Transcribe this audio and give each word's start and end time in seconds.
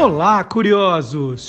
Olá, 0.00 0.44
curiosos! 0.44 1.48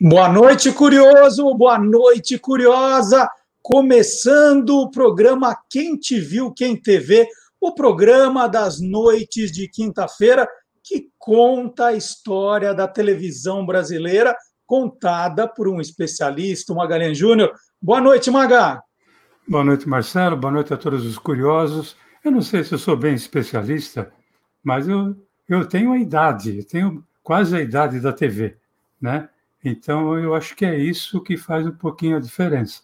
Boa 0.00 0.26
noite, 0.26 0.72
curioso! 0.72 1.54
Boa 1.54 1.78
noite, 1.78 2.38
curiosa! 2.38 3.28
Começando 3.60 4.70
o 4.70 4.90
programa 4.90 5.54
Quem 5.68 5.98
Te 5.98 6.18
Viu, 6.18 6.50
Quem 6.50 6.80
TV, 6.80 7.28
o 7.60 7.74
programa 7.74 8.48
das 8.48 8.80
noites 8.80 9.52
de 9.52 9.68
quinta-feira 9.68 10.48
que 10.82 11.10
conta 11.18 11.88
a 11.88 11.92
história 11.92 12.72
da 12.72 12.88
televisão 12.88 13.66
brasileira, 13.66 14.34
contada 14.64 15.46
por 15.46 15.68
um 15.68 15.78
especialista, 15.78 16.72
o 16.72 16.76
Magalhães 16.76 17.18
Júnior. 17.18 17.52
Boa 17.82 18.00
noite, 18.00 18.30
Maga! 18.30 18.80
Boa 19.46 19.62
noite, 19.62 19.86
Marcelo. 19.86 20.38
Boa 20.38 20.54
noite 20.54 20.72
a 20.72 20.76
todos 20.78 21.04
os 21.04 21.18
curiosos. 21.18 21.94
Eu 22.24 22.30
não 22.30 22.40
sei 22.40 22.64
se 22.64 22.72
eu 22.72 22.78
sou 22.78 22.96
bem 22.96 23.14
especialista, 23.14 24.10
mas 24.66 24.88
eu, 24.88 25.14
eu 25.48 25.64
tenho 25.64 25.92
a 25.92 25.96
idade, 25.96 26.58
eu 26.58 26.66
tenho 26.66 27.04
quase 27.22 27.56
a 27.56 27.60
idade 27.60 28.00
da 28.00 28.12
TV, 28.12 28.56
né? 29.00 29.28
Então 29.64 30.18
eu 30.18 30.34
acho 30.34 30.56
que 30.56 30.64
é 30.64 30.76
isso 30.76 31.20
que 31.20 31.36
faz 31.36 31.64
um 31.64 31.70
pouquinho 31.70 32.16
a 32.16 32.20
diferença. 32.20 32.80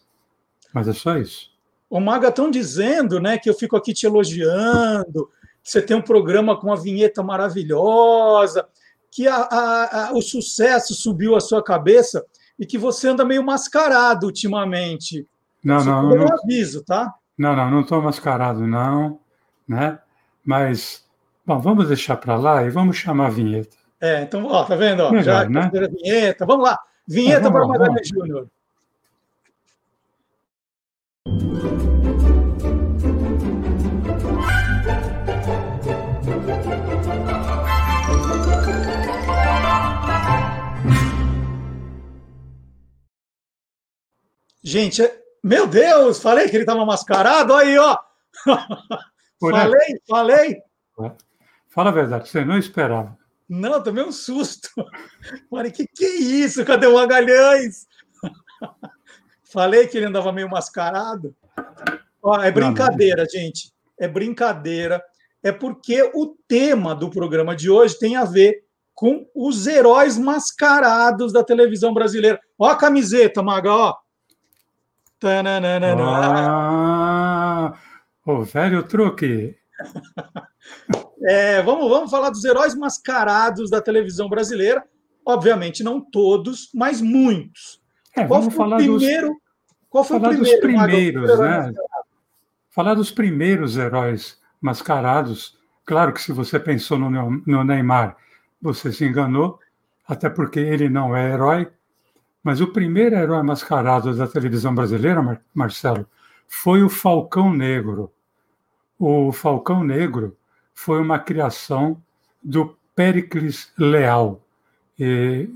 Mas 0.73 0.87
é 0.87 0.93
só 0.93 1.17
isso. 1.17 1.51
O 1.89 1.99
Maga 1.99 2.29
estão 2.29 2.49
dizendo, 2.49 3.19
né, 3.19 3.37
que 3.37 3.49
eu 3.49 3.53
fico 3.53 3.75
aqui 3.75 3.93
te 3.93 4.05
elogiando, 4.05 5.29
que 5.61 5.69
você 5.69 5.81
tem 5.81 5.97
um 5.97 6.01
programa 6.01 6.57
com 6.57 6.67
uma 6.67 6.77
vinheta 6.77 7.21
maravilhosa, 7.21 8.65
que 9.11 9.27
a, 9.27 9.35
a, 9.35 10.07
a, 10.07 10.13
o 10.13 10.21
sucesso 10.21 10.93
subiu 10.93 11.35
à 11.35 11.41
sua 11.41 11.61
cabeça 11.61 12.25
e 12.57 12.65
que 12.65 12.77
você 12.77 13.09
anda 13.09 13.25
meio 13.25 13.43
mascarado 13.43 14.25
ultimamente. 14.25 15.27
Não, 15.61 15.79
Isso 15.79 15.85
não, 15.85 16.03
não. 16.03 16.15
não 16.15 16.27
aviso, 16.33 16.81
tá? 16.85 17.13
Não, 17.37 17.53
não, 17.53 17.69
não 17.69 17.81
estou 17.81 18.01
mascarado, 18.01 18.65
não, 18.65 19.19
né? 19.67 19.99
Mas 20.45 21.03
Bom, 21.45 21.59
vamos 21.59 21.89
deixar 21.89 22.15
para 22.15 22.37
lá 22.37 22.63
e 22.63 22.69
vamos 22.69 22.95
chamar 22.95 23.27
a 23.27 23.29
vinheta. 23.29 23.75
É, 23.99 24.21
então, 24.21 24.45
ó, 24.45 24.63
tá 24.63 24.75
vendo? 24.77 25.01
Ó, 25.01 25.11
Melhor, 25.11 25.23
já 25.23 25.49
né? 25.49 25.69
a 25.73 25.87
vinheta. 25.87 26.45
Vamos 26.45 26.65
lá. 26.65 26.79
Vinheta 27.05 27.47
é, 27.47 27.51
para 27.51 27.67
Magalhães 27.67 28.07
Júnior. 28.07 28.47
Gente, 44.63 45.11
meu 45.43 45.67
Deus, 45.67 46.21
falei 46.21 46.47
que 46.47 46.55
ele 46.55 46.63
estava 46.63 46.85
mascarado, 46.85 47.53
aí, 47.53 47.77
ó. 47.77 47.97
falei, 49.41 50.01
falei. 50.07 50.61
É. 51.01 51.32
Fala 51.73 51.89
a 51.89 51.93
verdade, 51.93 52.29
você 52.29 52.45
não 52.45 52.55
esperava. 52.55 53.17
Não, 53.49 53.81
tomei 53.81 54.03
um 54.03 54.11
susto. 54.11 54.69
Falei, 55.49 55.71
que 55.71 55.87
que 55.87 56.05
é 56.05 56.15
isso? 56.15 56.63
Cadê 56.63 56.85
o 56.85 56.93
Magalhães? 56.93 57.87
Falei 59.51 59.87
que 59.87 59.97
ele 59.97 60.05
andava 60.05 60.31
meio 60.31 60.47
mascarado. 60.47 61.35
Ó, 62.21 62.39
é 62.39 62.51
brincadeira, 62.51 63.25
gente. 63.25 63.73
É 63.99 64.07
brincadeira. 64.07 65.03
É 65.41 65.51
porque 65.51 66.11
o 66.13 66.37
tema 66.47 66.93
do 66.93 67.09
programa 67.09 67.55
de 67.55 67.71
hoje 67.71 67.97
tem 67.97 68.15
a 68.15 68.23
ver 68.23 68.63
com 68.93 69.27
os 69.33 69.65
heróis 69.65 70.15
mascarados 70.15 71.33
da 71.33 71.43
televisão 71.43 71.91
brasileira. 71.91 72.39
Ó 72.57 72.67
a 72.67 72.75
camiseta, 72.75 73.41
Maga, 73.41 73.73
ó. 73.73 73.95
Ah, 76.05 77.73
o 78.25 78.43
velho 78.43 78.83
truque. 78.83 79.57
É, 81.25 81.61
vamos, 81.61 81.89
vamos 81.89 82.11
falar 82.11 82.29
dos 82.29 82.43
heróis 82.43 82.75
mascarados 82.75 83.69
da 83.69 83.81
televisão 83.81 84.27
brasileira. 84.27 84.83
Obviamente, 85.25 85.83
não 85.83 86.01
todos, 86.01 86.69
mas 86.73 87.01
muitos. 87.01 87.81
É, 88.15 88.25
qual 88.25 88.41
foi 88.41 88.51
falar 88.51 88.75
o 88.75 88.79
primeiro? 88.79 89.27
Dos, 89.29 89.37
qual 89.89 90.03
foi 90.03 90.19
falar 90.19 90.33
o 90.33 90.37
primeiro, 90.37 90.61
dos 90.61 90.77
primeiros, 90.77 91.39
né? 91.39 91.73
Falar 92.69 92.93
dos 92.93 93.11
primeiros 93.11 93.77
heróis 93.77 94.37
mascarados. 94.59 95.57
Claro 95.85 96.13
que 96.13 96.21
se 96.21 96.33
você 96.33 96.59
pensou 96.59 96.97
no, 96.99 97.09
no 97.45 97.63
Neymar, 97.63 98.17
você 98.61 98.91
se 98.91 99.05
enganou, 99.05 99.59
até 100.07 100.29
porque 100.29 100.59
ele 100.59 100.89
não 100.89 101.15
é 101.15 101.31
herói. 101.31 101.71
Mas 102.43 102.59
o 102.59 102.67
primeiro 102.67 103.15
herói 103.15 103.41
mascarado 103.43 104.13
da 104.13 104.27
televisão 104.27 104.75
brasileira, 104.75 105.41
Marcelo, 105.53 106.05
foi 106.47 106.83
o 106.83 106.89
Falcão 106.89 107.53
Negro. 107.53 108.11
O 108.99 109.31
Falcão 109.31 109.83
Negro 109.83 110.35
foi 110.73 110.99
uma 110.99 111.19
criação 111.19 112.01
do 112.43 112.77
Pericles 112.95 113.71
Leal. 113.77 114.41
E 114.99 115.49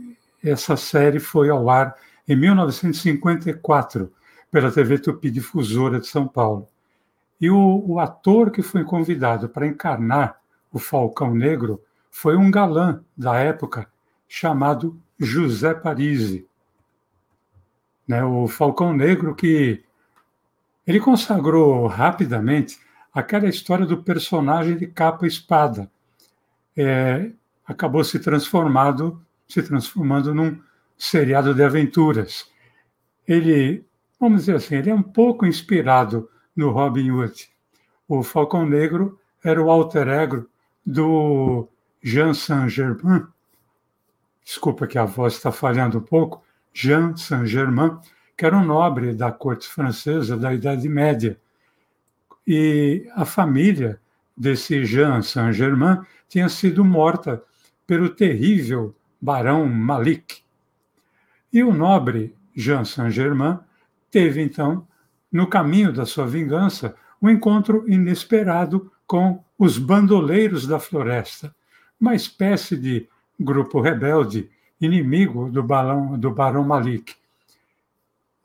essa 0.43 0.75
série 0.77 1.19
foi 1.19 1.49
ao 1.49 1.69
ar 1.69 1.95
em 2.27 2.35
1954 2.35 4.11
pela 4.51 4.71
TV 4.71 4.99
Tupi 4.99 5.29
Difusora 5.29 5.99
de 5.99 6.07
São 6.07 6.27
Paulo. 6.27 6.67
E 7.39 7.49
o, 7.49 7.83
o 7.85 7.99
ator 7.99 8.51
que 8.51 8.61
foi 8.61 8.83
convidado 8.83 9.47
para 9.47 9.67
encarnar 9.67 10.39
o 10.71 10.79
Falcão 10.79 11.33
Negro 11.33 11.81
foi 12.09 12.35
um 12.35 12.49
galã 12.49 13.03
da 13.15 13.37
época 13.37 13.87
chamado 14.27 14.99
José 15.19 15.73
Parisi. 15.73 16.47
Né, 18.07 18.23
o 18.23 18.47
Falcão 18.47 18.93
Negro 18.93 19.35
que 19.35 19.83
ele 20.85 20.99
consagrou 20.99 21.85
rapidamente 21.87 22.79
aquela 23.17 23.49
história 23.49 23.83
do 23.83 24.03
personagem 24.03 24.77
de 24.77 24.85
capa 24.85 25.25
e 25.25 25.27
espada 25.27 25.89
é, 26.77 27.31
acabou 27.65 28.03
se 28.03 28.19
transformado, 28.19 29.19
se 29.47 29.63
transformando 29.63 30.35
num 30.35 30.61
seriado 30.95 31.51
de 31.55 31.63
aventuras. 31.63 32.47
Ele, 33.27 33.83
vamos 34.19 34.41
dizer 34.41 34.57
assim, 34.57 34.75
ele 34.75 34.91
é 34.91 34.93
um 34.93 35.01
pouco 35.01 35.47
inspirado 35.47 36.29
no 36.55 36.69
Robin 36.69 37.09
Hood. 37.09 37.49
O 38.07 38.21
Falcão 38.21 38.67
Negro 38.67 39.19
era 39.43 39.59
o 39.59 39.71
alter 39.71 40.07
ego 40.07 40.47
do 40.85 41.67
Jean 42.03 42.35
Saint-Germain. 42.35 43.25
Desculpa 44.45 44.85
que 44.85 44.99
a 44.99 45.05
voz 45.05 45.33
está 45.33 45.51
falhando 45.51 45.97
um 45.97 46.03
pouco. 46.03 46.43
Jean 46.71 47.17
Saint-Germain, 47.17 47.97
que 48.37 48.45
era 48.45 48.55
um 48.55 48.63
nobre 48.63 49.15
da 49.15 49.31
corte 49.31 49.67
francesa 49.67 50.37
da 50.37 50.53
Idade 50.53 50.87
Média, 50.87 51.39
e 52.47 53.05
a 53.13 53.25
família 53.25 53.99
desse 54.35 54.85
Jean 54.85 55.21
Saint-Germain 55.21 55.99
tinha 56.29 56.47
sido 56.47 56.85
morta 56.85 57.43
pelo 57.85 58.09
terrível 58.09 58.95
barão 59.19 59.67
Malik. 59.67 60.41
E 61.51 61.63
o 61.63 61.73
nobre 61.73 62.33
Jean 62.55 62.85
Saint-Germain 62.85 63.59
teve, 64.09 64.41
então, 64.41 64.87
no 65.31 65.47
caminho 65.47 65.91
da 65.91 66.05
sua 66.05 66.25
vingança, 66.25 66.95
um 67.21 67.29
encontro 67.29 67.83
inesperado 67.87 68.91
com 69.05 69.43
os 69.57 69.77
bandoleiros 69.77 70.67
da 70.67 70.79
floresta, 70.79 71.53
uma 71.99 72.15
espécie 72.15 72.77
de 72.77 73.09
grupo 73.39 73.81
rebelde 73.81 74.49
inimigo 74.79 75.49
do, 75.49 75.63
balão, 75.63 76.17
do 76.17 76.31
barão 76.31 76.63
Malik. 76.63 77.15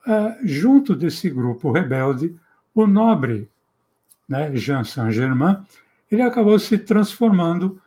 Uh, 0.07 0.35
junto 0.43 0.97
desse 0.97 1.29
grupo 1.31 1.71
rebelde, 1.71 2.35
o 2.75 2.87
nobre 2.87 3.52
né, 4.32 4.56
Jean 4.56 4.82
Saint-Germain, 4.82 5.59
ele 6.10 6.22
acabou 6.22 6.59
se 6.59 6.78
transformando 6.78 7.78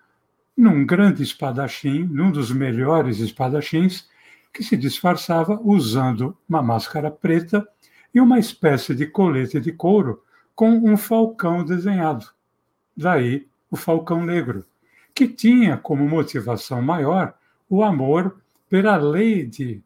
num 0.56 0.86
grande 0.86 1.24
espadachim, 1.24 2.04
num 2.04 2.32
dos 2.32 2.52
melhores 2.52 3.20
espadachins, 3.20 4.08
que 4.54 4.64
se 4.64 4.78
disfarçava 4.78 5.60
usando 5.64 6.38
uma 6.48 6.62
máscara 6.62 7.10
preta 7.10 7.68
e 8.14 8.22
uma 8.22 8.38
espécie 8.38 8.94
de 8.94 9.08
colete 9.08 9.60
de 9.60 9.72
couro 9.72 10.24
com 10.54 10.70
um 10.70 10.96
falcão 10.96 11.66
desenhado. 11.66 12.28
Daí 12.96 13.48
o 13.70 13.76
falcão 13.76 14.24
negro, 14.24 14.64
que 15.16 15.28
tinha 15.28 15.78
como 15.78 16.08
motivação 16.08 16.80
maior 16.80 17.34
o 17.68 17.84
amor 17.84 18.38
pela 18.70 18.96
Lady 18.98 19.84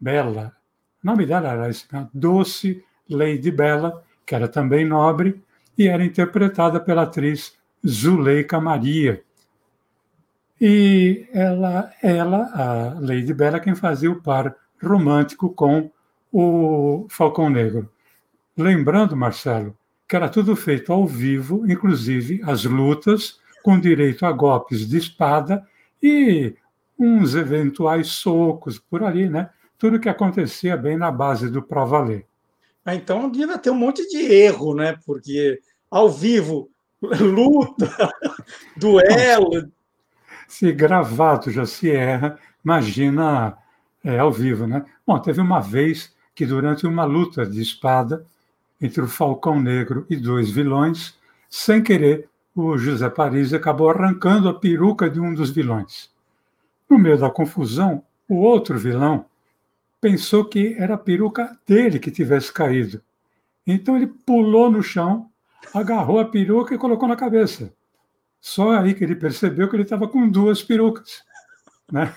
Bela. 0.00 0.56
O 1.02 1.06
nome 1.06 1.26
dela 1.26 1.48
era 1.48 1.70
Doce 2.14 2.82
Lady 3.10 3.50
Bela, 3.50 4.02
que 4.24 4.34
era 4.34 4.48
também 4.48 4.86
nobre 4.86 5.44
e 5.76 5.88
era 5.88 6.04
interpretada 6.04 6.80
pela 6.80 7.02
atriz 7.02 7.56
Zuleika 7.86 8.60
Maria. 8.60 9.22
E 10.60 11.28
ela, 11.32 11.92
ela, 12.02 12.50
a 12.54 13.00
Lady 13.00 13.34
Bella, 13.34 13.60
quem 13.60 13.74
fazia 13.74 14.10
o 14.10 14.22
par 14.22 14.54
romântico 14.82 15.50
com 15.50 15.90
o 16.32 17.06
Falcão 17.10 17.50
Negro. 17.50 17.90
Lembrando, 18.56 19.16
Marcelo, 19.16 19.76
que 20.08 20.16
era 20.16 20.28
tudo 20.28 20.56
feito 20.56 20.92
ao 20.92 21.06
vivo, 21.06 21.70
inclusive 21.70 22.40
as 22.44 22.64
lutas, 22.64 23.38
com 23.62 23.78
direito 23.78 24.24
a 24.24 24.32
golpes 24.32 24.88
de 24.88 24.96
espada 24.96 25.66
e 26.02 26.54
uns 26.98 27.34
eventuais 27.34 28.08
socos 28.08 28.78
por 28.78 29.02
ali, 29.02 29.28
né? 29.28 29.50
Tudo 29.76 30.00
que 30.00 30.08
acontecia 30.08 30.76
bem 30.76 30.96
na 30.96 31.10
base 31.10 31.50
do 31.50 31.62
pró-valer. 31.62 32.26
Ah, 32.86 32.94
então 32.94 33.28
devia 33.28 33.58
ter 33.58 33.70
um 33.70 33.74
monte 33.74 34.08
de 34.08 34.18
erro, 34.18 34.72
né? 34.72 34.96
Porque 35.04 35.60
ao 35.90 36.08
vivo, 36.08 36.70
luta, 37.02 37.90
duelo, 38.78 39.68
se 40.46 40.70
gravado 40.72 41.50
já 41.50 41.66
se 41.66 41.90
erra, 41.90 42.38
imagina 42.64 43.58
é, 44.04 44.20
ao 44.20 44.30
vivo, 44.30 44.68
né? 44.68 44.84
Bom, 45.04 45.18
teve 45.18 45.40
uma 45.40 45.58
vez 45.58 46.14
que 46.32 46.46
durante 46.46 46.86
uma 46.86 47.04
luta 47.04 47.44
de 47.44 47.60
espada 47.60 48.24
entre 48.80 49.02
o 49.02 49.08
Falcão 49.08 49.60
Negro 49.60 50.06
e 50.08 50.14
dois 50.16 50.48
vilões, 50.48 51.18
sem 51.50 51.82
querer, 51.82 52.28
o 52.54 52.78
José 52.78 53.10
Paris 53.10 53.52
acabou 53.52 53.90
arrancando 53.90 54.48
a 54.48 54.54
peruca 54.54 55.10
de 55.10 55.18
um 55.18 55.34
dos 55.34 55.50
vilões. 55.50 56.08
No 56.88 56.98
meio 56.98 57.18
da 57.18 57.30
confusão, 57.30 58.04
o 58.28 58.36
outro 58.36 58.78
vilão 58.78 59.24
pensou 60.00 60.44
que 60.44 60.74
era 60.78 60.94
a 60.94 60.98
peruca 60.98 61.58
dele 61.66 61.98
que 61.98 62.10
tivesse 62.10 62.52
caído. 62.52 63.02
Então 63.66 63.96
ele 63.96 64.06
pulou 64.06 64.70
no 64.70 64.82
chão, 64.82 65.30
agarrou 65.74 66.20
a 66.20 66.24
peruca 66.24 66.74
e 66.74 66.78
colocou 66.78 67.08
na 67.08 67.16
cabeça. 67.16 67.72
Só 68.40 68.72
aí 68.72 68.94
que 68.94 69.02
ele 69.02 69.16
percebeu 69.16 69.68
que 69.68 69.74
ele 69.76 69.82
estava 69.82 70.06
com 70.06 70.28
duas 70.28 70.62
perucas. 70.62 71.24
Né? 71.90 72.14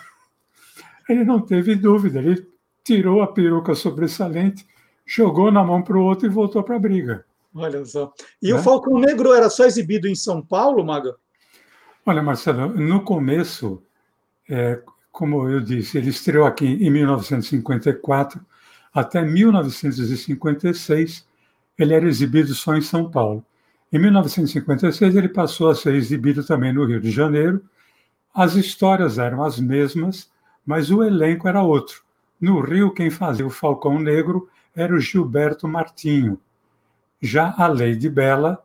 Ele 1.07 1.23
não 1.23 1.39
teve 1.39 1.75
dúvida, 1.75 2.19
ele 2.19 2.47
tirou 2.83 3.21
a 3.21 3.27
peruca 3.27 3.73
sobressalente, 3.73 4.67
jogou 5.05 5.51
na 5.51 5.63
mão 5.63 5.81
para 5.81 5.97
o 5.97 6.03
outro 6.03 6.27
e 6.27 6.29
voltou 6.29 6.63
para 6.63 6.75
a 6.75 6.79
briga. 6.79 7.25
Olha 7.53 7.83
só. 7.83 8.13
E 8.41 8.51
né? 8.51 8.59
o 8.59 8.61
Falcão 8.61 8.99
Negro 8.99 9.33
era 9.33 9.49
só 9.49 9.65
exibido 9.65 10.07
em 10.07 10.15
São 10.15 10.41
Paulo, 10.41 10.85
Maga? 10.85 11.15
Olha, 12.05 12.21
Marcelo, 12.21 12.67
no 12.69 13.03
começo, 13.03 13.83
é, 14.49 14.81
como 15.11 15.49
eu 15.49 15.59
disse, 15.59 15.97
ele 15.97 16.09
estreou 16.09 16.45
aqui 16.45 16.65
em 16.65 16.89
1954 16.89 18.39
até 18.93 19.21
1956. 19.21 21.27
Ele 21.77 21.93
era 21.93 22.07
exibido 22.07 22.53
só 22.53 22.75
em 22.75 22.81
São 22.81 23.09
Paulo. 23.09 23.43
Em 23.91 23.97
1956, 23.97 25.15
ele 25.15 25.29
passou 25.29 25.69
a 25.69 25.75
ser 25.75 25.95
exibido 25.95 26.43
também 26.43 26.71
no 26.71 26.85
Rio 26.85 27.01
de 27.01 27.09
Janeiro. 27.09 27.63
As 28.33 28.55
histórias 28.55 29.17
eram 29.17 29.43
as 29.43 29.59
mesmas, 29.59 30.29
mas 30.65 30.91
o 30.91 31.03
elenco 31.03 31.47
era 31.47 31.63
outro. 31.63 32.03
No 32.39 32.61
Rio, 32.61 32.93
quem 32.93 33.09
fazia 33.09 33.45
o 33.45 33.49
Falcão 33.49 33.99
Negro 33.99 34.47
era 34.75 34.93
o 34.93 34.99
Gilberto 34.99 35.67
Martinho. 35.67 36.39
Já 37.21 37.53
a 37.57 37.67
Lady 37.67 38.09
Bela, 38.09 38.63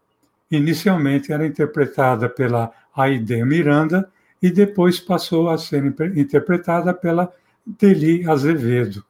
inicialmente 0.50 1.32
era 1.32 1.46
interpretada 1.46 2.28
pela 2.28 2.70
Aide 2.94 3.42
Miranda 3.44 4.08
e 4.44 4.50
depois 4.50 5.00
passou 5.00 5.48
a 5.48 5.56
ser 5.56 5.82
interpretada 6.14 6.92
pela 6.92 7.32
Deli 7.64 8.28
Azevedo. 8.28 9.02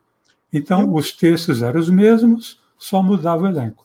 Então, 0.53 0.95
os 0.95 1.11
textos 1.11 1.61
eram 1.61 1.81
os 1.81 1.91
mesmos, 1.91 2.63
só 2.79 3.03
mudava 3.03 3.43
o 3.43 3.49
elenco. 3.49 3.85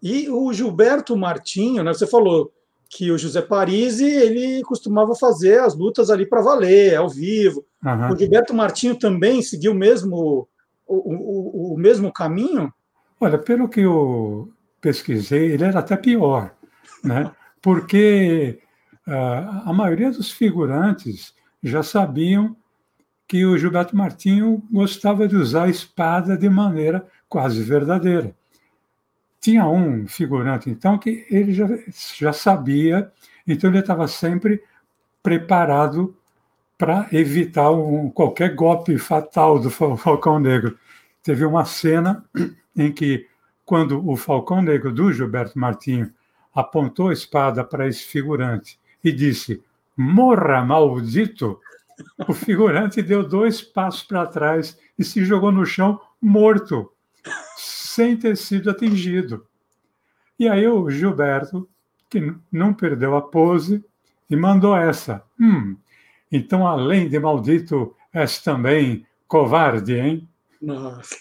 E 0.00 0.30
o 0.30 0.52
Gilberto 0.52 1.16
Martinho, 1.16 1.82
né, 1.82 1.92
você 1.92 2.06
falou 2.06 2.52
que 2.88 3.10
o 3.10 3.18
José 3.18 3.42
Parisi 3.42 4.04
ele 4.04 4.62
costumava 4.62 5.16
fazer 5.16 5.58
as 5.58 5.74
lutas 5.74 6.08
ali 6.08 6.24
para 6.24 6.40
valer, 6.40 6.94
ao 6.94 7.08
vivo. 7.08 7.64
Uhum. 7.84 8.12
O 8.12 8.16
Gilberto 8.16 8.54
Martinho 8.54 8.96
também 8.96 9.42
seguiu 9.42 9.74
mesmo 9.74 10.46
o, 10.86 10.94
o, 10.94 11.74
o 11.74 11.76
mesmo 11.76 12.12
caminho? 12.12 12.72
Olha, 13.20 13.38
pelo 13.38 13.68
que 13.68 13.80
eu 13.80 14.52
pesquisei, 14.80 15.50
ele 15.50 15.64
era 15.64 15.80
até 15.80 15.96
pior, 15.96 16.54
né? 17.02 17.32
porque 17.60 18.60
a 19.06 19.72
maioria 19.72 20.10
dos 20.10 20.30
figurantes 20.30 21.34
já 21.62 21.82
sabiam 21.82 22.56
que 23.28 23.44
o 23.44 23.58
Gilberto 23.58 23.96
Martinho 23.96 24.62
gostava 24.70 25.26
de 25.28 25.36
usar 25.36 25.64
a 25.64 25.68
espada 25.68 26.36
de 26.36 26.48
maneira 26.48 27.06
quase 27.28 27.62
verdadeira 27.62 28.34
tinha 29.46 29.64
um 29.64 30.08
figurante, 30.08 30.68
então, 30.68 30.98
que 30.98 31.24
ele 31.30 31.54
já, 31.54 31.68
já 32.18 32.32
sabia, 32.32 33.12
então 33.46 33.70
ele 33.70 33.78
estava 33.78 34.08
sempre 34.08 34.60
preparado 35.22 36.16
para 36.76 37.06
evitar 37.12 37.70
um, 37.70 38.10
qualquer 38.10 38.56
golpe 38.56 38.98
fatal 38.98 39.60
do 39.60 39.70
Falcão 39.70 40.40
Negro. 40.40 40.76
Teve 41.22 41.44
uma 41.44 41.64
cena 41.64 42.24
em 42.76 42.92
que, 42.92 43.28
quando 43.64 44.04
o 44.08 44.16
Falcão 44.16 44.60
Negro 44.60 44.92
do 44.92 45.12
Gilberto 45.12 45.56
Martinho 45.56 46.12
apontou 46.52 47.10
a 47.10 47.12
espada 47.12 47.62
para 47.62 47.86
esse 47.86 48.02
figurante 48.02 48.80
e 49.06 49.12
disse: 49.12 49.62
Morra, 49.96 50.64
maldito! 50.64 51.60
O 52.28 52.34
figurante 52.34 53.00
deu 53.00 53.26
dois 53.26 53.62
passos 53.62 54.02
para 54.02 54.26
trás 54.26 54.76
e 54.98 55.04
se 55.04 55.24
jogou 55.24 55.50
no 55.50 55.64
chão 55.64 55.98
morto 56.20 56.92
sem 57.56 58.16
ter 58.16 58.36
sido 58.36 58.68
atingido. 58.68 59.46
E 60.38 60.46
aí 60.48 60.66
o 60.66 60.90
Gilberto, 60.90 61.66
que 62.10 62.34
não 62.52 62.74
perdeu 62.74 63.16
a 63.16 63.22
pose, 63.22 63.82
e 64.28 64.36
mandou 64.36 64.76
essa. 64.76 65.22
Hum, 65.40 65.76
então 66.30 66.66
além 66.66 67.08
de 67.08 67.18
maldito, 67.18 67.94
és 68.12 68.42
também 68.42 69.06
covarde, 69.26 69.94
hein? 69.94 70.28
Nossa, 70.60 71.16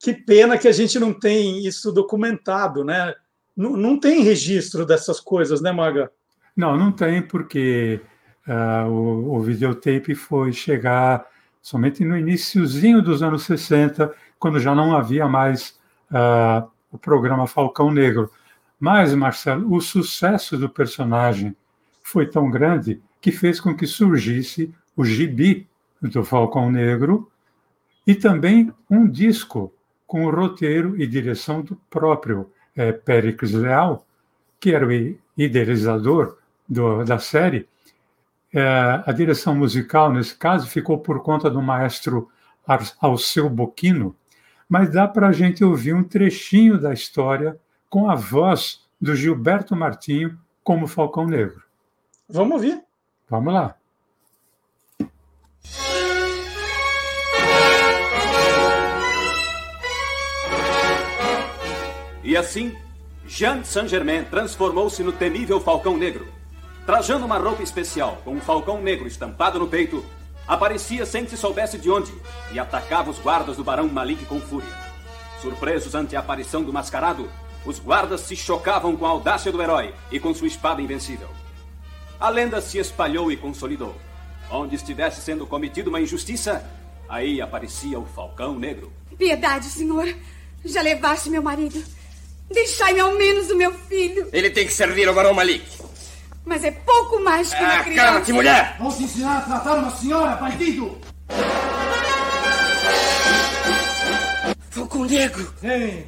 que 0.00 0.14
pena 0.14 0.58
que 0.58 0.66
a 0.66 0.72
gente 0.72 0.98
não 0.98 1.12
tem 1.12 1.64
isso 1.64 1.92
documentado, 1.92 2.82
né? 2.82 3.14
Não, 3.54 3.76
não 3.76 4.00
tem 4.00 4.22
registro 4.22 4.84
dessas 4.84 5.20
coisas, 5.20 5.60
né, 5.60 5.70
Maga? 5.70 6.10
Não, 6.56 6.76
não 6.76 6.90
tem, 6.90 7.20
porque 7.20 8.00
uh, 8.48 8.88
o, 8.88 9.36
o 9.36 9.40
videotape 9.40 10.14
foi 10.14 10.52
chegar 10.52 11.26
somente 11.60 12.04
no 12.04 12.16
iníciozinho 12.16 13.02
dos 13.02 13.22
anos 13.22 13.42
60, 13.42 14.14
quando 14.38 14.58
já 14.60 14.74
não 14.74 14.96
havia 14.96 15.26
mais 15.28 15.78
uh, 16.10 16.66
o 16.90 16.96
programa 16.96 17.46
Falcão 17.46 17.90
Negro. 17.90 18.30
Mas, 18.78 19.14
Marcelo, 19.14 19.74
o 19.74 19.80
sucesso 19.80 20.56
do 20.56 20.68
personagem 20.68 21.54
foi 22.02 22.26
tão 22.26 22.50
grande 22.50 23.02
que 23.20 23.32
fez 23.32 23.58
com 23.58 23.74
que 23.74 23.86
surgisse 23.86 24.72
o 24.96 25.04
gibi 25.04 25.66
do 26.00 26.24
Falcão 26.24 26.70
Negro 26.70 27.30
e 28.06 28.14
também 28.14 28.72
um 28.88 29.08
disco 29.08 29.72
com 30.06 30.24
o 30.24 30.30
roteiro 30.30 31.00
e 31.00 31.06
direção 31.06 31.62
do 31.62 31.74
próprio 31.90 32.50
é, 32.76 32.92
Péricles 32.92 33.52
Leal, 33.52 34.06
que 34.60 34.72
era 34.72 34.86
o 34.86 35.16
idealizador 35.36 36.38
do, 36.68 37.04
da 37.04 37.18
série. 37.18 37.68
É, 38.52 39.02
a 39.04 39.12
direção 39.12 39.54
musical, 39.54 40.12
nesse 40.12 40.34
caso, 40.34 40.66
ficou 40.66 40.98
por 40.98 41.22
conta 41.22 41.50
do 41.50 41.60
maestro 41.60 42.30
Alceu 43.00 43.48
Boquino, 43.48 44.16
mas 44.68 44.90
dá 44.90 45.06
para 45.06 45.28
a 45.28 45.32
gente 45.32 45.64
ouvir 45.64 45.94
um 45.94 46.02
trechinho 46.02 46.78
da 46.78 46.92
história 46.92 47.58
com 47.88 48.10
a 48.10 48.14
voz 48.14 48.84
do 49.00 49.14
Gilberto 49.14 49.76
Martinho 49.76 50.38
como 50.64 50.86
Falcão 50.86 51.26
Negro. 51.26 51.62
Vamos 52.28 52.54
ouvir. 52.54 52.82
Vamos 53.28 53.54
lá. 53.54 53.76
E 62.22 62.36
assim, 62.36 62.76
Jean 63.24 63.62
Saint-Germain 63.62 64.24
transformou-se 64.24 65.00
no 65.02 65.12
temível 65.12 65.60
Falcão 65.60 65.96
Negro. 65.96 66.35
Trajando 66.86 67.26
uma 67.26 67.36
roupa 67.36 67.64
especial 67.64 68.22
com 68.24 68.30
um 68.30 68.40
falcão 68.40 68.80
negro 68.80 69.08
estampado 69.08 69.58
no 69.58 69.66
peito, 69.66 70.06
aparecia 70.46 71.04
sem 71.04 71.24
que 71.24 71.30
se 71.30 71.36
soubesse 71.36 71.76
de 71.78 71.90
onde 71.90 72.14
e 72.52 72.60
atacava 72.60 73.10
os 73.10 73.18
guardas 73.18 73.56
do 73.56 73.64
Barão 73.64 73.88
Malik 73.88 74.24
com 74.24 74.40
fúria. 74.40 74.72
Surpresos 75.42 75.96
ante 75.96 76.14
a 76.14 76.20
aparição 76.20 76.62
do 76.62 76.72
mascarado, 76.72 77.28
os 77.64 77.80
guardas 77.80 78.20
se 78.20 78.36
chocavam 78.36 78.96
com 78.96 79.04
a 79.04 79.08
audácia 79.08 79.50
do 79.50 79.60
herói 79.60 79.92
e 80.12 80.20
com 80.20 80.32
sua 80.32 80.46
espada 80.46 80.80
invencível. 80.80 81.28
A 82.20 82.28
lenda 82.28 82.60
se 82.60 82.78
espalhou 82.78 83.32
e 83.32 83.36
consolidou. 83.36 83.96
Onde 84.48 84.76
estivesse 84.76 85.20
sendo 85.20 85.44
cometida 85.44 85.90
uma 85.90 86.00
injustiça, 86.00 86.64
aí 87.08 87.40
aparecia 87.40 87.98
o 87.98 88.06
Falcão 88.06 88.56
Negro. 88.56 88.92
Piedade, 89.18 89.66
senhor. 89.66 90.14
Já 90.64 90.82
levaste 90.82 91.30
meu 91.30 91.42
marido. 91.42 91.82
Deixai-me 92.48 93.00
ao 93.00 93.12
menos 93.18 93.50
o 93.50 93.56
meu 93.56 93.72
filho. 93.72 94.28
Ele 94.32 94.50
tem 94.50 94.64
que 94.64 94.72
servir 94.72 95.08
ao 95.08 95.14
Barão 95.14 95.34
Malik. 95.34 95.85
Mas 96.46 96.62
é 96.62 96.70
pouco 96.70 97.18
mais 97.24 97.52
que 97.52 97.60
uma 97.60 97.74
ah, 97.74 97.82
criança. 97.82 98.06
Cala-te, 98.06 98.32
mulher! 98.32 98.76
Vamos 98.78 99.00
ensinar 99.00 99.38
a 99.38 99.40
tratar 99.40 99.74
uma 99.74 99.90
senhora, 99.90 100.36
bandido! 100.36 100.96
Falcão 104.70 105.04
Negro! 105.04 105.52
Sim, 105.60 106.04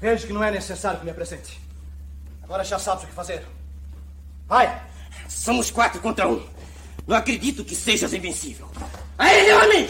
vejo 0.00 0.26
que 0.26 0.32
não 0.32 0.42
é 0.42 0.50
necessário 0.50 0.98
que 0.98 1.04
me 1.04 1.10
apresente. 1.10 1.60
Agora 2.42 2.64
já 2.64 2.78
sabes 2.78 3.04
o 3.04 3.06
que 3.06 3.12
fazer. 3.12 3.44
Vai! 4.48 4.80
Somos 5.28 5.70
quatro 5.70 6.00
contra 6.00 6.26
um. 6.26 6.42
Não 7.06 7.14
acredito 7.14 7.62
que 7.62 7.74
sejas 7.74 8.14
invencível. 8.14 8.70
A 9.18 9.34
ele, 9.34 9.52
homem! 9.52 9.88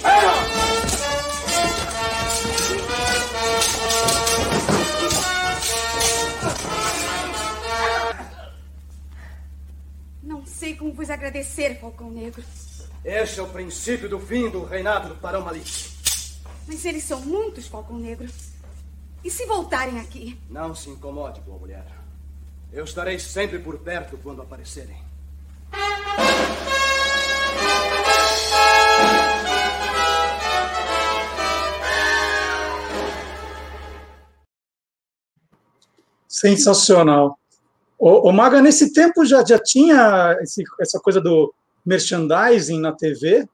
sei 10.67 10.75
como 10.75 10.93
vos 10.93 11.11
agradecer, 11.11 11.79
Falcão 11.79 12.11
Negro. 12.11 12.43
Este 13.05 13.39
é 13.39 13.43
o 13.45 13.47
princípio 13.47 14.09
do 14.09 14.19
fim 14.19 14.51
do 14.51 14.65
reinado 14.65 15.11
do 15.11 15.15
Barão 15.15 15.43
Malik. 15.43 15.71
Mas 16.67 16.85
eles 16.85 17.05
são 17.05 17.21
muitos, 17.21 17.69
Falcão 17.69 17.97
Negro. 17.97 18.29
E 19.23 19.31
se 19.31 19.47
voltarem 19.47 20.01
aqui? 20.01 20.37
Não 20.51 20.75
se 20.75 20.91
incomode, 20.91 21.41
boa 21.43 21.57
mulher. 21.57 21.87
Eu 22.73 22.83
estarei 22.83 23.17
sempre 23.21 23.61
por 23.61 23.79
perto 23.79 24.19
quando 24.19 24.43
aparecerem. 24.43 24.97
Sensacional. 36.27 37.39
O, 37.99 38.29
o 38.29 38.33
Maga, 38.33 38.61
nesse 38.61 38.93
tempo 38.93 39.25
já, 39.25 39.45
já 39.45 39.59
tinha 39.59 40.37
esse, 40.41 40.63
essa 40.81 41.01
coisa 41.01 41.21
do 41.21 41.53
merchandising 41.85 42.81
na 42.81 42.93
TV? 42.93 43.49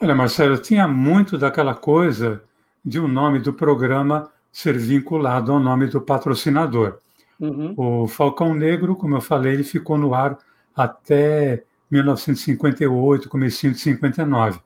Olha, 0.00 0.14
Marcelo, 0.14 0.58
tinha 0.58 0.88
muito 0.88 1.36
daquela 1.36 1.74
coisa 1.74 2.42
de 2.84 2.98
o 2.98 3.04
um 3.04 3.08
nome 3.08 3.38
do 3.38 3.52
programa 3.52 4.30
ser 4.50 4.76
vinculado 4.76 5.52
ao 5.52 5.60
nome 5.60 5.86
do 5.86 6.00
patrocinador. 6.00 6.98
Uhum. 7.38 7.74
O 7.76 8.08
Falcão 8.08 8.54
Negro, 8.54 8.94
como 8.94 9.16
eu 9.16 9.20
falei, 9.20 9.54
ele 9.54 9.64
ficou 9.64 9.96
no 9.96 10.14
ar 10.14 10.38
até 10.74 11.64
1958, 11.90 13.28
comecinho 13.28 13.72
de 13.72 13.80
59. 13.80 14.60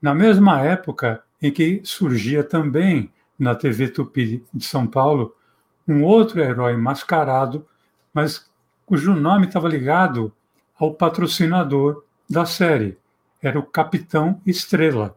Na 0.00 0.14
mesma 0.14 0.60
época 0.60 1.22
em 1.40 1.50
que 1.50 1.80
surgia 1.84 2.44
também 2.44 3.10
na 3.38 3.54
TV 3.54 3.88
Tupi 3.88 4.44
de 4.52 4.64
São 4.64 4.86
Paulo 4.86 5.34
um 5.90 6.04
outro 6.04 6.40
herói 6.40 6.76
mascarado, 6.76 7.66
mas 8.12 8.48
cujo 8.86 9.14
nome 9.14 9.46
estava 9.46 9.68
ligado 9.68 10.32
ao 10.78 10.94
patrocinador 10.94 12.04
da 12.28 12.46
série. 12.46 12.96
Era 13.42 13.58
o 13.58 13.62
Capitão 13.62 14.40
Estrela. 14.46 15.16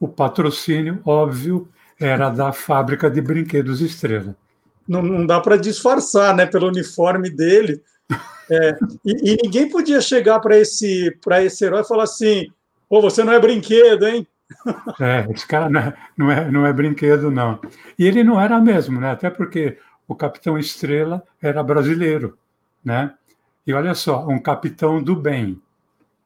O 0.00 0.08
patrocínio, 0.08 1.00
óbvio, 1.04 1.68
era 1.98 2.28
da 2.30 2.52
fábrica 2.52 3.10
de 3.10 3.20
brinquedos 3.20 3.80
Estrela. 3.80 4.36
Não, 4.88 5.02
não 5.02 5.24
dá 5.24 5.40
para 5.40 5.56
disfarçar, 5.56 6.34
né? 6.34 6.44
Pelo 6.44 6.68
uniforme 6.68 7.30
dele. 7.30 7.80
É, 8.50 8.76
e, 9.04 9.32
e, 9.32 9.38
ninguém 9.42 9.68
podia 9.68 10.00
chegar 10.00 10.40
para 10.40 10.58
esse, 10.58 11.16
esse 11.42 11.64
herói 11.64 11.82
e 11.82 11.86
falar 11.86 12.04
assim: 12.04 12.50
pô, 12.88 13.00
você 13.00 13.22
não 13.22 13.32
é 13.32 13.38
brinquedo, 13.38 14.06
hein? 14.06 14.26
É, 15.00 15.26
esse 15.32 15.46
cara 15.46 15.68
não 15.68 15.80
é, 15.80 15.94
não 16.16 16.30
é, 16.30 16.50
não 16.50 16.66
é 16.66 16.72
brinquedo, 16.72 17.30
não. 17.30 17.60
E 17.98 18.06
ele 18.06 18.22
não 18.22 18.40
era 18.40 18.60
mesmo, 18.60 19.00
né? 19.00 19.10
Até 19.10 19.30
porque 19.30 19.78
o 20.06 20.14
Capitão 20.14 20.58
Estrela 20.58 21.22
era 21.40 21.62
brasileiro, 21.62 22.38
né? 22.84 23.14
E 23.66 23.72
olha 23.72 23.94
só, 23.94 24.26
um 24.26 24.38
capitão 24.38 25.02
do 25.02 25.14
bem. 25.14 25.60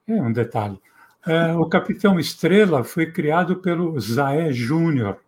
É 0.06 0.14
um 0.14 0.33
detalhe. 0.33 0.80
É, 1.26 1.52
o 1.54 1.66
Capitão 1.66 2.18
Estrela 2.18 2.85
foi 2.85 3.11
criado 3.11 3.56
pelo 3.56 3.99
Zaé 4.00 4.52
Júnior. 4.52 5.18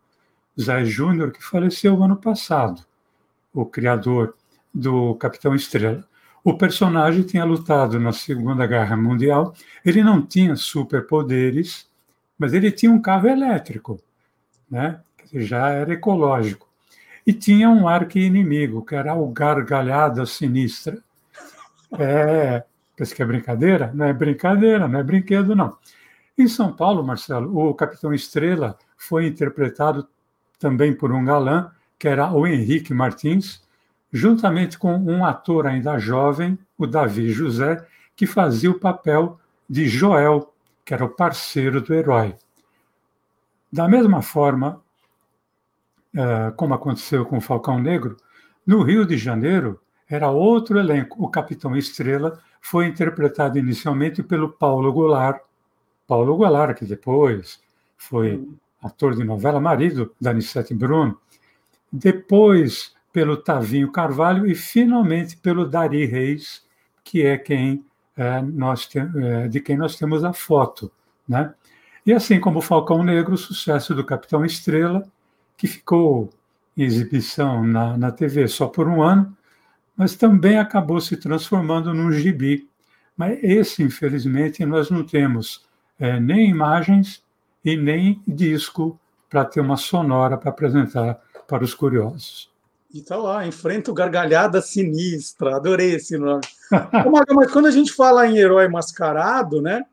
Zaé 0.59 0.85
Júnior, 0.85 1.33
que 1.33 1.43
faleceu 1.43 2.03
ano 2.03 2.17
passado, 2.17 2.85
o 3.53 3.67
criador 3.67 4.35
do 4.73 5.15
Capitão 5.17 5.55
Estrela. 5.55 6.05
O 6.45 6.57
personagem 6.57 7.23
tinha 7.25 7.45
lutado 7.45 7.99
na 7.99 8.13
Segunda 8.13 8.67
Guerra 8.67 8.97
Mundial. 8.97 9.53
Ele 9.85 10.03
não 10.03 10.23
tinha 10.23 10.57
superpoderes, 10.57 11.89
mas 12.39 12.55
ele 12.55 12.71
tinha 12.71 12.93
um 12.93 13.01
carro 13.01 13.29
elétrico, 13.29 14.01
né? 14.71 15.01
já 15.33 15.71
era 15.71 15.93
ecológico. 15.93 16.67
E 17.27 17.33
tinha 17.33 17.69
um 17.69 17.87
arqui-inimigo, 17.87 18.85
que 18.85 18.95
era 18.95 19.15
o 19.15 19.29
Gargalhada 19.29 20.25
Sinistra. 20.25 20.99
É, 21.99 22.65
pensa 22.97 23.15
que 23.15 23.23
é 23.23 23.27
brincadeira? 23.27 23.91
Não 23.95 24.07
é 24.07 24.13
brincadeira, 24.13 24.89
não 24.89 24.99
é 24.99 25.03
brinquedo, 25.03 25.55
não. 25.55 25.77
Em 26.39 26.49
São 26.49 26.73
Paulo, 26.73 27.05
Marcelo, 27.05 27.69
o 27.69 27.75
Capitão 27.75 28.15
Estrela 28.15 28.79
foi 28.97 29.27
interpretado 29.27 30.09
também 30.59 30.95
por 30.95 31.13
um 31.13 31.25
galã, 31.25 31.71
que 31.99 32.09
era 32.09 32.33
o 32.33 32.47
Henrique 32.47 32.95
Martins, 32.95 33.63
juntamente 34.13 34.79
com 34.79 34.97
um 34.97 35.25
ator 35.25 35.67
ainda 35.67 35.99
jovem, 35.99 36.59
o 36.79 36.87
Davi 36.87 37.31
José, 37.31 37.85
que 38.17 38.27
fazia 38.27 38.71
o 38.71 38.79
papel 38.79 39.39
de 39.69 39.87
Joel, 39.87 40.53
que 40.89 40.95
era 40.95 41.05
o 41.05 41.11
parceiro 41.11 41.83
do 41.83 41.93
herói. 41.93 42.35
Da 43.71 43.87
mesma 43.87 44.23
forma, 44.23 44.83
é, 46.17 46.51
como 46.53 46.73
aconteceu 46.73 47.27
com 47.27 47.37
o 47.37 47.43
Falcão 47.43 47.79
Negro, 47.79 48.17
no 48.67 48.83
Rio 48.83 49.05
de 49.05 49.19
Janeiro 49.19 49.79
era 50.09 50.31
outro 50.31 50.79
elenco. 50.79 51.23
O 51.23 51.29
Capitão 51.29 51.77
Estrela 51.77 52.41
foi 52.63 52.87
interpretado 52.87 53.59
inicialmente 53.59 54.23
pelo 54.23 54.51
Paulo 54.51 54.91
Goulart. 54.91 55.43
Paulo 56.07 56.35
Goulart, 56.39 56.79
que 56.79 56.87
depois 56.87 57.61
foi 57.95 58.49
ator 58.83 59.15
de 59.15 59.25
novela, 59.25 59.61
marido 59.61 60.15
da 60.19 60.31
Anissete 60.31 60.73
Bruno. 60.73 61.21
Depois 61.93 62.95
pelo 63.13 63.37
Tavinho 63.37 63.93
Carvalho 63.93 64.47
e 64.47 64.55
finalmente 64.55 65.37
pelo 65.37 65.69
Dari 65.69 66.07
Reis, 66.07 66.65
que 67.05 67.27
é 67.27 67.37
quem 67.37 67.85
nós 68.43 68.87
te, 68.87 68.99
é, 68.99 69.49
de 69.49 69.61
quem 69.61 69.77
nós 69.77 69.97
temos 69.97 70.25
a 70.25 70.33
foto, 70.33 70.91
né? 71.29 71.55
E 72.05 72.13
assim 72.13 72.41
como 72.41 72.59
o 72.59 72.63
Falcão 72.63 73.03
Negro, 73.03 73.35
o 73.35 73.39
sucesso 73.39 73.95
do 73.95 74.05
Capitão 74.05 74.45
Estrela, 74.45 75.07
que 75.57 75.67
ficou 75.67 76.31
em 76.77 76.83
exibição 76.83 77.63
na, 77.65 77.99
na 77.99 78.11
TV 78.11 78.49
só 78.49 78.67
por 78.67 78.89
um 78.89 79.03
ano, 79.03 79.37
mas 79.97 80.17
também 80.17 80.59
acabou 80.59 81.01
se 81.01 81.17
transformando 81.17 81.93
num 81.93 82.13
gibi. 82.13 82.69
Mas 83.17 83.39
esse, 83.43 83.83
infelizmente, 83.83 84.65
nós 84.65 84.91
não 84.91 85.05
temos 85.05 85.67
é, 85.99 86.19
nem 86.21 86.49
imagens 86.49 87.23
e 87.65 87.77
nem 87.77 88.23
disco 88.27 88.99
para 89.29 89.45
ter 89.45 89.61
uma 89.61 89.77
sonora 89.77 90.39
para 90.39 90.51
apresentar 90.51 91.21
para 91.47 91.65
os 91.65 91.75
curiosos. 91.75 92.49
E 92.93 93.03
tá 93.03 93.17
lá, 93.17 93.47
enfrenta 93.47 93.91
o 93.91 93.95
Gargalhada 93.95 94.63
Sinistra, 94.63 95.57
adorei 95.57 95.95
esse 95.95 96.17
nome. 96.17 96.41
Mas 97.35 97.53
quando 97.53 97.67
a 97.67 97.71
gente 97.71 97.93
fala 97.93 98.27
em 98.27 98.39
herói 98.39 98.67
mascarado, 98.69 99.61
né? 99.61 99.85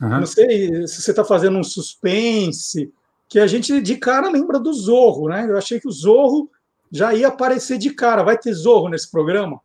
Uhum. 0.00 0.20
Não 0.20 0.26
sei 0.26 0.86
se 0.86 1.00
você 1.00 1.10
está 1.10 1.24
fazendo 1.24 1.58
um 1.58 1.64
suspense, 1.64 2.92
que 3.28 3.38
a 3.38 3.46
gente 3.46 3.80
de 3.80 3.96
cara 3.96 4.28
lembra 4.28 4.58
do 4.58 4.72
Zorro, 4.72 5.28
né? 5.28 5.46
Eu 5.48 5.56
achei 5.56 5.78
que 5.78 5.86
o 5.86 5.92
Zorro 5.92 6.50
já 6.90 7.14
ia 7.14 7.28
aparecer 7.28 7.78
de 7.78 7.90
cara. 7.90 8.24
Vai 8.24 8.36
ter 8.36 8.52
Zorro 8.52 8.88
nesse 8.88 9.08
programa? 9.08 9.60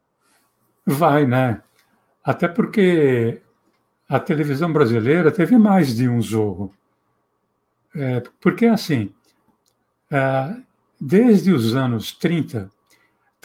Vai, 0.85 1.25
né? 1.25 1.61
Até 2.23 2.47
porque 2.47 3.41
a 4.07 4.19
televisão 4.19 4.71
brasileira 4.71 5.31
teve 5.31 5.57
mais 5.57 5.95
de 5.95 6.07
um 6.07 6.21
Zorro. 6.21 6.71
É, 7.95 8.21
porque, 8.39 8.67
assim, 8.67 9.11
é, 10.11 10.55
desde 10.99 11.51
os 11.51 11.75
anos 11.75 12.11
30, 12.11 12.69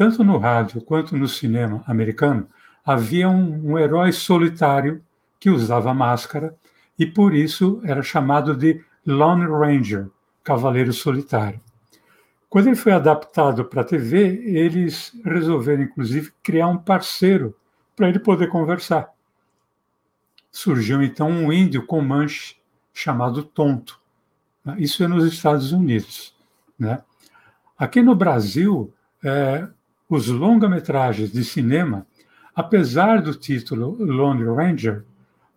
tanto 0.01 0.25
no 0.25 0.39
rádio 0.39 0.81
quanto 0.81 1.15
no 1.15 1.29
cinema 1.29 1.85
americano, 1.87 2.49
havia 2.83 3.29
um, 3.29 3.73
um 3.73 3.79
herói 3.79 4.13
solitário 4.13 5.05
que 5.39 5.51
usava 5.51 5.93
máscara 5.93 6.57
e 6.99 7.05
por 7.05 7.35
isso 7.35 7.83
era 7.85 8.03
chamado 8.03 8.57
de 8.57 8.83
Lone 9.07 9.45
Ranger, 9.45 10.09
Cavaleiro 10.43 10.91
Solitário. 10.91 11.61
Quando 12.49 12.69
ele 12.69 12.77
foi 12.77 12.93
adaptado 12.93 13.63
para 13.67 13.83
a 13.83 13.85
TV, 13.85 14.43
eles 14.43 15.15
resolveram, 15.23 15.83
inclusive, 15.83 16.33
criar 16.43 16.69
um 16.69 16.79
parceiro 16.79 17.55
para 17.95 18.09
ele 18.09 18.21
poder 18.21 18.47
conversar. 18.47 19.11
Surgiu 20.51 21.03
então 21.03 21.29
um 21.29 21.53
índio 21.53 21.85
com 21.85 22.01
manche 22.01 22.57
chamado 22.95 23.43
Tonto. 23.43 24.01
Isso 24.79 25.05
é 25.05 25.07
nos 25.07 25.31
Estados 25.31 25.73
Unidos. 25.73 26.35
Né? 26.79 27.03
Aqui 27.77 28.01
no 28.01 28.15
Brasil, 28.15 28.91
é, 29.23 29.69
os 30.11 30.27
longa-metragens 30.27 31.31
de 31.31 31.45
cinema, 31.45 32.05
apesar 32.53 33.23
do 33.23 33.33
título 33.33 33.97
Lone 34.01 34.43
Ranger, 34.43 35.05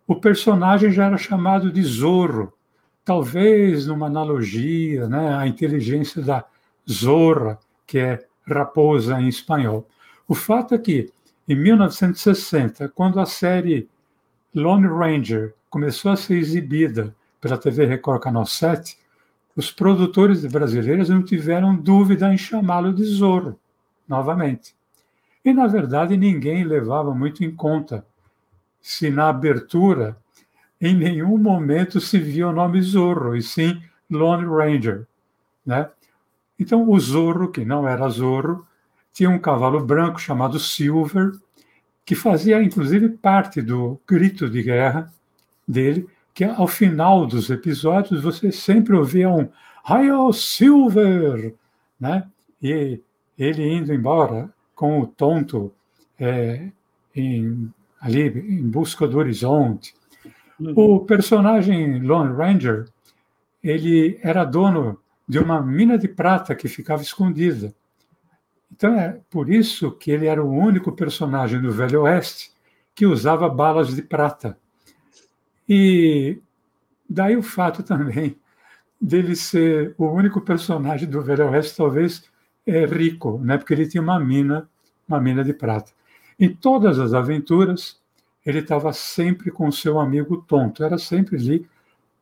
o 0.06 0.14
personagem 0.14 0.92
já 0.92 1.06
era 1.06 1.18
chamado 1.18 1.72
de 1.72 1.82
Zorro, 1.82 2.52
talvez 3.04 3.88
numa 3.88 4.06
analogia 4.06 5.08
né, 5.08 5.34
à 5.36 5.48
inteligência 5.48 6.22
da 6.22 6.44
Zorra, 6.88 7.58
que 7.84 7.98
é 7.98 8.24
raposa 8.46 9.20
em 9.20 9.26
espanhol. 9.26 9.88
O 10.28 10.36
fato 10.36 10.72
é 10.74 10.78
que, 10.78 11.10
em 11.48 11.56
1960, 11.56 12.88
quando 12.90 13.18
a 13.18 13.26
série 13.26 13.88
Lone 14.54 14.86
Ranger 14.86 15.52
começou 15.68 16.12
a 16.12 16.16
ser 16.16 16.36
exibida 16.36 17.12
pela 17.40 17.58
TV 17.58 17.86
Record 17.86 18.22
Canal 18.22 18.46
7, 18.46 18.96
os 19.56 19.72
produtores 19.72 20.46
brasileiros 20.46 21.08
não 21.08 21.24
tiveram 21.24 21.74
dúvida 21.74 22.32
em 22.32 22.38
chamá-lo 22.38 22.94
de 22.94 23.04
Zorro 23.04 23.58
novamente. 24.08 24.74
E, 25.44 25.52
na 25.52 25.66
verdade, 25.66 26.16
ninguém 26.16 26.64
levava 26.64 27.14
muito 27.14 27.44
em 27.44 27.54
conta 27.54 28.04
se 28.80 29.10
na 29.10 29.28
abertura 29.28 30.16
em 30.80 30.94
nenhum 30.94 31.38
momento 31.38 32.00
se 32.00 32.18
via 32.18 32.48
o 32.48 32.52
nome 32.52 32.80
Zorro, 32.82 33.36
e 33.36 33.42
sim 33.42 33.82
Lone 34.10 34.44
Ranger. 34.44 35.06
Né? 35.64 35.88
Então, 36.58 36.88
o 36.88 37.00
Zorro, 37.00 37.50
que 37.50 37.64
não 37.64 37.88
era 37.88 38.08
Zorro, 38.08 38.66
tinha 39.12 39.30
um 39.30 39.38
cavalo 39.38 39.80
branco 39.84 40.20
chamado 40.20 40.58
Silver, 40.58 41.32
que 42.04 42.14
fazia 42.14 42.62
inclusive 42.62 43.08
parte 43.08 43.62
do 43.62 43.98
grito 44.06 44.50
de 44.50 44.62
guerra 44.62 45.12
dele, 45.66 46.06
que 46.34 46.44
ao 46.44 46.66
final 46.66 47.26
dos 47.26 47.48
episódios 47.48 48.22
você 48.22 48.52
sempre 48.52 48.94
ouvia 48.94 49.30
um 49.30 49.48
Hail 49.84 50.32
Silver! 50.32 51.54
Né? 51.98 52.28
E 52.62 53.00
ele 53.38 53.62
indo 53.66 53.92
embora 53.92 54.52
com 54.74 55.00
o 55.00 55.06
tonto 55.06 55.72
é, 56.18 56.68
em, 57.14 57.72
ali 58.00 58.28
em 58.28 58.68
busca 58.68 59.06
do 59.06 59.18
horizonte. 59.18 59.94
Uhum. 60.58 60.72
O 60.76 61.00
personagem 61.04 62.00
Lone 62.00 62.34
Ranger, 62.34 62.86
ele 63.62 64.18
era 64.22 64.44
dono 64.44 64.98
de 65.26 65.38
uma 65.38 65.60
mina 65.60 65.96
de 65.98 66.08
prata 66.08 66.54
que 66.54 66.68
ficava 66.68 67.02
escondida. 67.02 67.74
Então 68.70 68.98
é 68.98 69.20
por 69.30 69.48
isso 69.48 69.92
que 69.92 70.10
ele 70.10 70.26
era 70.26 70.42
o 70.42 70.50
único 70.50 70.92
personagem 70.92 71.60
do 71.60 71.72
Velho 71.72 72.02
Oeste 72.02 72.52
que 72.94 73.06
usava 73.06 73.48
balas 73.48 73.94
de 73.94 74.02
prata. 74.02 74.58
E 75.68 76.38
daí 77.08 77.36
o 77.36 77.42
fato 77.42 77.82
também 77.82 78.36
dele 79.00 79.34
ser 79.34 79.94
o 79.98 80.06
único 80.06 80.40
personagem 80.40 81.08
do 81.08 81.22
Velho 81.22 81.50
Oeste, 81.50 81.76
talvez 81.76 82.24
é, 82.66 82.86
rico, 82.86 83.38
né? 83.42 83.58
porque 83.58 83.72
ele 83.72 83.86
tinha 83.86 84.02
uma 84.02 84.18
mina, 84.18 84.68
uma 85.06 85.20
mina 85.20 85.44
de 85.44 85.52
prata. 85.52 85.92
Em 86.38 86.52
todas 86.52 86.98
as 86.98 87.14
aventuras, 87.14 88.00
ele 88.44 88.58
estava 88.58 88.92
sempre 88.92 89.50
com 89.50 89.70
seu 89.70 89.98
amigo 89.98 90.38
tonto, 90.38 90.82
era 90.84 90.98
sempre 90.98 91.36
ali 91.36 91.68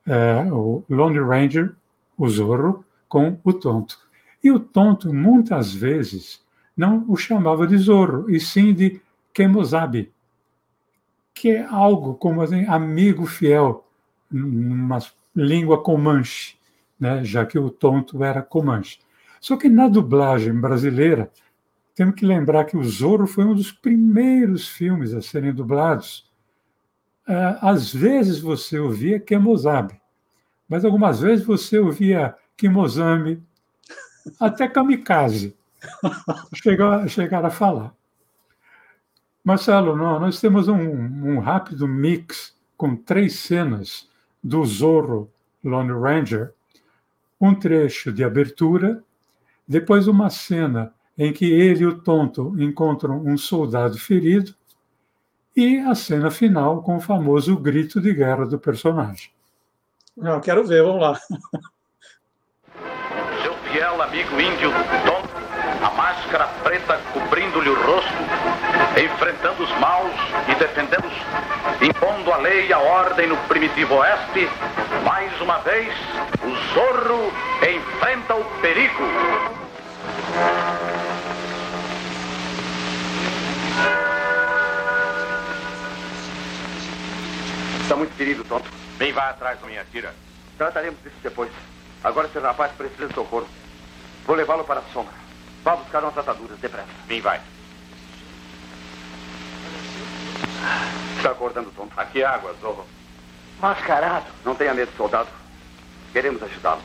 é, 0.06 0.52
o 0.52 0.84
Lone 0.88 1.18
Ranger, 1.18 1.74
o 2.16 2.28
Zorro, 2.28 2.84
com 3.08 3.38
o 3.42 3.52
tonto. 3.52 3.98
E 4.42 4.50
o 4.50 4.58
tonto, 4.58 5.12
muitas 5.12 5.72
vezes, 5.72 6.42
não 6.76 7.04
o 7.08 7.16
chamava 7.16 7.66
de 7.66 7.76
Zorro, 7.76 8.30
e 8.30 8.40
sim 8.40 8.74
de 8.74 9.00
Kemosabe, 9.32 10.12
que 11.34 11.50
é 11.50 11.64
algo 11.64 12.14
como 12.14 12.42
assim, 12.42 12.64
amigo 12.66 13.26
fiel, 13.26 13.86
numa 14.30 14.98
língua 15.34 15.82
comanche, 15.82 16.56
né? 16.98 17.24
já 17.24 17.44
que 17.46 17.58
o 17.58 17.70
tonto 17.70 18.22
era 18.22 18.42
comanche. 18.42 18.98
Só 19.42 19.56
que 19.56 19.68
na 19.68 19.88
dublagem 19.88 20.54
brasileira, 20.54 21.28
temos 21.96 22.14
que 22.14 22.24
lembrar 22.24 22.64
que 22.64 22.76
o 22.76 22.84
Zorro 22.84 23.26
foi 23.26 23.44
um 23.44 23.56
dos 23.56 23.72
primeiros 23.72 24.68
filmes 24.68 25.12
a 25.12 25.20
serem 25.20 25.52
dublados. 25.52 26.30
É, 27.26 27.58
às 27.60 27.92
vezes 27.92 28.38
você 28.38 28.78
ouvia 28.78 29.18
Kemosabe, 29.18 30.00
mas 30.68 30.84
algumas 30.84 31.20
vezes 31.20 31.44
você 31.44 31.76
ouvia 31.76 32.36
Kimozami, 32.56 33.42
até 34.38 34.68
kamikaze 34.68 35.56
chegar 37.08 37.44
a 37.44 37.50
falar. 37.50 37.92
Marcelo, 39.42 39.96
nós 39.96 40.40
temos 40.40 40.68
um, 40.68 40.78
um, 40.78 41.40
rápido 41.40 41.88
mix 41.88 42.56
com 42.76 42.94
três 42.94 43.40
cenas 43.40 44.08
do 44.42 44.64
Zorro 44.64 45.28
Lone 45.64 45.92
Ranger, 45.92 46.52
um 47.40 47.52
trecho 47.52 48.12
de 48.12 48.22
abertura, 48.22 49.02
depois 49.66 50.06
uma 50.06 50.30
cena 50.30 50.92
em 51.16 51.32
que 51.32 51.44
ele 51.44 51.82
e 51.82 51.86
o 51.86 51.98
tonto 52.00 52.54
encontram 52.58 53.22
um 53.24 53.36
soldado 53.36 53.98
ferido, 53.98 54.54
e 55.54 55.78
a 55.78 55.94
cena 55.94 56.30
final 56.30 56.82
com 56.82 56.96
o 56.96 57.00
famoso 57.00 57.56
grito 57.56 58.00
de 58.00 58.14
guerra 58.14 58.46
do 58.46 58.58
personagem. 58.58 59.30
Não, 60.16 60.40
quero 60.40 60.64
ver, 60.66 60.82
vamos 60.82 61.00
lá 61.00 61.18
fiel 63.72 64.02
amigo 64.02 64.38
índio 64.38 64.70
Tom, 65.06 65.22
a 65.82 65.90
máscara 65.92 66.46
preta 66.62 67.00
cobrindo-lhe 67.14 67.70
o 67.70 67.82
rosto, 67.82 68.12
enfrentando 69.02 69.62
os 69.62 69.70
maus 69.78 70.12
e 70.46 70.54
defendendo-os, 70.56 71.14
impondo 71.82 72.32
a 72.32 72.36
lei 72.36 72.68
e 72.68 72.72
a 72.72 72.78
ordem 72.78 73.26
no 73.26 73.36
primitivo 73.48 73.96
oeste, 73.96 74.48
mais 75.04 75.40
uma 75.40 75.58
vez, 75.58 75.92
o 76.42 76.74
Zorro 76.74 77.32
enfrenta 77.60 78.34
o 78.36 78.44
perigo. 78.60 79.02
Está 87.82 87.96
muito 87.96 88.14
ferido, 88.14 88.44
tonto. 88.44 88.70
Bem, 88.96 89.12
vá 89.12 89.30
atrás 89.30 89.60
da 89.60 89.66
minha 89.66 89.84
tira. 89.90 90.14
Trataremos 90.56 91.02
disso 91.02 91.16
depois. 91.22 91.50
Agora 92.04 92.28
esse 92.28 92.38
rapaz 92.38 92.70
precisa 92.72 93.08
de 93.08 93.14
socorro. 93.14 93.48
Vou 94.24 94.36
levá-lo 94.36 94.64
para 94.64 94.80
a 94.80 94.84
sombra. 94.92 95.12
Vá 95.64 95.76
buscar 95.76 96.02
umas 96.02 96.16
ataduras, 96.16 96.58
depressa. 96.58 96.88
Vem, 97.06 97.20
vai. 97.20 97.40
Está 101.16 101.30
acordando, 101.30 101.70
tonto. 101.72 101.98
Aqui 101.98 102.22
é 102.22 102.26
água, 102.26 102.54
Zorro. 102.60 102.86
Mascarado. 103.60 104.26
Não 104.44 104.54
tenha 104.54 104.74
medo, 104.74 104.92
soldado. 104.96 105.28
Queremos 106.12 106.42
ajudá-lo. 106.42 106.82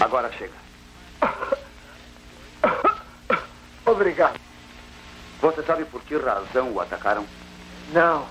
Agora 0.00 0.30
chega. 0.32 0.54
Obrigado. 3.84 4.40
Você 5.40 5.62
sabe 5.62 5.84
por 5.84 6.02
que 6.02 6.16
razão 6.16 6.72
o 6.72 6.80
atacaram? 6.80 7.26
Não. 7.92 8.26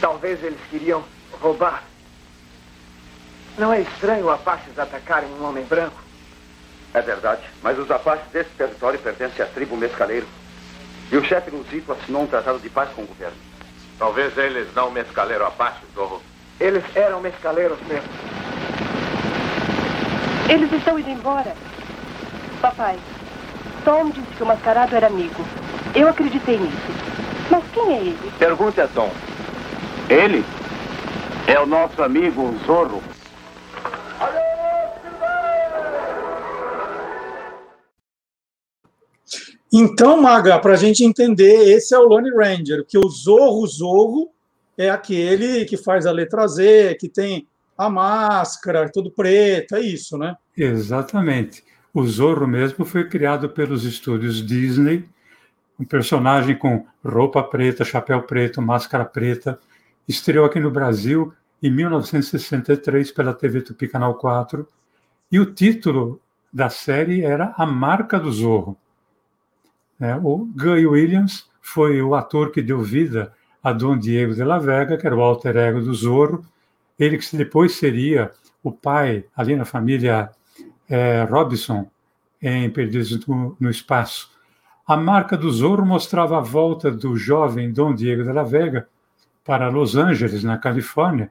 Talvez 0.00 0.42
eles 0.42 0.60
queriam 0.70 1.04
roubar. 1.40 1.82
Não 3.58 3.72
é 3.72 3.80
estranho 3.80 4.30
Apaches 4.30 4.78
atacarem 4.78 5.30
um 5.30 5.44
homem 5.44 5.64
branco? 5.64 6.05
É 6.96 7.02
verdade, 7.02 7.42
mas 7.62 7.78
os 7.78 7.90
Apaches 7.90 8.24
desse 8.32 8.48
território 8.56 8.98
pertencem 8.98 9.44
à 9.44 9.48
tribo 9.48 9.76
Mescaleiro. 9.76 10.26
E 11.12 11.16
o 11.18 11.22
chefe 11.22 11.50
Luzito 11.50 11.92
assinou 11.92 12.22
um 12.22 12.26
tratado 12.26 12.58
de 12.58 12.70
paz 12.70 12.88
com 12.96 13.02
o 13.02 13.06
governo. 13.06 13.36
Talvez 13.98 14.34
eles 14.38 14.66
não 14.74 14.90
mescaleiro 14.90 15.44
Apaches, 15.44 15.86
Zorro. 15.94 16.22
Eles 16.58 16.82
eram 16.94 17.20
mescaleiros 17.20 17.78
mesmo. 17.86 18.08
Eles 20.48 20.72
estão 20.72 20.98
indo 20.98 21.10
embora. 21.10 21.54
Papai, 22.62 22.98
Tom 23.84 24.08
disse 24.08 24.34
que 24.34 24.42
o 24.42 24.46
mascarado 24.46 24.96
era 24.96 25.08
amigo. 25.08 25.44
Eu 25.94 26.08
acreditei 26.08 26.56
nisso. 26.56 26.76
Mas 27.50 27.62
quem 27.74 27.92
é 27.92 27.98
ele? 27.98 28.32
Pergunte 28.38 28.80
a 28.80 28.88
Tom. 28.88 29.12
Ele 30.08 30.42
é 31.46 31.60
o 31.60 31.66
nosso 31.66 32.02
amigo 32.02 32.58
Zorro. 32.64 33.02
Então, 39.78 40.22
Maga, 40.22 40.58
para 40.58 40.72
a 40.72 40.76
gente 40.76 41.04
entender, 41.04 41.68
esse 41.68 41.94
é 41.94 41.98
o 41.98 42.08
Lone 42.08 42.30
Ranger, 42.30 42.82
que 42.86 42.96
o 42.96 43.06
Zorro 43.10 43.66
Zorro 43.66 44.30
é 44.74 44.88
aquele 44.88 45.66
que 45.66 45.76
faz 45.76 46.06
a 46.06 46.10
letra 46.10 46.48
Z, 46.48 46.96
que 46.98 47.10
tem 47.10 47.46
a 47.76 47.90
máscara, 47.90 48.90
tudo 48.90 49.10
preto, 49.10 49.76
é 49.76 49.80
isso, 49.82 50.16
né? 50.16 50.34
Exatamente. 50.56 51.62
O 51.92 52.06
Zorro 52.06 52.48
mesmo 52.48 52.86
foi 52.86 53.06
criado 53.06 53.50
pelos 53.50 53.84
estúdios 53.84 54.36
Disney, 54.36 55.04
um 55.78 55.84
personagem 55.84 56.56
com 56.56 56.86
roupa 57.04 57.42
preta, 57.42 57.84
chapéu 57.84 58.22
preto, 58.22 58.62
máscara 58.62 59.04
preta, 59.04 59.60
estreou 60.08 60.46
aqui 60.46 60.58
no 60.58 60.70
Brasil 60.70 61.34
em 61.62 61.70
1963 61.70 63.12
pela 63.12 63.34
TV 63.34 63.60
Tupi 63.60 63.88
Canal 63.88 64.14
4, 64.14 64.66
e 65.30 65.38
o 65.38 65.52
título 65.52 66.18
da 66.50 66.70
série 66.70 67.22
era 67.22 67.52
A 67.58 67.66
Marca 67.66 68.18
do 68.18 68.32
Zorro. 68.32 68.74
É, 70.00 70.14
o 70.16 70.46
Guy 70.54 70.86
Williams 70.86 71.48
foi 71.60 72.00
o 72.02 72.14
ator 72.14 72.50
que 72.50 72.62
deu 72.62 72.80
vida 72.82 73.32
a 73.62 73.72
Dom 73.72 73.98
Diego 73.98 74.34
de 74.34 74.44
la 74.44 74.58
Vega, 74.58 74.96
que 74.96 75.06
era 75.06 75.16
o 75.16 75.20
alter 75.20 75.56
ego 75.56 75.80
do 75.80 75.92
Zorro, 75.94 76.44
ele 76.98 77.18
que 77.18 77.36
depois 77.36 77.74
seria 77.74 78.30
o 78.62 78.70
pai, 78.70 79.24
ali 79.34 79.56
na 79.56 79.64
família 79.64 80.30
é, 80.88 81.24
Robinson, 81.24 81.90
em 82.40 82.70
Perdidos 82.70 83.26
no, 83.26 83.56
no 83.58 83.70
Espaço. 83.70 84.30
A 84.86 84.96
marca 84.96 85.36
do 85.36 85.50
Zorro 85.50 85.84
mostrava 85.84 86.38
a 86.38 86.40
volta 86.40 86.90
do 86.90 87.16
jovem 87.16 87.72
Dom 87.72 87.94
Diego 87.94 88.22
de 88.22 88.32
la 88.32 88.44
Vega 88.44 88.88
para 89.44 89.68
Los 89.68 89.96
Angeles, 89.96 90.44
na 90.44 90.58
Califórnia, 90.58 91.30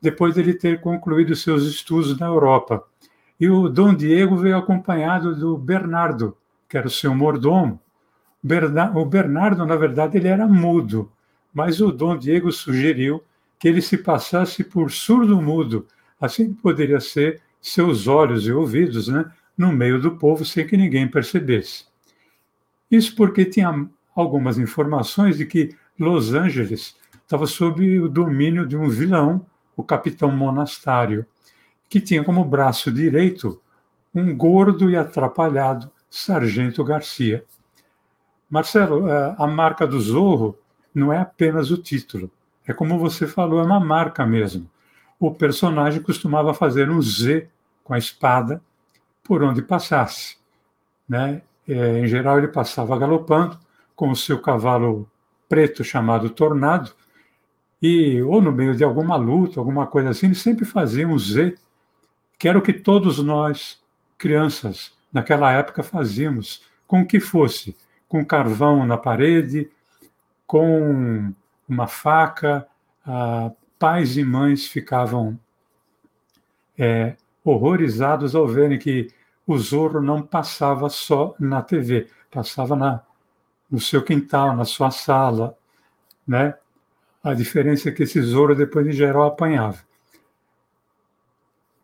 depois 0.00 0.34
dele 0.34 0.54
ter 0.54 0.80
concluído 0.80 1.34
seus 1.34 1.64
estudos 1.64 2.18
na 2.18 2.26
Europa. 2.26 2.84
E 3.38 3.48
o 3.48 3.68
Dom 3.68 3.94
Diego 3.94 4.36
veio 4.36 4.56
acompanhado 4.56 5.34
do 5.34 5.56
Bernardo, 5.56 6.36
que 6.68 6.78
era 6.78 6.86
o 6.86 6.90
seu 6.90 7.14
mordomo. 7.14 7.80
O 8.94 9.04
Bernardo, 9.06 9.64
na 9.64 9.74
verdade, 9.74 10.18
ele 10.18 10.28
era 10.28 10.46
mudo, 10.46 11.10
mas 11.52 11.80
o 11.80 11.90
Dom 11.90 12.18
Diego 12.18 12.52
sugeriu 12.52 13.24
que 13.58 13.68
ele 13.68 13.80
se 13.80 13.96
passasse 13.96 14.62
por 14.62 14.90
surdo-mudo, 14.90 15.86
assim 16.20 16.52
poderia 16.52 17.00
ser 17.00 17.40
seus 17.60 18.06
olhos 18.06 18.46
e 18.46 18.52
ouvidos, 18.52 19.08
né, 19.08 19.24
no 19.56 19.72
meio 19.72 19.98
do 19.98 20.16
povo 20.16 20.44
sem 20.44 20.66
que 20.66 20.76
ninguém 20.76 21.08
percebesse. 21.08 21.86
Isso 22.90 23.16
porque 23.16 23.46
tinha 23.46 23.88
algumas 24.14 24.58
informações 24.58 25.38
de 25.38 25.46
que 25.46 25.74
Los 25.98 26.34
Angeles 26.34 26.94
estava 27.22 27.46
sob 27.46 27.98
o 28.00 28.08
domínio 28.08 28.66
de 28.66 28.76
um 28.76 28.88
vilão, 28.88 29.46
o 29.74 29.82
capitão 29.82 30.30
Monastário, 30.30 31.24
que 31.88 32.00
tinha 32.00 32.22
como 32.22 32.44
braço 32.44 32.92
direito 32.92 33.60
um 34.14 34.36
gordo 34.36 34.90
e 34.90 34.96
atrapalhado 34.96 35.90
Sargento 36.10 36.84
Garcia. 36.84 37.44
Marcelo, 38.54 39.08
é, 39.08 39.34
a 39.36 39.48
marca 39.48 39.84
do 39.84 40.00
Zorro 40.00 40.56
não 40.94 41.12
é 41.12 41.18
apenas 41.18 41.72
o 41.72 41.76
título. 41.76 42.30
É 42.64 42.72
como 42.72 43.00
você 43.00 43.26
falou, 43.26 43.58
é 43.58 43.64
uma 43.64 43.80
marca 43.80 44.24
mesmo. 44.24 44.70
O 45.18 45.34
personagem 45.34 46.00
costumava 46.00 46.54
fazer 46.54 46.88
um 46.88 47.02
Z 47.02 47.48
com 47.82 47.92
a 47.94 47.98
espada 47.98 48.62
por 49.24 49.42
onde 49.42 49.60
passasse. 49.60 50.36
Né? 51.08 51.42
É, 51.66 51.98
em 51.98 52.06
geral, 52.06 52.38
ele 52.38 52.46
passava 52.46 52.96
galopando 52.96 53.58
com 53.96 54.10
o 54.10 54.14
seu 54.14 54.40
cavalo 54.40 55.10
preto 55.48 55.82
chamado 55.82 56.30
Tornado, 56.30 56.92
e 57.82 58.22
ou 58.22 58.40
no 58.40 58.52
meio 58.52 58.76
de 58.76 58.84
alguma 58.84 59.16
luta, 59.16 59.58
alguma 59.58 59.88
coisa 59.88 60.10
assim, 60.10 60.26
ele 60.26 60.36
sempre 60.36 60.64
fazia 60.64 61.08
um 61.08 61.18
Z, 61.18 61.56
que 62.38 62.48
era 62.48 62.56
o 62.56 62.62
que 62.62 62.72
todos 62.72 63.18
nós 63.18 63.82
crianças 64.16 64.92
naquela 65.12 65.50
época 65.50 65.82
fazíamos, 65.82 66.62
com 66.86 67.00
o 67.00 67.06
que 67.06 67.18
fosse, 67.18 67.76
com 68.14 68.24
carvão 68.24 68.86
na 68.86 68.96
parede, 68.96 69.68
com 70.46 71.34
uma 71.68 71.88
faca, 71.88 72.64
ah, 73.04 73.50
pais 73.76 74.16
e 74.16 74.22
mães 74.22 74.68
ficavam 74.68 75.36
é, 76.78 77.16
horrorizados 77.42 78.36
ao 78.36 78.46
verem 78.46 78.78
que 78.78 79.08
o 79.44 79.58
Zorro 79.58 80.00
não 80.00 80.22
passava 80.22 80.88
só 80.88 81.34
na 81.40 81.60
TV, 81.60 82.08
passava 82.30 82.76
na, 82.76 83.02
no 83.68 83.80
seu 83.80 84.00
quintal, 84.00 84.54
na 84.54 84.64
sua 84.64 84.92
sala, 84.92 85.58
né? 86.24 86.54
A 87.20 87.34
diferença 87.34 87.88
é 87.88 87.92
que 87.92 88.04
esse 88.04 88.22
Zorro 88.22 88.54
depois 88.54 88.86
em 88.86 88.92
geral 88.92 89.24
apanhava. 89.24 89.80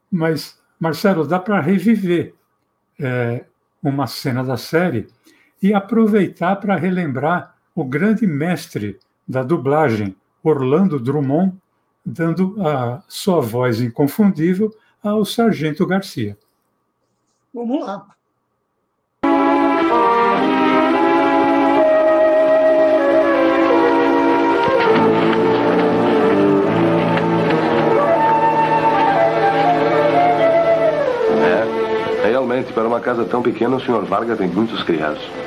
Mas, 0.08 0.62
Marcelo, 0.78 1.26
dá 1.26 1.40
para 1.40 1.60
reviver 1.60 2.36
é, 3.00 3.44
uma 3.82 4.06
cena 4.06 4.44
da 4.44 4.56
série 4.56 5.08
e 5.62 5.74
aproveitar 5.74 6.56
para 6.56 6.76
relembrar 6.76 7.54
o 7.74 7.84
grande 7.84 8.26
mestre 8.26 8.98
da 9.26 9.42
dublagem, 9.42 10.16
Orlando 10.42 10.98
Drummond, 10.98 11.54
dando 12.04 12.56
a 12.66 13.02
sua 13.08 13.40
voz 13.40 13.80
inconfundível 13.80 14.74
ao 15.02 15.24
Sargento 15.24 15.86
Garcia. 15.86 16.36
Vamos 17.52 17.80
lá. 17.80 18.06
É, 31.42 32.28
realmente, 32.28 32.72
para 32.72 32.86
uma 32.86 33.00
casa 33.00 33.24
tão 33.24 33.42
pequena, 33.42 33.76
o 33.76 33.80
Sr. 33.80 34.04
Vargas 34.04 34.38
tem 34.38 34.48
muitos 34.48 34.82
criados. 34.82 35.39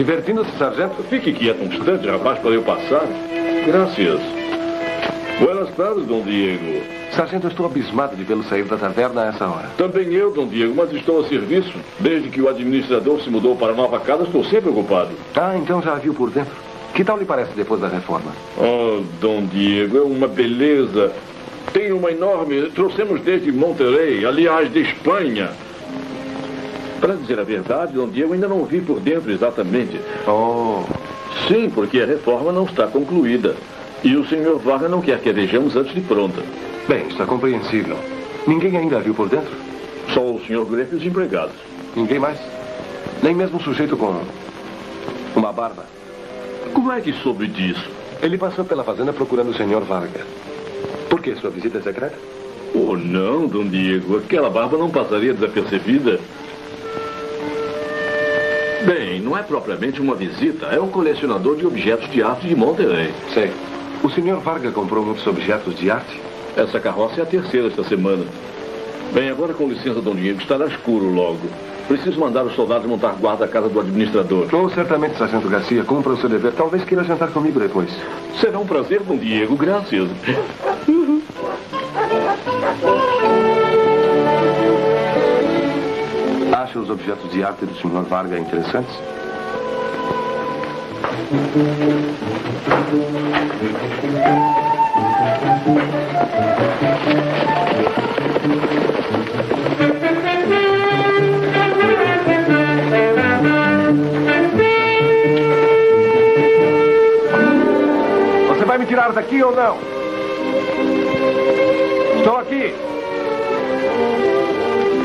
Divertindo-se, 0.00 0.56
sargento? 0.56 1.02
Fique 1.10 1.30
quieto 1.30 1.60
um 1.60 1.66
instante, 1.66 2.08
rapaz, 2.08 2.38
para 2.38 2.52
eu 2.52 2.62
passar. 2.62 3.06
Graças. 3.66 4.18
Buenas 5.38 5.68
tardes, 5.74 6.06
Dom 6.06 6.22
Diego. 6.22 6.80
Sargento, 7.14 7.48
estou 7.48 7.66
abismado 7.66 8.16
de 8.16 8.24
vê-lo 8.24 8.42
sair 8.44 8.64
da 8.64 8.78
taverna 8.78 9.24
a 9.24 9.26
essa 9.26 9.46
hora. 9.46 9.68
Também 9.76 10.10
eu, 10.14 10.32
Dom 10.32 10.46
Diego, 10.46 10.72
mas 10.74 10.90
estou 10.94 11.20
a 11.20 11.28
serviço. 11.28 11.74
Desde 11.98 12.30
que 12.30 12.40
o 12.40 12.48
administrador 12.48 13.20
se 13.20 13.28
mudou 13.28 13.54
para 13.56 13.72
a 13.72 13.76
nova 13.76 14.00
casa, 14.00 14.22
estou 14.22 14.42
sempre 14.42 14.70
ocupado. 14.70 15.10
Ah, 15.36 15.54
então 15.58 15.82
já 15.82 15.92
a 15.92 15.96
viu 15.96 16.14
por 16.14 16.30
dentro. 16.30 16.54
Que 16.94 17.04
tal 17.04 17.18
lhe 17.18 17.26
parece 17.26 17.52
depois 17.54 17.78
da 17.78 17.88
reforma? 17.88 18.32
Oh, 18.56 19.02
Dom 19.20 19.44
Diego, 19.52 19.98
é 19.98 20.02
uma 20.02 20.26
beleza. 20.26 21.12
Tem 21.74 21.92
uma 21.92 22.10
enorme. 22.10 22.70
Trouxemos 22.70 23.20
desde 23.20 23.52
Monterrey, 23.52 24.24
aliás, 24.24 24.72
de 24.72 24.80
Espanha. 24.80 25.50
Para 27.00 27.14
dizer 27.14 27.40
a 27.40 27.44
verdade, 27.44 27.94
Dom 27.94 28.08
Diego 28.08 28.34
ainda 28.34 28.46
não 28.46 28.64
vi 28.64 28.80
por 28.80 29.00
dentro 29.00 29.30
exatamente. 29.30 29.98
Oh. 30.28 30.84
Sim, 31.48 31.70
porque 31.70 32.00
a 32.00 32.06
reforma 32.06 32.52
não 32.52 32.64
está 32.64 32.86
concluída. 32.86 33.56
E 34.04 34.16
o 34.16 34.26
senhor 34.26 34.58
Varga 34.58 34.88
não 34.88 35.00
quer 35.00 35.18
que 35.20 35.30
a 35.30 35.32
vejamos 35.32 35.76
antes 35.76 35.94
de 35.94 36.00
pronta. 36.02 36.42
Bem, 36.88 37.06
está 37.06 37.24
compreensível. 37.24 37.96
Ninguém 38.46 38.76
ainda 38.76 38.98
a 38.98 39.00
viu 39.00 39.14
por 39.14 39.28
dentro? 39.28 39.52
Só 40.12 40.20
o 40.20 40.40
senhor 40.46 40.66
Greco 40.66 40.94
e 40.94 40.98
os 40.98 41.04
empregados. 41.04 41.54
Ninguém 41.96 42.18
mais? 42.18 42.38
Nem 43.22 43.34
mesmo 43.34 43.58
um 43.58 43.60
sujeito 43.60 43.96
com 43.96 44.22
uma 45.36 45.52
barba? 45.52 45.84
Como 46.72 46.92
é 46.92 47.00
que 47.00 47.12
soube 47.12 47.46
disso? 47.46 47.88
Ele 48.22 48.36
passou 48.36 48.64
pela 48.64 48.84
fazenda 48.84 49.12
procurando 49.12 49.50
o 49.50 49.54
senhor 49.54 49.82
Varga. 49.82 50.20
Por 51.08 51.20
que? 51.20 51.34
Sua 51.36 51.50
visita 51.50 51.78
é 51.78 51.82
secreta? 51.82 52.16
Oh, 52.74 52.96
não, 52.96 53.46
Dom 53.46 53.66
Diego. 53.66 54.18
Aquela 54.18 54.50
barba 54.50 54.76
não 54.76 54.90
passaria 54.90 55.34
desapercebida. 55.34 56.20
Bem, 58.84 59.20
não 59.20 59.36
é 59.36 59.42
propriamente 59.42 60.00
uma 60.00 60.14
visita. 60.14 60.66
É 60.66 60.80
um 60.80 60.88
colecionador 60.88 61.56
de 61.56 61.66
objetos 61.66 62.10
de 62.10 62.22
arte 62.22 62.48
de 62.48 62.56
Monterrey. 62.56 63.12
Sei. 63.34 63.50
O 64.02 64.08
senhor 64.08 64.40
Varga 64.40 64.70
comprou 64.70 65.04
muitos 65.04 65.26
objetos 65.26 65.78
de 65.78 65.90
arte? 65.90 66.20
Essa 66.56 66.80
carroça 66.80 67.20
é 67.20 67.22
a 67.22 67.26
terceira 67.26 67.68
esta 67.68 67.84
semana. 67.84 68.24
Bem, 69.12 69.28
agora 69.28 69.52
com 69.52 69.68
licença, 69.68 70.00
Dom 70.00 70.14
Diego, 70.14 70.40
estará 70.40 70.66
escuro 70.66 71.06
logo. 71.12 71.48
Preciso 71.88 72.18
mandar 72.20 72.44
os 72.44 72.54
soldados 72.54 72.86
montar 72.86 73.12
guarda 73.20 73.44
à 73.44 73.48
casa 73.48 73.68
do 73.68 73.80
administrador. 73.80 74.46
Oh, 74.54 74.70
certamente, 74.70 75.18
Sargento 75.18 75.48
Garcia. 75.48 75.84
Cumpra 75.84 76.12
o 76.12 76.16
seu 76.16 76.28
dever. 76.28 76.52
Talvez 76.52 76.84
queira 76.84 77.04
jantar 77.04 77.30
comigo 77.32 77.58
depois. 77.58 77.90
Será 78.40 78.58
um 78.58 78.66
prazer, 78.66 79.02
Dom 79.02 79.16
Diego. 79.16 79.56
Graças. 79.56 80.08
Acha 86.70 86.78
os 86.78 86.88
objetos 86.88 87.28
de 87.32 87.42
arte 87.42 87.66
do 87.66 87.74
Sr. 87.74 88.04
Varga 88.08 88.38
interessantes? 88.38 88.94
Você 108.46 108.64
vai 108.64 108.78
me 108.78 108.86
tirar 108.86 109.12
daqui 109.12 109.42
ou 109.42 109.56
não? 109.56 109.76
Estou 112.20 112.36
aqui. 112.36 112.72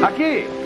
Aqui. 0.03 0.64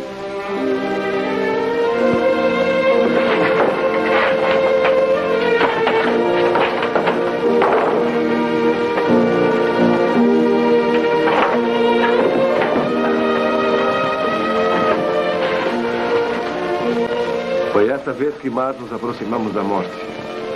Esta 18.09 18.23
vez 18.23 18.33
que 18.37 18.49
mais 18.49 18.75
nos 18.79 18.91
aproximamos 18.91 19.53
da 19.53 19.61
morte. 19.61 19.91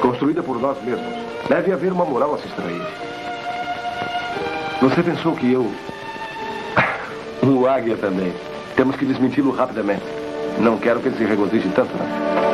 Construída 0.01 0.41
por 0.41 0.59
nós 0.59 0.75
mesmos. 0.83 1.05
Deve 1.47 1.71
haver 1.71 1.91
uma 1.91 2.03
moral 2.03 2.33
a 2.33 2.39
se 2.39 2.47
extrair. 2.47 2.81
Você 4.81 5.03
pensou 5.03 5.35
que 5.35 5.51
eu. 5.51 5.71
O 7.43 7.67
águia 7.69 7.95
também. 7.95 8.33
Temos 8.75 8.95
que 8.95 9.05
desmenti-lo 9.05 9.51
rapidamente. 9.51 10.01
Não 10.57 10.79
quero 10.79 10.99
que 10.99 11.09
ele 11.09 11.17
se 11.17 11.25
regozije 11.25 11.69
tanto, 11.75 11.91
não. 11.95 12.52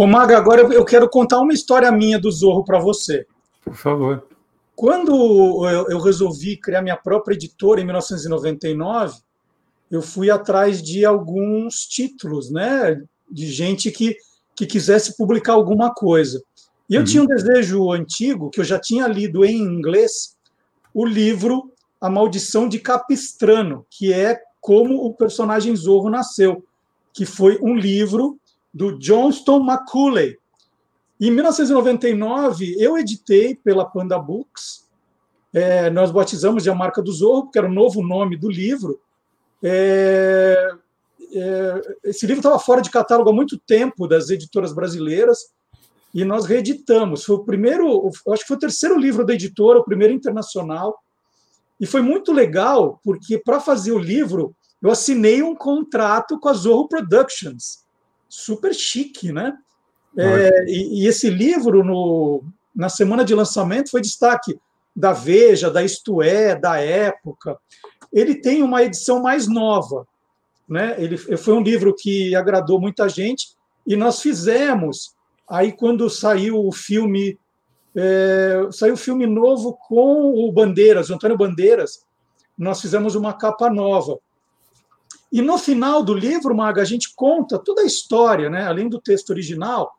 Ô, 0.00 0.06
Maga, 0.06 0.38
agora 0.38 0.62
eu 0.62 0.82
quero 0.82 1.06
contar 1.10 1.40
uma 1.40 1.52
história 1.52 1.92
minha 1.92 2.18
do 2.18 2.30
Zorro 2.30 2.64
para 2.64 2.78
você. 2.78 3.26
Por 3.62 3.74
favor. 3.74 4.26
Quando 4.74 5.68
eu 5.90 5.98
resolvi 5.98 6.56
criar 6.56 6.80
minha 6.80 6.96
própria 6.96 7.34
editora 7.34 7.82
em 7.82 7.84
1999, 7.84 9.18
eu 9.90 10.00
fui 10.00 10.30
atrás 10.30 10.82
de 10.82 11.04
alguns 11.04 11.84
títulos, 11.84 12.50
né? 12.50 12.98
De 13.30 13.46
gente 13.48 13.90
que, 13.90 14.16
que 14.56 14.64
quisesse 14.64 15.18
publicar 15.18 15.52
alguma 15.52 15.92
coisa. 15.92 16.42
E 16.88 16.94
eu 16.94 17.00
uhum. 17.00 17.06
tinha 17.06 17.22
um 17.22 17.26
desejo 17.26 17.92
antigo, 17.92 18.48
que 18.48 18.60
eu 18.60 18.64
já 18.64 18.78
tinha 18.78 19.06
lido 19.06 19.44
em 19.44 19.58
inglês, 19.58 20.34
o 20.94 21.04
livro 21.04 21.70
A 22.00 22.08
Maldição 22.08 22.66
de 22.66 22.78
Capistrano, 22.78 23.84
que 23.90 24.14
é 24.14 24.40
como 24.62 25.04
o 25.04 25.12
personagem 25.12 25.76
Zorro 25.76 26.08
nasceu, 26.08 26.64
que 27.12 27.26
foi 27.26 27.58
um 27.60 27.76
livro 27.76 28.39
do 28.72 28.98
Johnston 28.98 29.60
Macaulay. 29.60 30.36
Em 31.20 31.30
1999, 31.30 32.76
eu 32.78 32.96
editei 32.96 33.54
pela 33.54 33.84
Panda 33.84 34.18
Books. 34.18 34.88
É, 35.52 35.90
nós 35.90 36.10
batizamos 36.10 36.62
de 36.62 36.70
A 36.70 36.74
Marca 36.74 37.02
do 37.02 37.12
Zorro, 37.12 37.42
porque 37.44 37.58
era 37.58 37.68
o 37.68 37.72
novo 37.72 38.02
nome 38.02 38.36
do 38.36 38.48
livro. 38.48 39.00
É, 39.62 40.70
é, 41.32 41.80
esse 42.04 42.26
livro 42.26 42.40
estava 42.40 42.58
fora 42.58 42.80
de 42.80 42.90
catálogo 42.90 43.28
há 43.28 43.32
muito 43.32 43.58
tempo 43.58 44.08
das 44.08 44.30
editoras 44.30 44.72
brasileiras 44.72 45.50
e 46.14 46.24
nós 46.24 46.46
reeditamos. 46.46 47.24
Foi 47.24 47.36
o 47.36 47.44
primeiro, 47.44 48.08
acho 48.32 48.42
que 48.42 48.48
foi 48.48 48.56
o 48.56 48.60
terceiro 48.60 48.98
livro 48.98 49.24
da 49.24 49.34
editora, 49.34 49.78
o 49.78 49.84
primeiro 49.84 50.14
internacional. 50.14 50.98
E 51.78 51.86
foi 51.86 52.00
muito 52.00 52.32
legal, 52.32 53.00
porque 53.04 53.38
para 53.38 53.60
fazer 53.60 53.92
o 53.92 53.98
livro, 53.98 54.54
eu 54.80 54.90
assinei 54.90 55.42
um 55.42 55.54
contrato 55.54 56.38
com 56.38 56.48
a 56.48 56.52
Zorro 56.52 56.88
Productions 56.88 57.79
super 58.30 58.72
chique, 58.72 59.32
né? 59.32 59.58
É, 60.16 60.64
e, 60.66 61.02
e, 61.02 61.06
esse 61.06 61.28
livro, 61.28 61.84
no, 61.84 62.42
na 62.74 62.88
semana 62.88 63.24
de 63.24 63.34
lançamento, 63.34 63.90
foi 63.90 64.00
destaque 64.00 64.58
da 64.94 65.12
Veja, 65.12 65.70
da 65.70 65.82
Isto 65.82 66.22
É, 66.22 66.54
da 66.54 66.78
Época. 66.78 67.58
Ele 68.12 68.34
tem 68.34 68.62
uma 68.62 68.82
edição 68.82 69.22
mais 69.22 69.46
nova. 69.46 70.06
Né? 70.68 70.94
Ele 70.98 71.16
foi 71.16 71.54
um 71.54 71.62
livro 71.62 71.94
que 71.94 72.34
agradou 72.34 72.80
muita 72.80 73.08
gente 73.08 73.48
e 73.86 73.96
nós 73.96 74.20
fizemos. 74.20 75.14
Aí, 75.48 75.72
quando 75.72 76.08
saiu 76.08 76.64
o 76.64 76.72
filme, 76.72 77.38
é, 77.94 78.68
saiu 78.70 78.94
o 78.94 78.98
filme 78.98 79.26
novo 79.26 79.76
com 79.88 80.32
o 80.32 80.52
Bandeiras, 80.52 81.10
o 81.10 81.14
Antônio 81.14 81.36
Bandeiras, 81.36 82.04
nós 82.56 82.80
fizemos 82.80 83.14
uma 83.14 83.32
capa 83.32 83.70
nova. 83.70 84.18
E 85.32 85.40
no 85.40 85.58
final 85.58 86.02
do 86.02 86.12
livro, 86.12 86.54
Maga, 86.54 86.82
a 86.82 86.84
gente 86.84 87.14
conta 87.14 87.58
toda 87.58 87.82
a 87.82 87.86
história, 87.86 88.50
né? 88.50 88.66
além 88.66 88.88
do 88.88 89.00
texto 89.00 89.30
original, 89.30 89.92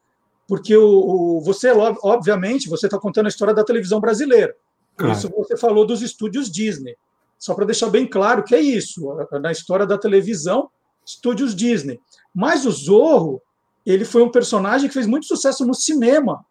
porque 0.47 0.75
o, 0.75 1.37
o 1.37 1.41
você, 1.41 1.71
obviamente, 1.71 2.67
você 2.67 2.87
está 2.87 2.99
contando 2.99 3.27
a 3.27 3.29
história 3.29 3.53
da 3.53 3.63
televisão 3.63 3.99
brasileira. 4.01 4.55
Por 4.97 5.09
isso 5.09 5.29
você 5.29 5.57
falou 5.57 5.85
dos 5.85 6.01
estúdios 6.01 6.51
Disney. 6.51 6.95
Só 7.39 7.55
para 7.55 7.65
deixar 7.65 7.89
bem 7.89 8.05
claro 8.05 8.43
que 8.43 8.53
é 8.53 8.61
isso, 8.61 9.01
na 9.41 9.51
história 9.51 9.85
da 9.85 9.97
televisão, 9.97 10.69
estúdios 11.05 11.55
Disney. 11.55 11.99
Mas 12.33 12.65
o 12.65 12.71
Zorro, 12.71 13.41
ele 13.85 14.05
foi 14.05 14.21
um 14.21 14.29
personagem 14.29 14.87
que 14.87 14.93
fez 14.93 15.07
muito 15.07 15.25
sucesso 15.25 15.65
no 15.65 15.73
cinema. 15.73 16.45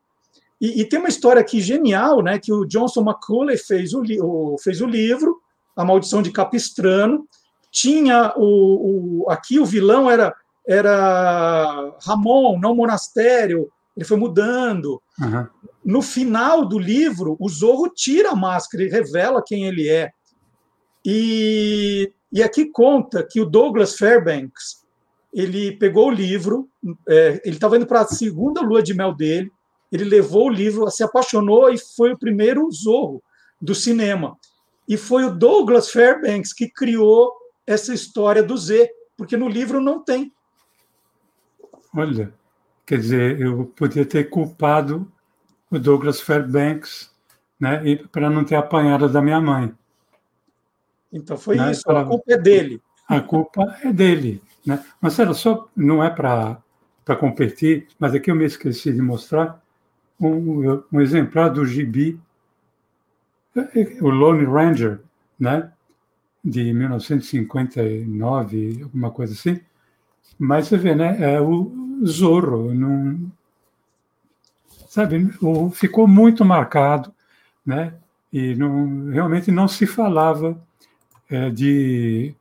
E, 0.60 0.80
e 0.80 0.84
tem 0.84 0.98
uma 0.98 1.08
história 1.08 1.40
aqui 1.40 1.60
genial, 1.60 2.22
né, 2.22 2.38
que 2.38 2.52
o 2.52 2.64
Johnson 2.64 3.02
McCulley 3.02 3.56
fez 3.56 3.94
o, 3.94 4.02
o, 4.20 4.56
fez 4.58 4.80
o 4.80 4.86
livro, 4.86 5.40
A 5.76 5.84
Maldição 5.84 6.22
de 6.22 6.32
Capistrano, 6.32 7.26
tinha 7.70 8.34
o, 8.36 9.24
o, 9.24 9.30
aqui 9.30 9.58
o 9.58 9.66
vilão 9.66 10.10
era 10.10 10.34
era 10.66 11.96
Ramon, 12.04 12.58
não 12.60 12.76
monastério, 12.76 13.70
ele 13.96 14.06
foi 14.06 14.16
mudando. 14.16 15.02
Uhum. 15.18 15.46
No 15.84 16.02
final 16.02 16.64
do 16.64 16.78
livro, 16.78 17.36
o 17.40 17.48
Zorro 17.48 17.88
tira 17.88 18.30
a 18.30 18.36
máscara 18.36 18.84
e 18.84 18.88
revela 18.88 19.42
quem 19.44 19.66
ele 19.66 19.88
é. 19.88 20.10
E, 21.04 22.12
e 22.32 22.42
aqui 22.42 22.66
conta 22.66 23.26
que 23.28 23.40
o 23.40 23.46
Douglas 23.46 23.96
Fairbanks 23.96 24.80
ele 25.32 25.72
pegou 25.72 26.08
o 26.08 26.12
livro, 26.12 26.68
é, 27.08 27.40
ele 27.44 27.56
estava 27.56 27.76
indo 27.76 27.86
para 27.86 28.00
a 28.00 28.06
segunda 28.06 28.60
lua 28.60 28.82
de 28.82 28.94
mel 28.94 29.14
dele, 29.14 29.50
ele 29.90 30.04
levou 30.04 30.46
o 30.46 30.52
livro, 30.52 30.88
se 30.90 31.02
apaixonou 31.02 31.70
e 31.70 31.78
foi 31.78 32.12
o 32.12 32.18
primeiro 32.18 32.70
Zorro 32.70 33.22
do 33.60 33.74
cinema. 33.74 34.36
E 34.88 34.96
foi 34.96 35.24
o 35.24 35.34
Douglas 35.34 35.90
Fairbanks 35.90 36.52
que 36.52 36.68
criou 36.68 37.32
essa 37.72 37.94
história 37.94 38.42
do 38.42 38.56
Z, 38.56 38.90
porque 39.16 39.36
no 39.36 39.48
livro 39.48 39.80
não 39.80 40.02
tem. 40.02 40.32
Olha, 41.94 42.32
quer 42.84 42.98
dizer, 42.98 43.40
eu 43.40 43.66
podia 43.76 44.04
ter 44.04 44.28
culpado 44.28 45.10
o 45.70 45.78
Douglas 45.78 46.20
Fairbanks, 46.20 47.10
né, 47.58 47.96
para 48.10 48.28
não 48.28 48.44
ter 48.44 48.56
apanhado 48.56 49.08
da 49.08 49.22
minha 49.22 49.40
mãe. 49.40 49.72
Então 51.12 51.36
foi 51.36 51.56
né? 51.56 51.70
isso, 51.70 51.88
a 51.90 52.04
culpa 52.04 52.32
é 52.32 52.36
dele. 52.36 52.82
A 53.08 53.20
culpa 53.20 53.78
é 53.82 53.92
dele. 53.92 54.42
Né? 54.66 54.84
Mas 55.00 55.18
era 55.18 55.34
só, 55.34 55.68
não 55.76 56.02
é 56.02 56.10
para 56.10 56.62
competir, 57.18 57.88
mas 57.98 58.14
aqui 58.14 58.30
eu 58.30 58.36
me 58.36 58.44
esqueci 58.44 58.92
de 58.92 59.02
mostrar 59.02 59.62
um, 60.20 60.82
um 60.92 61.00
exemplar 61.00 61.50
do 61.50 61.64
gibi, 61.64 62.20
o 64.00 64.08
Lone 64.08 64.44
Ranger, 64.44 65.00
né? 65.38 65.72
De 66.44 66.72
1959, 66.72 68.80
alguma 68.82 69.10
coisa 69.10 69.32
assim. 69.34 69.60
Mas 70.38 70.68
você 70.68 70.76
vê, 70.76 70.94
né? 70.94 71.34
É 71.34 71.40
o 71.40 71.72
Zorro, 72.06 72.74
não, 72.74 73.30
sabe, 74.88 75.30
ficou 75.72 76.06
muito 76.08 76.44
marcado, 76.44 77.12
né? 77.64 77.94
E 78.32 78.54
não, 78.54 79.10
realmente 79.10 79.50
não 79.50 79.68
se 79.68 79.86
falava 79.86 80.58
é, 81.28 81.50
de 81.50 82.34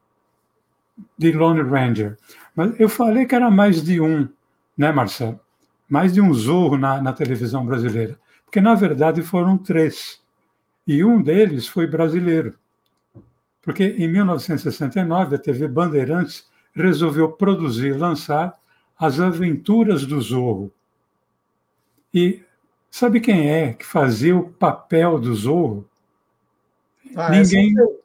de 1.18 1.32
Lone 1.32 1.62
Ranger. 1.62 2.18
Mas 2.56 2.78
eu 2.80 2.90
falei 2.90 3.26
que 3.26 3.36
era 3.36 3.50
mais 3.50 3.84
de 3.84 4.02
um, 4.02 4.28
né, 4.78 4.92
Marcelo? 4.92 5.40
Mais 5.88 6.14
de 6.14 6.22
um 6.22 6.34
Zorro 6.34 6.78
na, 6.78 7.02
na 7.02 7.14
televisão 7.14 7.66
brasileira. 7.66 8.20
Porque, 8.46 8.62
na 8.62 8.76
verdade, 8.76 9.22
foram 9.22 9.58
três. 9.58 10.22
E 10.86 11.04
um 11.04 11.22
deles 11.22 11.68
foi 11.68 11.88
brasileiro. 11.88 12.56
Porque 13.70 13.84
em 14.00 14.08
1969 14.08 15.36
a 15.36 15.38
TV 15.38 15.68
Bandeirantes 15.68 16.44
resolveu 16.74 17.32
produzir 17.34 17.90
e 17.90 17.94
lançar 17.94 18.60
As 18.98 19.20
Aventuras 19.20 20.08
do 20.08 20.20
Zorro. 20.20 20.72
E 22.12 22.42
sabe 22.90 23.20
quem 23.20 23.52
é 23.52 23.74
que 23.74 23.86
fazia 23.86 24.36
o 24.36 24.50
papel 24.50 25.20
do 25.20 25.36
Zorro? 25.36 25.88
Ah, 27.16 27.30
Ninguém. 27.30 27.76
Eu 27.78 28.02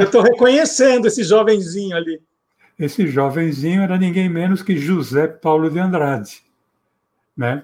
estou 0.04 0.22
reconhecendo 0.22 1.06
esse 1.06 1.22
jovenzinho 1.22 1.94
ali. 1.94 2.18
Esse 2.78 3.06
jovenzinho 3.08 3.82
era 3.82 3.98
ninguém 3.98 4.26
menos 4.26 4.62
que 4.62 4.78
José 4.78 5.28
Paulo 5.28 5.68
de 5.68 5.78
Andrade. 5.78 6.42
Né? 7.36 7.62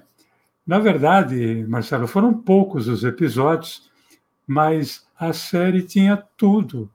Na 0.63 0.77
verdade, 0.77 1.65
Marcelo, 1.67 2.07
foram 2.07 2.31
poucos 2.31 2.87
os 2.87 3.03
episódios, 3.03 3.89
mas 4.47 5.05
a 5.19 5.33
série 5.33 5.83
tinha 5.83 6.17
tudo 6.37 6.89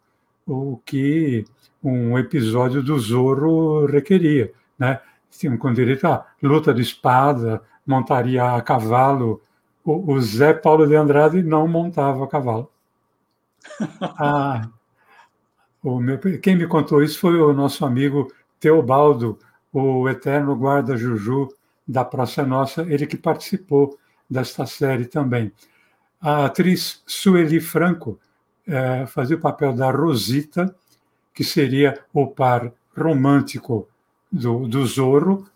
o 0.47 0.81
que 0.85 1.45
um 1.83 2.19
episódio 2.19 2.83
do 2.83 2.99
Zorro 2.99 3.87
requeria. 3.87 4.53
Né? 4.79 5.01
Tinha 5.31 5.57
com 5.57 5.73
direito 5.73 6.07
a 6.07 6.27
luta 6.43 6.75
de 6.75 6.83
espada, 6.83 7.63
montaria 7.87 8.55
a 8.55 8.61
cavalo. 8.61 9.43
O, 9.85 10.13
o 10.13 10.21
Zé 10.21 10.53
Paulo 10.53 10.87
de 10.87 10.95
Andrade 10.95 11.43
não 11.43 11.67
montava 11.67 12.25
a 12.25 12.29
cavalo. 12.29 12.71
Ah, 14.23 14.69
meu, 15.83 16.19
quem 16.41 16.57
me 16.57 16.67
contou 16.67 17.03
isso 17.03 17.19
foi 17.19 17.41
o 17.41 17.55
nosso 17.55 17.87
amigo 17.87 18.31
Teobaldo, 18.59 19.39
o 19.73 20.07
eterno 20.09 20.55
guarda 20.55 20.97
Juju 20.97 21.49
da 21.89 22.05
Praça 22.05 22.45
Nossa, 22.45 22.83
ele 22.83 23.07
que 23.07 23.17
participou 23.17 23.99
desta 24.29 24.67
série 24.67 25.07
também. 25.07 25.53
A 26.21 26.45
atriz 26.45 27.03
Sueli 27.07 27.61
Franco 27.61 28.19
é, 28.67 29.07
fazia 29.07 29.37
o 29.37 29.41
papel 29.41 29.73
da 29.73 29.91
Rosita, 29.91 30.75
que 31.33 31.43
seria 31.43 31.99
o 32.13 32.27
par 32.27 32.71
romântico 32.97 33.89
do, 34.31 34.69
do 34.69 34.85
Zorro. 34.87 35.49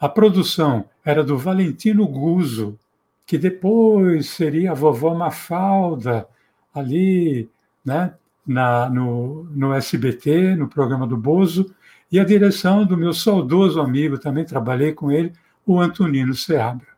A 0.00 0.08
produção 0.08 0.86
era 1.04 1.22
do 1.22 1.36
Valentino 1.36 2.06
Guzzo, 2.06 2.78
que 3.26 3.36
depois 3.36 4.30
seria 4.30 4.70
a 4.70 4.74
vovó 4.74 5.14
Mafalda, 5.14 6.26
ali 6.74 7.50
né, 7.84 8.14
na, 8.46 8.88
no, 8.88 9.44
no 9.50 9.74
SBT, 9.74 10.54
no 10.56 10.68
programa 10.68 11.06
do 11.06 11.16
Bozo, 11.16 11.74
e 12.10 12.20
a 12.20 12.24
direção 12.24 12.86
do 12.86 12.96
meu 12.96 13.12
saudoso 13.12 13.80
amigo, 13.80 14.16
também 14.16 14.44
trabalhei 14.44 14.92
com 14.92 15.10
ele, 15.10 15.32
o 15.66 15.80
Antonino 15.80 16.34
Seabra. 16.34 16.95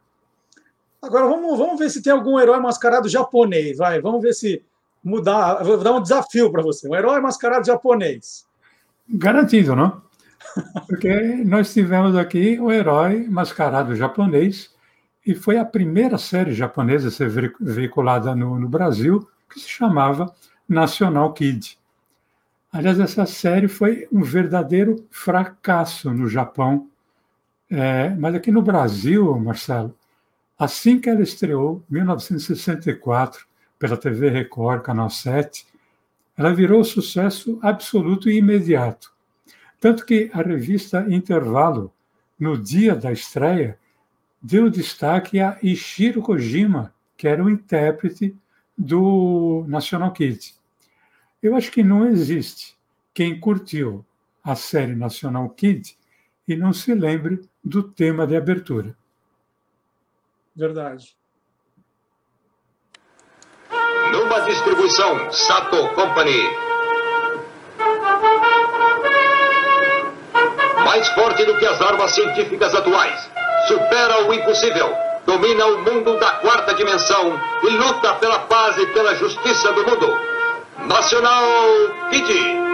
Agora 1.01 1.27
vamos, 1.27 1.59
vamos 1.59 1.79
ver 1.79 1.91
se 1.91 2.03
tem 2.03 2.13
algum 2.13 2.39
herói 2.39 2.59
mascarado 2.61 3.09
japonês, 3.09 3.79
vai, 3.79 4.01
vamos 4.01 4.21
ver 4.21 4.33
se 4.33 4.63
mudar, 5.03 5.63
vou 5.63 5.79
dar 5.79 5.93
um 5.93 6.03
desafio 6.03 6.51
para 6.51 6.63
você, 6.63 6.89
um 6.89 6.95
herói 6.95 7.21
mascarado 7.21 7.67
japonês. 7.67 8.47
Garantido, 9.09 9.77
não? 9.77 10.03
Porque 10.89 11.15
nós 11.45 11.73
tivemos 11.73 12.17
aqui 12.17 12.59
o 12.61 12.73
herói 12.73 13.27
mascarado 13.29 13.95
japonês, 13.95 14.75
e 15.25 15.35
foi 15.35 15.59
a 15.59 15.65
primeira 15.65 16.19
série 16.19 16.53
japonesa 16.53 17.09
a 17.09 17.11
ser 17.11 17.31
veiculada 17.61 18.35
no, 18.35 18.59
no 18.59 18.69
Brasil, 18.69 19.29
que 19.49 19.61
se 19.61 19.69
chamava 19.69 20.35
National 20.69 21.33
Kid. 21.33 21.79
Aliás, 22.73 22.99
essa 22.99 23.25
série 23.27 23.69
foi 23.69 24.07
um 24.13 24.23
verdadeiro 24.23 25.07
fracasso 25.11 26.13
no 26.13 26.29
Japão. 26.29 26.89
É, 27.71 28.11
mas 28.11 28.35
aqui 28.35 28.51
no 28.51 28.63
Brasil, 28.63 29.39
Marcelo, 29.39 29.95
assim 30.59 30.99
que 31.01 31.09
ela 31.09 31.23
estreou, 31.23 31.85
em 31.91 31.95
1964, 31.95 33.47
pela 33.79 33.97
TV 33.97 34.29
Record, 34.29 34.83
Canal 34.83 35.09
7, 35.09 35.67
ela 36.37 36.53
virou 36.53 36.83
sucesso 36.85 37.59
absoluto 37.63 38.29
e 38.29 38.39
imediato. 38.39 39.13
Tanto 39.81 40.05
que 40.05 40.31
a 40.33 40.43
revista 40.43 41.07
Intervalo, 41.09 41.93
no 42.39 42.57
dia 42.57 42.95
da 42.95 43.13
estreia, 43.13 43.79
deu 44.43 44.69
destaque 44.69 45.41
a 45.41 45.59
Ishiro 45.63 46.23
Kojima, 46.23 46.93
que 47.17 47.29
era 47.29 47.43
o 47.43 47.51
intérprete 47.51 48.37
do 48.77 49.65
National 49.69 50.13
Kid. 50.13 50.55
Eu 51.43 51.55
acho 51.55 51.71
que 51.71 51.83
não 51.83 52.07
existe 52.07 52.77
quem 53.15 53.39
curtiu 53.39 54.05
a 54.43 54.55
série 54.55 54.95
National 54.95 55.49
Kid 55.51 55.97
e 56.47 56.57
não 56.57 56.73
se 56.73 56.95
lembre 56.95 57.41
do 57.63 57.83
tema 57.83 58.27
de 58.27 58.37
abertura. 58.37 58.97
Verdade. 60.59 61.15
Numa 64.11 64.41
distribuição 64.41 65.31
Sato 65.31 65.89
Company. 65.95 66.43
Mais 70.85 71.09
forte 71.11 71.45
do 71.45 71.57
que 71.59 71.65
as 71.65 71.81
armas 71.81 72.11
científicas 72.11 72.75
atuais. 72.75 73.31
Supera 73.69 74.27
o 74.27 74.35
impossível. 74.35 74.93
Domina 75.25 75.65
o 75.67 75.79
mundo 75.79 76.19
da 76.19 76.31
quarta 76.39 76.75
dimensão 76.75 77.41
e 77.63 77.69
luta 77.69 78.15
pela 78.15 78.41
paz 78.41 78.77
e 78.79 78.87
pela 78.87 79.15
justiça 79.15 79.73
do 79.73 79.87
mundo. 79.87 80.13
Nacional 80.89 81.45
Kid. 82.11 82.68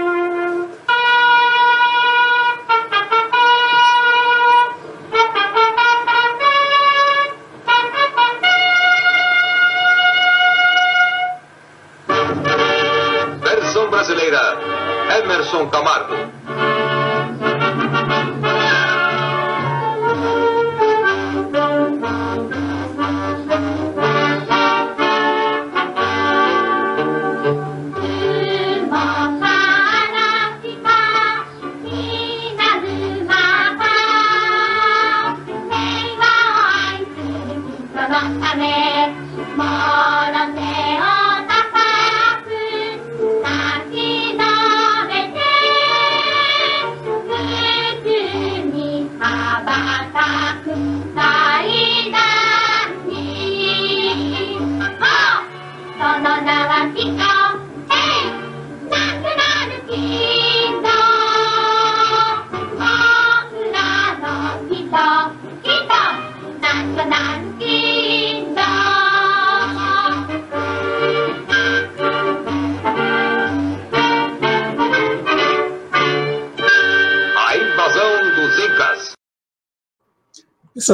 Emerson 15.55 15.71
Camargo. 15.71 16.24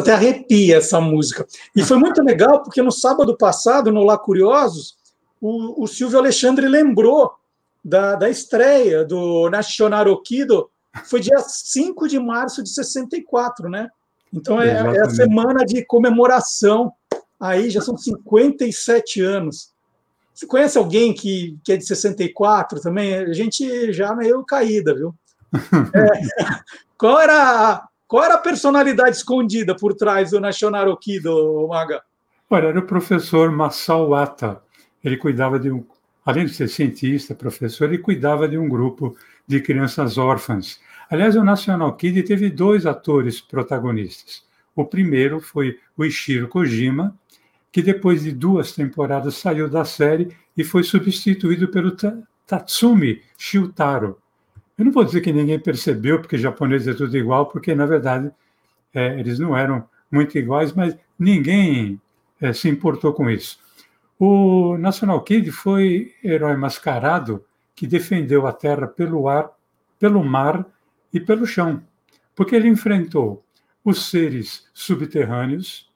Isso 0.00 0.10
até 0.10 0.12
arrepia 0.12 0.78
essa 0.78 1.00
música. 1.00 1.46
E 1.76 1.82
foi 1.82 1.98
muito 1.98 2.22
legal, 2.22 2.62
porque 2.62 2.82
no 2.82 2.90
sábado 2.90 3.36
passado, 3.36 3.92
no 3.92 4.02
Lá 4.02 4.16
Curiosos, 4.16 4.96
o, 5.40 5.84
o 5.84 5.86
Silvio 5.86 6.18
Alexandre 6.18 6.66
lembrou 6.66 7.32
da, 7.84 8.14
da 8.14 8.28
estreia 8.28 9.04
do 9.04 9.48
National 9.50 10.06
Okido, 10.08 10.70
foi 11.04 11.20
dia 11.20 11.38
5 11.38 12.08
de 12.08 12.18
março 12.18 12.62
de 12.62 12.70
64, 12.70 13.68
né? 13.68 13.88
Então 14.32 14.60
é, 14.60 14.70
é 14.70 15.00
a 15.00 15.10
semana 15.10 15.64
de 15.64 15.84
comemoração. 15.84 16.92
Aí 17.38 17.70
já 17.70 17.80
são 17.80 17.96
57 17.96 19.20
anos. 19.20 19.72
Você 20.34 20.46
conhece 20.46 20.78
alguém 20.78 21.12
que, 21.12 21.58
que 21.64 21.72
é 21.72 21.76
de 21.76 21.86
64 21.86 22.80
também? 22.80 23.14
A 23.14 23.32
gente 23.32 23.92
já 23.92 24.14
meio 24.14 24.44
caída, 24.44 24.94
viu? 24.94 25.14
É, 25.92 26.60
qual, 26.96 27.18
era, 27.18 27.88
qual 28.10 28.24
era 28.24 28.34
a 28.34 28.38
personalidade 28.38 29.16
escondida 29.16 29.72
por 29.72 29.94
trás 29.94 30.32
do 30.32 30.40
National 30.40 30.88
Okido, 30.88 31.68
Maga? 31.68 32.02
Olha, 32.50 32.66
era 32.66 32.80
o 32.80 32.82
professor 32.82 33.52
Masao 33.52 34.16
Ata. 34.16 34.60
Ele 35.04 35.16
cuidava 35.16 35.60
de 35.60 35.70
um, 35.70 35.86
além 36.26 36.44
de 36.44 36.52
ser 36.52 36.66
cientista, 36.66 37.36
professor, 37.36 37.84
ele 37.84 37.98
cuidava 37.98 38.48
de 38.48 38.58
um 38.58 38.68
grupo 38.68 39.16
de 39.46 39.60
crianças 39.60 40.18
órfãs. 40.18 40.80
Aliás, 41.08 41.36
o 41.36 41.44
National 41.44 41.94
Kid 41.94 42.24
teve 42.24 42.50
dois 42.50 42.84
atores 42.84 43.40
protagonistas. 43.40 44.44
O 44.74 44.84
primeiro 44.84 45.40
foi 45.40 45.78
o 45.96 46.04
Ishiro 46.04 46.48
Kojima, 46.48 47.16
que 47.70 47.80
depois 47.80 48.24
de 48.24 48.32
duas 48.32 48.72
temporadas 48.72 49.36
saiu 49.36 49.70
da 49.70 49.84
série 49.84 50.36
e 50.56 50.64
foi 50.64 50.82
substituído 50.82 51.68
pelo 51.68 51.92
Ta- 51.92 52.18
Tatsumi 52.44 53.22
Shiutaro. 53.38 54.18
Eu 54.80 54.86
não 54.86 54.92
vou 54.92 55.04
dizer 55.04 55.20
que 55.20 55.30
ninguém 55.30 55.60
percebeu, 55.60 56.18
porque 56.20 56.38
japonês 56.38 56.88
é 56.88 56.94
tudo 56.94 57.14
igual, 57.14 57.44
porque, 57.44 57.74
na 57.74 57.84
verdade, 57.84 58.32
é, 58.94 59.20
eles 59.20 59.38
não 59.38 59.54
eram 59.54 59.86
muito 60.10 60.38
iguais, 60.38 60.72
mas 60.72 60.96
ninguém 61.18 62.00
é, 62.40 62.54
se 62.54 62.66
importou 62.66 63.12
com 63.12 63.28
isso. 63.28 63.60
O 64.18 64.78
National 64.78 65.22
Kid 65.22 65.52
foi 65.52 66.14
herói 66.24 66.56
mascarado 66.56 67.44
que 67.74 67.86
defendeu 67.86 68.46
a 68.46 68.54
Terra 68.54 68.86
pelo 68.86 69.28
ar, 69.28 69.50
pelo 69.98 70.24
mar 70.24 70.64
e 71.12 71.20
pelo 71.20 71.44
chão, 71.44 71.82
porque 72.34 72.56
ele 72.56 72.66
enfrentou 72.66 73.44
os 73.84 74.08
seres 74.08 74.66
subterrâneos. 74.72 75.92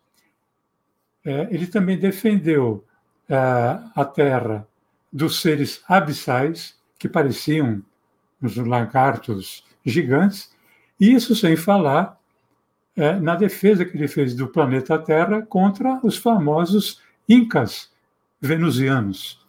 é, 1.24 1.48
ele 1.50 1.66
também 1.66 1.98
defendeu 1.98 2.84
ah, 3.30 3.90
a 3.96 4.04
Terra 4.04 4.68
dos 5.10 5.40
seres 5.40 5.82
abissais, 5.88 6.78
que 6.98 7.08
pareciam 7.08 7.82
os 8.46 8.56
lagartos 8.56 9.64
gigantes, 9.84 10.52
e 10.98 11.12
isso 11.12 11.34
sem 11.34 11.56
falar 11.56 12.18
é, 12.96 13.18
na 13.18 13.34
defesa 13.34 13.84
que 13.84 13.96
ele 13.96 14.08
fez 14.08 14.34
do 14.34 14.46
planeta 14.48 14.98
Terra 14.98 15.42
contra 15.42 16.00
os 16.02 16.16
famosos 16.16 17.02
Incas 17.28 17.90
venusianos, 18.40 19.40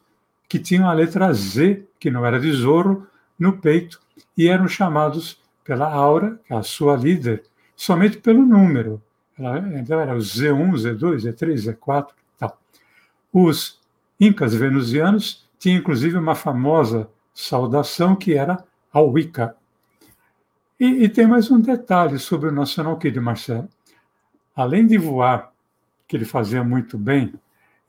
que 0.47 0.58
tinham 0.58 0.89
a 0.89 0.93
letra 0.93 1.34
Z, 1.34 1.86
que 1.99 2.10
não 2.10 2.25
era 2.25 2.39
de 2.39 2.51
Zorro, 2.51 3.05
no 3.38 3.58
peito, 3.58 3.99
e 4.38 4.47
eram 4.47 4.67
chamados 4.67 5.41
pela 5.63 5.91
Aura, 5.91 6.39
que 6.45 6.53
é 6.53 6.58
a 6.58 6.63
sua 6.63 6.95
líder, 6.95 7.43
somente 7.75 8.17
pelo 8.17 8.45
número. 8.45 9.01
Ela, 9.38 9.60
então 9.77 9.99
era 9.99 10.15
o 10.15 10.19
Z1, 10.19 10.71
Z2, 10.75 11.17
Z3, 11.17 11.77
Z4, 11.77 12.08
tal. 12.38 12.58
Os 13.34 13.79
Incas 14.17 14.55
venusianos 14.55 15.45
tinham 15.60 15.79
inclusive 15.79 16.17
uma 16.17 16.36
famosa 16.36 17.10
saudação 17.34 18.15
que 18.15 18.34
era 18.34 18.63
a 18.95 19.01
Wicca. 19.01 19.58
E, 20.79 21.03
e 21.03 21.10
tem 21.10 21.27
mais 21.27 21.51
um 21.51 21.60
detalhe 21.60 22.17
sobre 22.17 22.47
o 22.47 22.51
National 22.51 22.97
Kid, 22.97 23.19
Marcelo. 23.19 23.67
Além 24.55 24.88
de 24.88 24.97
voar, 24.97 25.51
que 26.08 26.15
ele 26.15 26.23
fazia 26.23 26.63
muito 26.63 26.97
bem, 26.97 27.34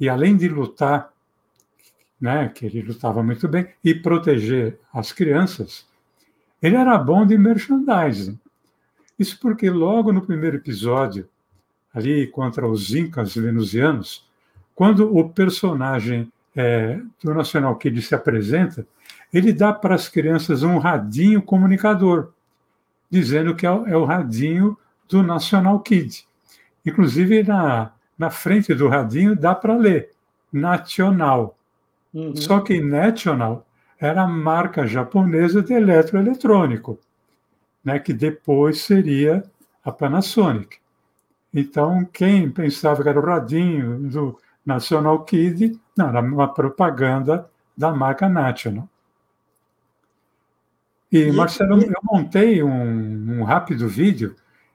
e 0.01 0.09
além 0.09 0.37
de 0.37 0.49
lutar, 0.49 1.12
né, 2.21 2.49
que 2.49 2.66
ele 2.66 2.83
lutava 2.83 3.23
muito 3.23 3.47
bem, 3.47 3.69
e 3.85 3.95
proteger 3.95 4.81
as 4.92 5.12
crianças, 5.12 5.87
ele 6.61 6.75
era 6.75 6.99
bom 6.99 7.25
de 7.25 7.38
merchandising. 7.38 8.37
Isso 9.16 9.38
porque 9.38 9.71
logo 9.71 10.12
no 10.12 10.27
primeiro 10.27 10.57
episódio, 10.57 11.29
ali 11.95 12.27
contra 12.27 12.66
os 12.66 12.92
Incas 12.92 13.33
venusianos, 13.37 14.29
quando 14.75 15.16
o 15.16 15.29
personagem 15.29 16.33
é, 16.57 16.99
do 17.23 17.35
National 17.35 17.77
Kid 17.77 18.01
se 18.01 18.14
apresenta, 18.14 18.87
ele 19.33 19.53
dá 19.53 19.73
para 19.73 19.95
as 19.95 20.09
crianças 20.09 20.62
um 20.62 20.79
radinho 20.79 21.42
comunicador, 21.42 22.33
dizendo 23.11 23.55
que 23.55 23.66
é 23.66 23.70
o, 23.70 23.87
é 23.87 24.07
radinho 24.07 24.76
do 25.09 25.22
National 25.22 25.78
Kid. 25.80 26.26
Inclusive, 26.85 27.43
na, 27.43 27.93
na 28.18 28.30
frente 28.30 28.74
do 28.74 28.89
radinho 28.89 29.37
dá 29.37 29.55
para 29.55 29.76
ler 29.76 30.11
Nacional. 30.53 31.59
Uhum. 32.14 32.35
Só 32.35 32.61
que 32.61 32.80
National 32.80 33.66
era 33.99 34.22
a 34.22 34.28
marca 34.28 34.87
japonesa 34.87 35.62
de 35.62 35.74
eletroeletrônico, 35.74 36.99
né, 37.85 37.99
que 37.99 38.12
depois 38.12 38.80
seria 38.80 39.45
a 39.85 39.93
Panasonic. 39.93 40.78
Então, 41.53 42.05
quem 42.05 42.51
pensava 42.51 43.03
que 43.03 43.09
era 43.09 43.18
o 43.18 43.24
radinho 43.24 43.99
do 44.09 44.39
National 44.64 45.24
Kid, 45.24 45.78
não, 45.97 46.09
era 46.09 46.20
uma 46.20 46.53
propaganda 46.53 47.49
da 47.76 47.90
marca 47.92 48.28
National. 48.28 48.88
E, 51.11 51.30
Marcelo, 51.32 51.80
eu 51.80 52.01
montei 52.03 52.62
um, 52.62 53.38
um 53.38 53.44
rápido 53.44 53.88
vídeo 53.88 54.34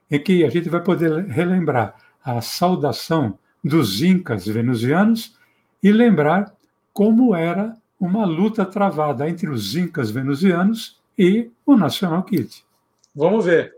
em 0.10 0.20
que 0.20 0.44
a 0.44 0.50
gente 0.50 0.70
vai 0.70 0.82
poder 0.82 1.26
relembrar 1.26 1.96
a 2.24 2.42
saudação 2.42 3.38
dos 3.64 4.02
incas 4.02 4.46
venusianos 4.46 5.38
e 5.84 5.92
lembrar 5.92 6.54
como 6.94 7.36
era 7.36 7.76
uma 8.00 8.26
luta 8.26 8.66
travada 8.66 9.30
entre 9.30 9.50
os 9.50 9.76
incas 9.76 10.10
venusianos 10.10 11.00
e 11.18 11.52
o 11.66 11.76
National 11.76 12.24
Kid. 12.24 12.66
Vamos 13.14 13.46
ver. 13.46 13.74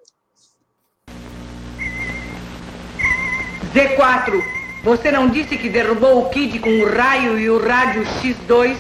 Z4, 3.74 4.63
você 4.84 5.12
não 5.12 5.30
disse 5.30 5.58
que 5.58 5.70
derrubou 5.70 6.22
o 6.22 6.30
Kid 6.30 6.60
com 6.60 6.70
o 6.70 6.94
raio 6.94 7.40
e 7.40 7.50
o 7.50 7.66
rádio 7.66 8.04
X2? 8.22 8.76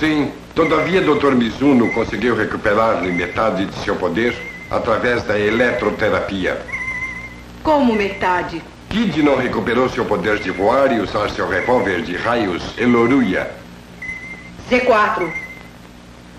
Sim, 0.00 0.32
todavia 0.54 1.02
Dr. 1.02 1.32
Mizuno 1.32 1.92
conseguiu 1.92 2.34
recuperar-lhe 2.34 3.12
metade 3.12 3.66
de 3.66 3.78
seu 3.84 3.94
poder 3.96 4.34
através 4.70 5.22
da 5.24 5.38
eletroterapia. 5.38 6.62
Como 7.62 7.94
metade? 7.94 8.62
Kid 8.88 9.22
não 9.22 9.36
recuperou 9.36 9.86
seu 9.90 10.06
poder 10.06 10.38
de 10.38 10.50
voar 10.50 10.90
e 10.92 11.00
usar 11.00 11.28
seu 11.28 11.46
revólver 11.46 12.00
de 12.00 12.16
raios 12.16 12.62
Eloruia. 12.78 13.50
Z4. 14.70 15.30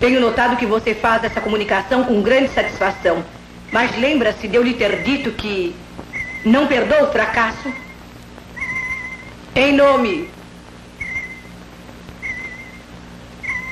Tenho 0.00 0.20
notado 0.20 0.56
que 0.56 0.66
você 0.66 0.96
faz 0.96 1.22
essa 1.22 1.40
comunicação 1.40 2.02
com 2.02 2.20
grande 2.22 2.48
satisfação. 2.48 3.24
Mas 3.70 3.96
lembra-se 3.96 4.48
de 4.48 4.56
eu 4.56 4.64
lhe 4.64 4.74
ter 4.74 5.02
dito 5.04 5.30
que 5.30 5.74
não 6.44 6.66
perdoa 6.66 7.04
o 7.04 7.12
fracasso? 7.12 7.83
Em 9.56 9.72
nome 9.72 10.28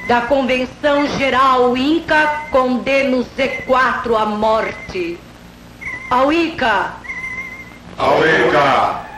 da 0.07 0.21
Convenção 0.21 1.09
Geral 1.19 1.77
Inca, 1.77 2.45
condeno 2.53 3.27
Z4 3.37 4.15
à 4.17 4.25
morte. 4.27 5.19
Ao 6.09 6.33
Ica! 6.33 6.93
Ao 7.99 8.19
Ica! 8.25 9.12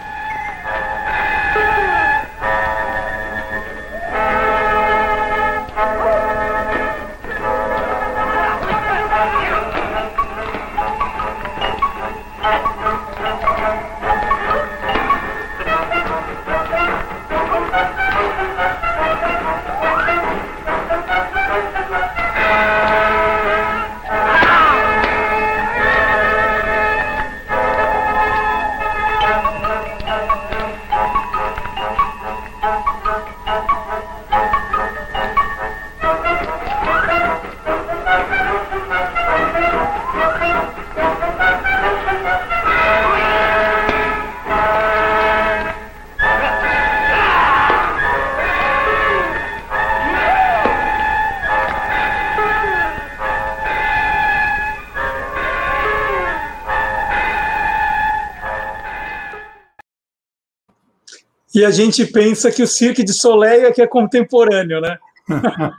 E 61.55 61.65
a 61.65 61.71
gente 61.71 62.05
pensa 62.05 62.51
que 62.51 62.63
o 62.63 62.67
Cirque 62.67 63.05
de 63.05 63.13
Soleil 63.13 63.67
é 63.67 63.73
que 63.73 63.81
é 63.81 63.87
contemporâneo, 63.87 64.81
né? 64.81 64.99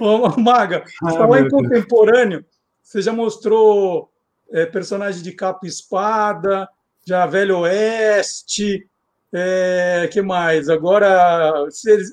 Ô, 0.00 0.40
Maga, 0.40 0.84
ah, 1.02 1.10
falar 1.10 1.42
em 1.42 1.48
contemporâneo, 1.50 2.44
você 2.82 3.02
já 3.02 3.12
mostrou 3.12 4.10
é, 4.50 4.64
personagem 4.64 5.22
de 5.22 5.32
capa 5.32 5.60
e 5.64 5.68
espada, 5.68 6.66
já 7.06 7.26
Velho 7.26 7.58
Oeste, 7.58 8.88
é, 9.32 10.08
que 10.10 10.22
mais? 10.22 10.70
Agora, 10.70 11.66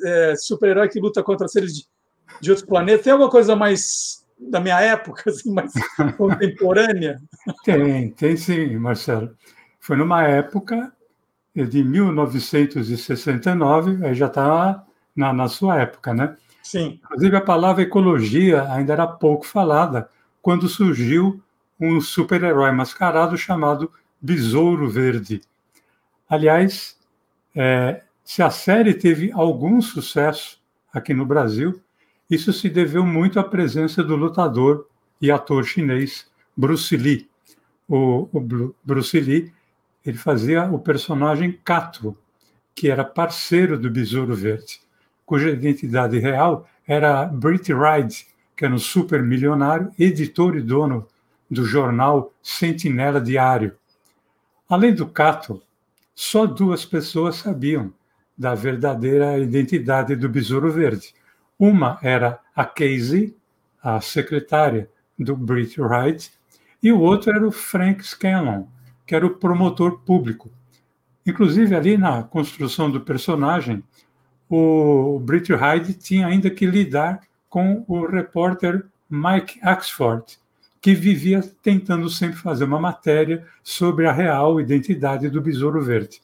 é, 0.05 0.35
super-herói 0.35 0.89
que 0.89 0.99
luta 0.99 1.23
contra 1.23 1.47
seres 1.47 1.73
de, 1.73 1.85
de 2.41 2.51
outros 2.51 2.67
planetas. 2.67 3.03
Tem 3.03 3.13
alguma 3.13 3.31
coisa 3.31 3.55
mais 3.55 4.25
da 4.37 4.59
minha 4.59 4.79
época, 4.81 5.29
assim, 5.29 5.51
mais 5.53 5.71
contemporânea? 6.17 7.19
Tem, 7.63 8.11
tem 8.11 8.35
sim, 8.35 8.75
Marcelo. 8.75 9.33
Foi 9.79 9.95
numa 9.95 10.23
época 10.27 10.93
de 11.55 11.83
1969, 11.83 14.05
aí 14.05 14.13
já 14.13 14.27
está 14.27 14.85
na, 15.15 15.33
na 15.33 15.47
sua 15.47 15.79
época, 15.79 16.13
né? 16.13 16.37
Sim. 16.63 16.99
Inclusive, 17.03 17.35
a 17.35 17.41
palavra 17.41 17.83
ecologia 17.83 18.71
ainda 18.71 18.93
era 18.93 19.07
pouco 19.07 19.45
falada 19.45 20.09
quando 20.41 20.67
surgiu 20.67 21.41
um 21.79 21.99
super-herói 21.99 22.71
mascarado 22.71 23.37
chamado 23.37 23.91
Besouro 24.21 24.89
Verde. 24.89 25.41
Aliás, 26.29 26.97
é, 27.55 28.03
se 28.23 28.43
a 28.43 28.49
série 28.49 28.93
teve 28.93 29.31
algum 29.31 29.81
sucesso 29.81 30.59
aqui 30.93 31.13
no 31.13 31.25
Brasil, 31.25 31.81
isso 32.29 32.53
se 32.53 32.69
deveu 32.69 33.05
muito 33.05 33.39
à 33.39 33.43
presença 33.43 34.03
do 34.03 34.15
lutador 34.15 34.87
e 35.21 35.31
ator 35.31 35.63
chinês 35.63 36.29
Bruce 36.55 36.95
Lee. 36.95 37.27
O, 37.87 38.29
o 38.31 38.75
Bruce 38.83 39.19
Lee 39.19 39.51
ele 40.09 40.17
fazia 40.17 40.65
o 40.65 40.79
personagem 40.79 41.57
Cato, 41.63 42.17
que 42.75 42.89
era 42.89 43.03
parceiro 43.03 43.77
do 43.77 43.89
Besouro 43.89 44.35
Verde, 44.35 44.81
cuja 45.25 45.49
identidade 45.49 46.17
real 46.17 46.67
era 46.87 47.25
Brit 47.25 47.71
Ride, 47.73 48.25
que 48.55 48.65
era 48.65 48.73
um 48.73 48.79
super 48.79 49.21
milionário, 49.21 49.91
editor 49.97 50.57
e 50.57 50.61
dono 50.61 51.07
do 51.49 51.63
jornal 51.63 52.33
Sentinela 52.41 53.21
Diário. 53.21 53.75
Além 54.67 54.93
do 54.93 55.07
Cato, 55.07 55.61
só 56.13 56.45
duas 56.45 56.85
pessoas 56.85 57.37
sabiam 57.37 57.93
da 58.37 58.55
verdadeira 58.55 59.37
identidade 59.37 60.15
do 60.15 60.27
Besouro 60.27 60.71
Verde. 60.71 61.13
Uma 61.57 61.99
era 62.01 62.39
a 62.55 62.65
Casey, 62.65 63.35
a 63.81 64.01
secretária 64.01 64.89
do 65.17 65.35
Brit 65.35 65.79
Ride, 65.81 66.31
e 66.81 66.91
o 66.91 66.99
outro 66.99 67.31
era 67.31 67.45
o 67.45 67.51
Frank 67.51 68.03
Scanlon, 68.03 68.65
que 69.09 69.15
era 69.15 69.25
o 69.25 69.31
promotor 69.31 70.01
público. 70.01 70.51
Inclusive, 71.25 71.75
ali 71.75 71.97
na 71.97 72.21
construção 72.21 72.91
do 72.91 73.01
personagem, 73.01 73.83
o 74.47 75.19
Brit 75.19 75.51
Hyde 75.51 75.95
tinha 75.95 76.27
ainda 76.27 76.47
que 76.47 76.63
lidar 76.63 77.19
com 77.49 77.83
o 77.87 78.05
repórter 78.05 78.85
Mike 79.09 79.59
Axford, 79.63 80.37
que 80.79 80.93
vivia 80.93 81.41
tentando 81.63 82.07
sempre 82.07 82.37
fazer 82.37 82.65
uma 82.65 82.79
matéria 82.79 83.47
sobre 83.63 84.05
a 84.05 84.11
real 84.11 84.61
identidade 84.61 85.27
do 85.27 85.41
Besouro 85.41 85.81
Verde. 85.81 86.21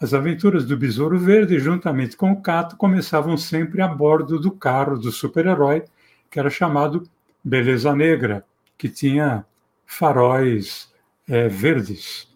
As 0.00 0.14
aventuras 0.14 0.64
do 0.64 0.76
Besouro 0.76 1.18
Verde, 1.18 1.58
juntamente 1.58 2.16
com 2.16 2.30
o 2.30 2.40
Cato, 2.40 2.76
começavam 2.76 3.36
sempre 3.36 3.82
a 3.82 3.88
bordo 3.88 4.38
do 4.38 4.52
carro 4.52 4.96
do 4.96 5.10
super-herói, 5.10 5.82
que 6.30 6.38
era 6.38 6.50
chamado 6.50 7.02
Beleza 7.42 7.92
Negra, 7.96 8.44
que 8.78 8.88
tinha 8.88 9.44
faróis 9.84 10.89
é, 11.30 11.48
verdes. 11.48 12.28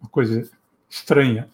Uma 0.00 0.10
coisa 0.10 0.48
estranha. 0.88 1.48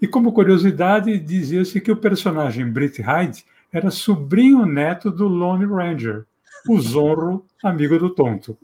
E 0.00 0.06
como 0.06 0.32
curiosidade, 0.32 1.18
dizia-se 1.18 1.80
que 1.80 1.90
o 1.90 1.96
personagem 1.96 2.70
Brit 2.70 3.02
Hyde 3.02 3.44
era 3.72 3.90
sobrinho 3.90 4.64
neto 4.64 5.10
do 5.10 5.26
Lone 5.26 5.66
Ranger, 5.66 6.24
o 6.68 6.80
Zorro, 6.80 7.44
amigo 7.62 7.98
do 7.98 8.10
tonto. 8.10 8.56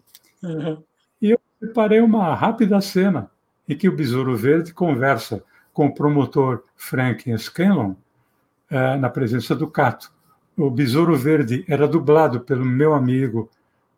Uhum. 0.42 0.82
E 1.20 1.30
eu 1.30 1.40
preparei 1.58 2.00
uma 2.00 2.32
rápida 2.34 2.80
cena 2.80 3.28
em 3.68 3.76
que 3.76 3.88
o 3.88 3.96
Besouro 3.96 4.36
Verde 4.36 4.72
conversa 4.72 5.42
com 5.72 5.86
o 5.86 5.94
promotor 5.94 6.62
Frank 6.76 7.36
Scanlon 7.36 7.94
eh, 8.70 8.96
na 8.96 9.10
presença 9.10 9.54
do 9.56 9.66
Cato. 9.66 10.12
O 10.56 10.70
Besouro 10.70 11.16
Verde 11.16 11.64
era 11.68 11.88
dublado 11.88 12.40
pelo 12.40 12.64
meu 12.64 12.94
amigo 12.94 13.50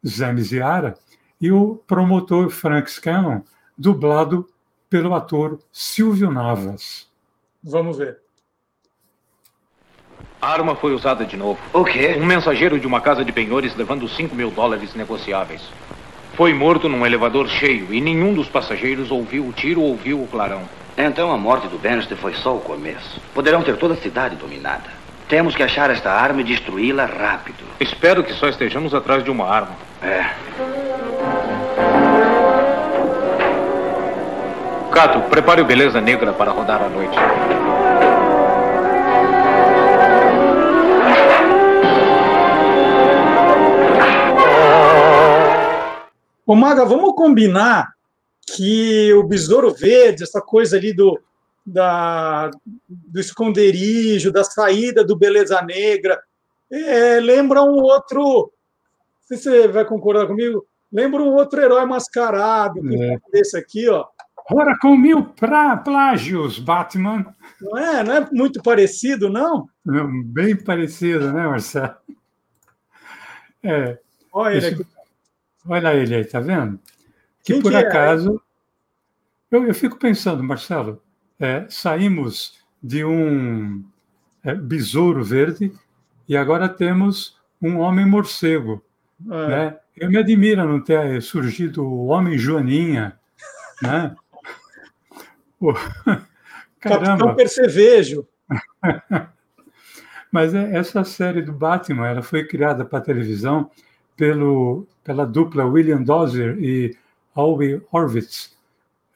Zé 0.06 0.32
Miziara, 0.32 0.94
e 1.40 1.50
o 1.50 1.80
promotor 1.86 2.50
Frank 2.50 2.90
Scanlon, 2.90 3.40
dublado 3.76 4.48
pelo 4.88 5.14
ator 5.14 5.58
Silvio 5.72 6.30
Navas. 6.30 7.06
Vamos 7.62 7.98
ver. 7.98 8.18
A 10.40 10.52
arma 10.52 10.76
foi 10.76 10.94
usada 10.94 11.24
de 11.24 11.36
novo. 11.36 11.58
O 11.72 11.84
quê? 11.84 12.16
Um 12.18 12.26
mensageiro 12.26 12.78
de 12.78 12.86
uma 12.86 13.00
casa 13.00 13.24
de 13.24 13.32
penhores 13.32 13.74
levando 13.74 14.08
5 14.08 14.34
mil 14.34 14.50
dólares 14.50 14.94
negociáveis. 14.94 15.62
Foi 16.34 16.52
morto 16.52 16.88
num 16.88 17.06
elevador 17.06 17.48
cheio 17.48 17.92
e 17.92 18.00
nenhum 18.00 18.34
dos 18.34 18.48
passageiros 18.48 19.10
ouviu 19.10 19.46
o 19.46 19.52
tiro 19.52 19.80
ou 19.80 19.88
ouviu 19.88 20.22
o 20.22 20.28
clarão. 20.28 20.62
Então 20.96 21.32
a 21.32 21.36
morte 21.36 21.66
do 21.68 21.78
Bannister 21.78 22.16
foi 22.16 22.34
só 22.34 22.54
o 22.54 22.60
começo. 22.60 23.20
Poderão 23.34 23.62
ter 23.62 23.76
toda 23.76 23.94
a 23.94 23.96
cidade 23.96 24.36
dominada. 24.36 24.84
Temos 25.28 25.56
que 25.56 25.62
achar 25.62 25.90
esta 25.90 26.12
arma 26.12 26.42
e 26.42 26.44
destruí-la 26.44 27.06
rápido. 27.06 27.64
Espero 27.80 28.22
que 28.22 28.32
só 28.32 28.48
estejamos 28.48 28.94
atrás 28.94 29.24
de 29.24 29.30
uma 29.30 29.48
arma. 29.48 29.74
É. 30.00 30.30
Cato, 34.96 35.20
prepare 35.28 35.60
o 35.60 35.66
Beleza 35.66 36.00
Negra 36.00 36.32
para 36.32 36.50
rodar 36.50 36.82
à 36.82 36.88
noite. 36.88 37.14
Ô 46.46 46.54
Maga, 46.54 46.86
vamos 46.86 47.14
combinar 47.14 47.92
que 48.46 49.12
o 49.12 49.22
Besouro 49.22 49.74
Verde, 49.74 50.22
essa 50.22 50.40
coisa 50.40 50.78
ali 50.78 50.94
do, 50.94 51.20
da, 51.66 52.50
do 52.88 53.20
esconderijo, 53.20 54.32
da 54.32 54.44
saída 54.44 55.04
do 55.04 55.14
Beleza 55.14 55.60
Negra, 55.60 56.18
é, 56.72 57.20
lembra 57.20 57.62
um 57.62 57.82
outro 57.82 58.50
sei 59.26 59.36
se 59.36 59.42
você 59.42 59.68
vai 59.68 59.84
concordar 59.84 60.26
comigo, 60.26 60.66
lembra 60.90 61.20
um 61.20 61.34
outro 61.34 61.60
herói 61.60 61.84
mascarado, 61.84 62.80
que 62.80 62.96
é. 62.96 63.18
desse 63.30 63.58
aqui, 63.58 63.90
ó. 63.90 64.06
Ora, 64.50 64.78
com 64.78 64.96
mil 64.96 65.24
pra, 65.24 65.76
plágios, 65.76 66.58
Batman. 66.58 67.34
Não 67.60 67.76
é? 67.76 68.04
Não 68.04 68.14
é 68.14 68.28
muito 68.32 68.62
parecido, 68.62 69.28
não? 69.28 69.68
Bem 70.24 70.56
parecido, 70.56 71.32
né, 71.32 71.48
Marcelo? 71.48 71.96
É. 73.62 73.98
Olha 74.32 74.66
ele, 74.66 74.86
olha 75.66 75.94
ele 75.94 76.14
aí, 76.14 76.24
tá 76.24 76.38
vendo? 76.38 76.78
Que 77.42 77.54
Quem 77.54 77.62
por 77.62 77.72
que 77.72 77.76
é? 77.76 77.80
acaso. 77.80 78.40
É? 79.50 79.56
Eu, 79.56 79.66
eu 79.66 79.74
fico 79.74 79.98
pensando, 79.98 80.42
Marcelo, 80.42 81.02
é, 81.40 81.66
saímos 81.68 82.60
de 82.82 83.04
um 83.04 83.84
é, 84.44 84.54
besouro 84.54 85.24
verde 85.24 85.72
e 86.28 86.36
agora 86.36 86.68
temos 86.68 87.36
um 87.60 87.78
homem 87.78 88.06
morcego. 88.06 88.82
É. 89.28 89.48
Né? 89.48 89.78
Eu 89.96 90.10
me 90.10 90.18
admiro 90.18 90.64
não 90.64 90.80
ter 90.80 91.20
surgido 91.22 91.82
o 91.84 92.06
homem 92.06 92.36
Joaninha, 92.36 93.18
né? 93.82 94.14
Pô, 95.58 95.74
caramba. 96.80 97.06
Capitão 97.06 97.34
Percevejo. 97.34 98.26
Mas 100.30 100.54
é, 100.54 100.76
essa 100.76 101.04
série 101.04 101.42
do 101.42 101.52
Batman, 101.52 102.08
ela 102.08 102.22
foi 102.22 102.46
criada 102.46 102.84
para 102.84 103.00
televisão 103.00 103.70
pelo, 104.16 104.86
pela 105.04 105.26
dupla 105.26 105.64
William 105.64 106.02
Dozier 106.02 106.58
e 106.58 106.96
Howie 107.34 107.80
Horvitz. 107.90 108.56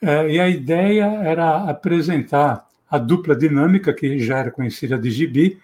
É, 0.03 0.31
e 0.31 0.41
a 0.41 0.49
ideia 0.49 1.05
era 1.23 1.69
apresentar 1.69 2.67
a 2.91 2.99
dupla 2.99 3.37
dinâmica, 3.37 3.93
que 3.93 4.19
já 4.19 4.39
era 4.39 4.51
conhecida 4.51 4.99
de 4.99 5.11
gibi, 5.11 5.61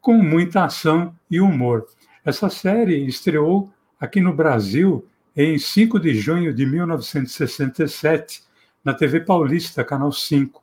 com 0.00 0.14
muita 0.14 0.64
ação 0.64 1.14
e 1.30 1.40
humor. 1.40 1.86
Essa 2.24 2.48
série 2.48 3.06
estreou 3.06 3.70
aqui 3.98 4.20
no 4.20 4.32
Brasil 4.32 5.06
em 5.34 5.58
5 5.58 5.98
de 5.98 6.14
junho 6.14 6.52
de 6.52 6.66
1967, 6.66 8.42
na 8.88 8.94
TV 8.94 9.20
Paulista, 9.20 9.84
Canal 9.84 10.10
5. 10.10 10.62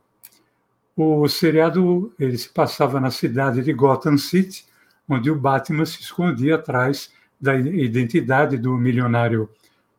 O 0.96 1.28
seriado 1.28 2.12
ele 2.18 2.36
se 2.36 2.48
passava 2.48 2.98
na 2.98 3.08
cidade 3.08 3.62
de 3.62 3.72
Gotham 3.72 4.18
City, 4.18 4.66
onde 5.08 5.30
o 5.30 5.38
Batman 5.38 5.86
se 5.86 6.00
escondia 6.00 6.56
atrás 6.56 7.12
da 7.40 7.54
identidade 7.54 8.58
do 8.58 8.76
milionário 8.76 9.48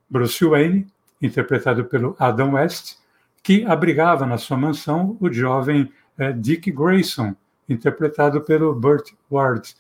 Bruce 0.09 0.43
Wayne, 0.43 0.86
interpretado 1.21 1.86
pelo 1.86 2.17
Adam 2.19 2.55
West, 2.55 2.97
que 3.41 3.63
abrigava 3.63 4.25
na 4.25 4.38
sua 4.38 4.57
mansão 4.57 5.15
o 5.21 5.32
jovem 5.32 5.89
eh, 6.17 6.34
Dick 6.34 6.69
Grayson, 6.69 7.34
interpretado 7.69 8.41
pelo 8.41 8.75
Burt 8.75 9.13
Ward, 9.32 9.73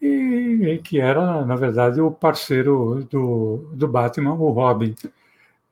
e, 0.00 0.06
e, 0.06 0.78
que 0.78 0.98
era, 0.98 1.44
na 1.44 1.56
verdade, 1.56 2.00
o 2.00 2.10
parceiro 2.10 3.06
do, 3.10 3.68
do 3.74 3.86
Batman, 3.86 4.32
o 4.32 4.48
Robin. 4.48 4.94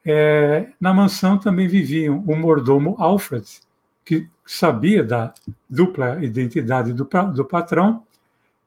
É, 0.09 0.69
na 0.81 0.95
mansão 0.95 1.37
também 1.37 1.67
viviam 1.67 2.23
o 2.25 2.37
mordomo 2.37 2.95
Alfred, 2.97 3.45
que 4.05 4.29
sabia 4.47 5.03
da 5.03 5.35
dupla 5.69 6.25
identidade 6.25 6.93
do, 6.93 7.09
do 7.35 7.45
patrão, 7.45 8.05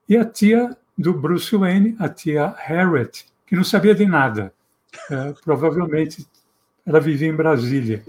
e 0.07 0.17
a 0.17 0.25
tia 0.25 0.75
do 0.97 1.13
Bruce 1.13 1.55
Wayne, 1.55 1.95
a 1.97 2.09
tia 2.09 2.53
Harriet, 2.57 3.25
que 3.47 3.55
não 3.55 3.63
sabia 3.63 3.95
de 3.95 4.05
nada. 4.05 4.53
É, 5.09 5.33
provavelmente 5.45 6.27
ela 6.85 6.99
vivia 6.99 7.29
em 7.29 7.35
Brasília. 7.35 8.03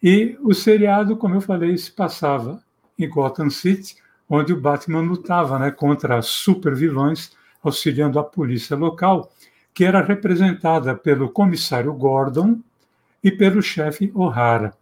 E 0.00 0.38
o 0.42 0.54
seriado, 0.54 1.16
como 1.16 1.34
eu 1.34 1.40
falei, 1.40 1.76
se 1.76 1.90
passava 1.90 2.62
em 2.96 3.08
Gotham 3.08 3.50
City, 3.50 3.96
onde 4.28 4.52
o 4.52 4.60
Batman 4.60 5.00
lutava 5.00 5.58
né, 5.58 5.70
contra 5.70 6.22
super 6.22 6.76
vilões, 6.76 7.32
auxiliando 7.62 8.18
a 8.18 8.24
polícia 8.24 8.76
local, 8.76 9.32
que 9.80 9.84
era 9.86 10.02
representada 10.02 10.94
pelo 10.94 11.30
comissário 11.30 11.90
Gordon 11.94 12.60
e 13.24 13.30
pelo 13.30 13.62
chefe 13.62 14.12
O'Hara. 14.14 14.74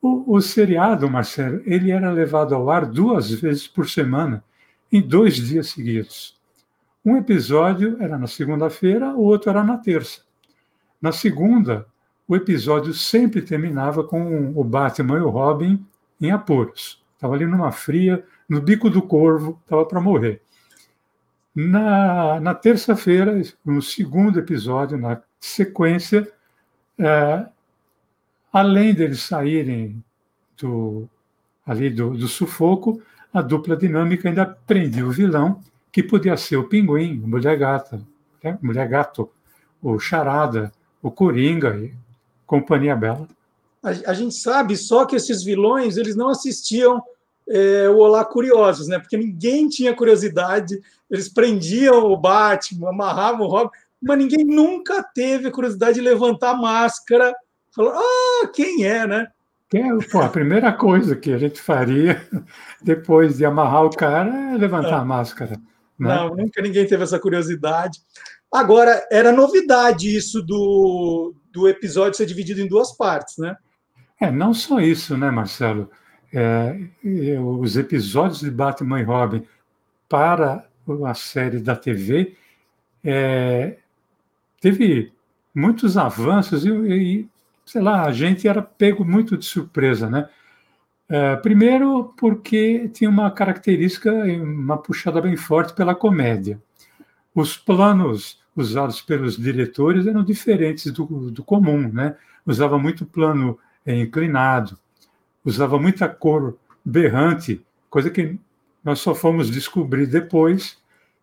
O, 0.00 0.36
o 0.36 0.40
seriado, 0.40 1.10
Marcelo, 1.10 1.60
ele 1.66 1.90
era 1.90 2.10
levado 2.10 2.54
ao 2.54 2.70
ar 2.70 2.86
duas 2.86 3.30
vezes 3.30 3.68
por 3.68 3.86
semana, 3.90 4.42
em 4.90 5.02
dois 5.02 5.36
dias 5.36 5.68
seguidos. 5.68 6.34
Um 7.04 7.18
episódio 7.18 7.98
era 8.00 8.16
na 8.16 8.26
segunda-feira, 8.26 9.14
o 9.14 9.20
outro 9.20 9.50
era 9.50 9.62
na 9.62 9.76
terça. 9.76 10.22
Na 10.98 11.12
segunda, 11.12 11.84
o 12.26 12.34
episódio 12.34 12.94
sempre 12.94 13.42
terminava 13.42 14.02
com 14.02 14.50
o 14.58 14.64
Batman 14.64 15.18
e 15.18 15.20
o 15.20 15.28
Robin 15.28 15.84
em 16.18 16.30
apuros. 16.30 17.04
Estava 17.16 17.34
ali 17.34 17.44
numa 17.44 17.70
fria, 17.70 18.24
no 18.48 18.62
bico 18.62 18.88
do 18.88 19.02
corvo, 19.02 19.60
estava 19.62 19.84
para 19.84 20.00
morrer. 20.00 20.40
Na, 21.56 22.38
na 22.38 22.54
terça-feira, 22.54 23.40
no 23.64 23.80
segundo 23.80 24.38
episódio, 24.38 24.98
na 24.98 25.22
sequência, 25.40 26.30
é, 26.98 27.46
além 28.52 28.92
deles 28.92 29.22
saírem 29.22 30.04
do, 30.60 31.08
ali 31.64 31.88
do, 31.88 32.10
do 32.10 32.28
sufoco, 32.28 33.02
a 33.32 33.40
dupla 33.40 33.74
dinâmica 33.74 34.28
ainda 34.28 34.44
prendia 34.44 35.06
o 35.06 35.10
vilão, 35.10 35.62
que 35.90 36.02
podia 36.02 36.36
ser 36.36 36.58
o 36.58 36.68
pinguim, 36.68 37.22
o 37.24 37.26
mulher 37.26 37.56
gata, 37.56 38.02
né? 38.44 38.58
mulher 38.60 38.86
gato, 38.86 39.30
o 39.80 39.98
charada, 39.98 40.70
o 41.02 41.10
coringa 41.10 41.74
e 41.78 41.94
companhia 42.46 42.94
bela. 42.94 43.26
A, 43.82 44.10
a, 44.10 44.12
gente 44.12 44.34
sabe 44.34 44.76
só 44.76 45.06
que 45.06 45.16
esses 45.16 45.42
vilões 45.42 45.96
eles 45.96 46.16
não 46.16 46.28
assistiam 46.28 47.02
é, 47.48 47.88
o 47.88 47.98
Olá 47.98 48.24
Curiosos, 48.24 48.88
né? 48.88 48.98
Porque 48.98 49.16
ninguém 49.16 49.68
tinha 49.68 49.94
curiosidade, 49.94 50.78
eles 51.10 51.28
prendiam 51.28 52.04
o 52.04 52.16
Batman, 52.16 52.90
amarravam 52.90 53.46
o 53.46 53.50
Robin, 53.50 53.70
mas 54.02 54.18
ninguém 54.18 54.44
nunca 54.44 55.02
teve 55.02 55.50
curiosidade 55.50 55.94
de 55.94 56.00
levantar 56.00 56.50
a 56.50 56.56
máscara 56.56 57.34
falou, 57.76 57.92
ah, 57.94 58.48
quem 58.54 58.84
é, 58.86 59.06
né? 59.06 59.28
É, 59.74 59.82
pô, 60.10 60.20
a 60.20 60.28
primeira 60.28 60.72
coisa 60.72 61.14
que 61.14 61.32
a 61.32 61.38
gente 61.38 61.60
faria 61.60 62.26
depois 62.82 63.36
de 63.36 63.44
amarrar 63.44 63.84
o 63.84 63.90
cara 63.90 64.54
é 64.54 64.56
levantar 64.56 64.92
é. 64.92 65.00
a 65.00 65.04
máscara. 65.04 65.52
Né? 65.98 66.08
Não, 66.08 66.34
nunca 66.34 66.62
ninguém 66.62 66.86
teve 66.86 67.02
essa 67.02 67.18
curiosidade. 67.18 68.00
Agora, 68.50 69.06
era 69.10 69.32
novidade 69.32 70.14
isso 70.14 70.40
do, 70.40 71.34
do 71.52 71.68
episódio 71.68 72.16
ser 72.16 72.26
dividido 72.26 72.60
em 72.60 72.68
duas 72.68 72.96
partes, 72.96 73.36
né? 73.38 73.56
É, 74.20 74.30
não 74.30 74.54
só 74.54 74.80
isso, 74.80 75.16
né, 75.16 75.30
Marcelo? 75.30 75.90
É, 76.38 76.76
os 77.40 77.78
episódios 77.78 78.40
de 78.40 78.50
Batman 78.50 79.00
e 79.00 79.04
Robin 79.04 79.42
para 80.06 80.68
a 81.06 81.14
série 81.14 81.60
da 81.60 81.74
TV 81.74 82.36
é, 83.02 83.78
teve 84.60 85.14
muitos 85.54 85.96
avanços 85.96 86.66
e, 86.66 86.70
e 86.70 87.28
sei 87.64 87.80
lá, 87.80 88.04
a 88.04 88.12
gente 88.12 88.46
era 88.46 88.60
pego 88.60 89.02
muito 89.02 89.34
de 89.38 89.46
surpresa, 89.46 90.10
né? 90.10 90.28
É, 91.08 91.36
primeiro, 91.36 92.12
porque 92.18 92.86
tinha 92.90 93.08
uma 93.08 93.30
característica, 93.30 94.12
uma 94.12 94.76
puxada 94.76 95.22
bem 95.22 95.38
forte 95.38 95.72
pela 95.72 95.94
comédia. 95.94 96.60
Os 97.34 97.56
planos 97.56 98.42
usados 98.54 99.00
pelos 99.00 99.38
diretores 99.38 100.06
eram 100.06 100.22
diferentes 100.22 100.92
do, 100.92 101.30
do 101.30 101.42
comum, 101.42 101.88
né? 101.90 102.14
Usava 102.44 102.78
muito 102.78 103.06
plano 103.06 103.58
é, 103.86 103.98
inclinado, 103.98 104.78
usava 105.46 105.78
muita 105.78 106.08
cor 106.08 106.58
berrante, 106.84 107.64
coisa 107.88 108.10
que 108.10 108.36
nós 108.84 108.98
só 108.98 109.14
fomos 109.14 109.48
descobrir 109.48 110.06
depois, 110.06 110.76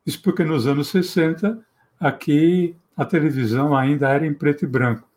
isso 0.05 0.21
porque 0.21 0.43
nos 0.43 0.65
anos 0.65 0.87
60 0.87 1.59
aqui 1.99 2.75
a 2.95 3.03
televisão 3.05 3.75
ainda 3.75 4.09
era 4.09 4.25
em 4.25 4.33
preto 4.33 4.63
e 4.63 4.67
branco. 4.67 5.07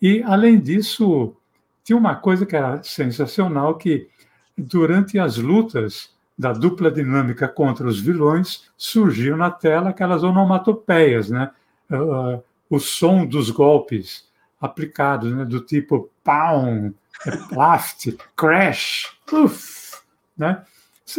E, 0.00 0.22
além 0.22 0.60
disso, 0.60 1.34
tinha 1.82 1.96
uma 1.96 2.14
coisa 2.14 2.44
que 2.44 2.54
era 2.54 2.82
sensacional, 2.82 3.76
que 3.76 4.08
durante 4.56 5.18
as 5.18 5.38
lutas 5.38 6.14
da 6.38 6.52
dupla 6.52 6.90
dinâmica 6.90 7.48
contra 7.48 7.86
os 7.86 7.98
vilões, 7.98 8.70
surgiam 8.76 9.36
na 9.36 9.50
tela 9.50 9.90
aquelas 9.90 10.22
onomatopeias, 10.22 11.30
né? 11.30 11.50
Uh, 11.90 12.42
o 12.68 12.78
som 12.78 13.24
dos 13.24 13.50
golpes 13.50 14.28
aplicados, 14.60 15.32
né? 15.32 15.44
do 15.44 15.60
tipo 15.60 16.10
plaft, 17.48 18.16
crash, 18.36 19.12
uff, 19.32 19.98
né? 20.36 20.64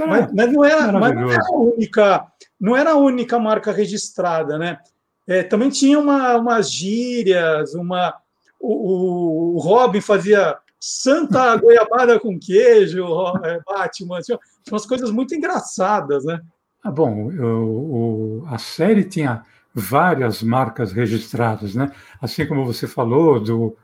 Mas, 0.06 0.32
mas, 0.34 0.54
não 0.54 0.66
era, 0.66 0.92
mas 0.92 1.16
não 1.16 1.32
era 1.32 1.44
a 1.48 1.56
única, 1.56 2.28
não 2.60 2.76
era 2.76 2.92
a 2.92 2.98
única 2.98 3.40
marca 3.40 3.72
registrada, 3.72 4.58
né? 4.58 4.78
É, 5.26 5.44
também 5.44 5.70
tinha 5.70 6.00
uma, 6.00 6.36
umas 6.38 6.72
gírias, 6.72 7.74
uma, 7.74 8.14
o, 8.60 9.56
o 9.56 9.60
Robin 9.60 10.02
fazia 10.02 10.58
Santa 10.80 11.56
Goiabada 11.58 12.20
com 12.20 12.38
queijo, 12.40 13.06
é, 13.44 13.60
Batman, 13.66 14.22
tinha 14.22 14.40
umas 14.70 14.86
coisas 14.86 15.10
muito 15.10 15.34
engraçadas, 15.34 16.26
né? 16.26 16.42
Ah, 16.84 16.92
bom, 16.92 17.30
o, 17.30 18.42
o, 18.42 18.46
a 18.48 18.58
série 18.58 19.04
tinha 19.04 19.44
várias 19.74 20.42
marcas 20.42 20.92
registradas, 20.92 21.76
né? 21.76 21.92
Assim 22.22 22.46
como 22.46 22.66
você 22.66 22.88
falou 22.88 23.40
do, 23.40 23.78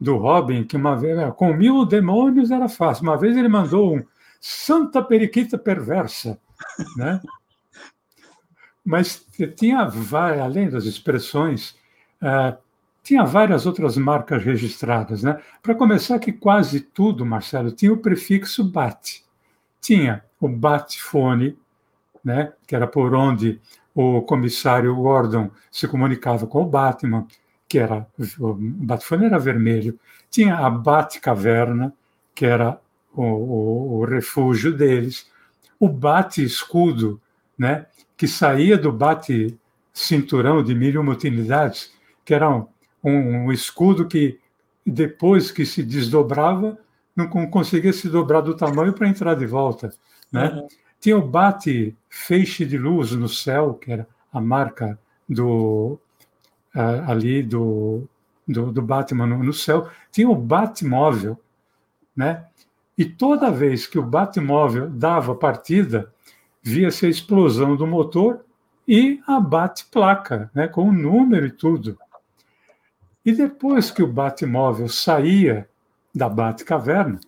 do 0.00 0.16
Robin, 0.16 0.64
que 0.64 0.76
uma 0.76 0.96
vez, 0.96 1.18
com 1.36 1.52
mil 1.54 1.84
demônios 1.84 2.50
era 2.50 2.68
fácil. 2.68 3.04
Uma 3.04 3.16
vez 3.16 3.36
ele 3.36 3.48
mandou 3.48 3.96
um 3.96 4.04
Santa 4.40 5.02
Periquita 5.02 5.56
Perversa, 5.56 6.38
né? 6.96 7.20
Mas 8.84 9.26
tinha, 9.56 9.88
além 10.42 10.68
das 10.68 10.84
expressões, 10.84 11.70
uh, 12.20 12.54
tinha 13.02 13.24
várias 13.24 13.64
outras 13.64 13.96
marcas 13.96 14.44
registradas. 14.44 15.22
Né? 15.22 15.40
Para 15.62 15.74
começar, 15.74 16.18
que 16.18 16.32
quase 16.32 16.80
tudo, 16.80 17.24
Marcelo, 17.24 17.70
tinha 17.70 17.92
o 17.92 17.98
prefixo 17.98 18.64
BAT. 18.64 19.22
Tinha 19.80 20.22
o 20.38 20.48
BAT-fone, 20.48 21.56
né? 22.22 22.52
que 22.66 22.76
era 22.76 22.86
por 22.86 23.14
onde 23.14 23.58
o 23.94 24.22
comissário 24.22 24.94
Gordon 24.96 25.50
se 25.70 25.86
comunicava 25.86 26.46
com 26.46 26.62
o 26.62 26.66
Batman, 26.66 27.26
que 27.68 27.78
era 27.78 28.06
o 28.38 28.54
Batfone 28.54 29.26
era 29.26 29.38
vermelho, 29.38 29.98
tinha 30.30 30.56
a 30.56 30.70
Batcaverna, 30.70 31.92
que 32.34 32.44
era 32.44 32.80
o, 33.14 33.22
o, 33.22 34.00
o 34.00 34.04
refúgio 34.04 34.72
deles, 34.72 35.30
o 35.78 35.88
bate-escudo, 35.88 37.20
né, 37.58 37.86
que 38.16 38.26
saía 38.26 38.76
do 38.76 38.92
bate-cinturão 38.92 40.62
de 40.62 40.74
mil 40.74 41.00
uma 41.00 41.12
utilidades, 41.12 41.92
que 42.24 42.34
era 42.34 42.48
um, 42.50 42.66
um, 43.02 43.52
escudo 43.52 44.06
que, 44.06 44.38
depois 44.84 45.50
que 45.50 45.64
se 45.64 45.82
desdobrava, 45.82 46.78
não 47.14 47.28
conseguia 47.28 47.92
se 47.92 48.08
dobrar 48.08 48.40
do 48.40 48.56
tamanho 48.56 48.92
para 48.92 49.08
entrar 49.08 49.34
de 49.34 49.46
volta. 49.46 49.92
Né? 50.32 50.48
Uhum. 50.48 50.68
Tinha 51.00 51.16
o 51.16 51.26
bate-feixe 51.26 52.64
de 52.64 52.76
luz 52.76 53.12
no 53.12 53.28
céu, 53.28 53.74
que 53.74 53.92
era 53.92 54.08
a 54.32 54.40
marca 54.40 54.98
do 55.28 55.98
uh, 56.74 57.10
ali 57.10 57.42
do, 57.42 58.08
do, 58.46 58.72
do 58.72 58.82
Batman 58.82 59.26
no, 59.26 59.42
no, 59.42 59.52
céu. 59.52 59.88
Tinha 60.10 60.28
o 60.28 60.34
Batmóvel, 60.34 61.38
né? 62.16 62.44
E 62.96 63.04
toda 63.04 63.50
vez 63.50 63.86
que 63.86 63.98
o 63.98 64.02
Batmóvel 64.02 64.88
dava 64.88 65.34
partida, 65.34 66.12
via-se 66.62 67.06
a 67.06 67.08
explosão 67.08 67.76
do 67.76 67.86
motor 67.86 68.44
e 68.86 69.20
a 69.26 69.40
bate-placa, 69.40 70.50
né, 70.54 70.68
com 70.68 70.88
o 70.88 70.92
número 70.92 71.46
e 71.46 71.50
tudo. 71.50 71.98
E 73.24 73.32
depois 73.32 73.90
que 73.90 74.02
o 74.02 74.06
Batmóvel 74.06 74.88
saía 74.88 75.68
da 76.14 76.28
Batcaverna, 76.28 77.18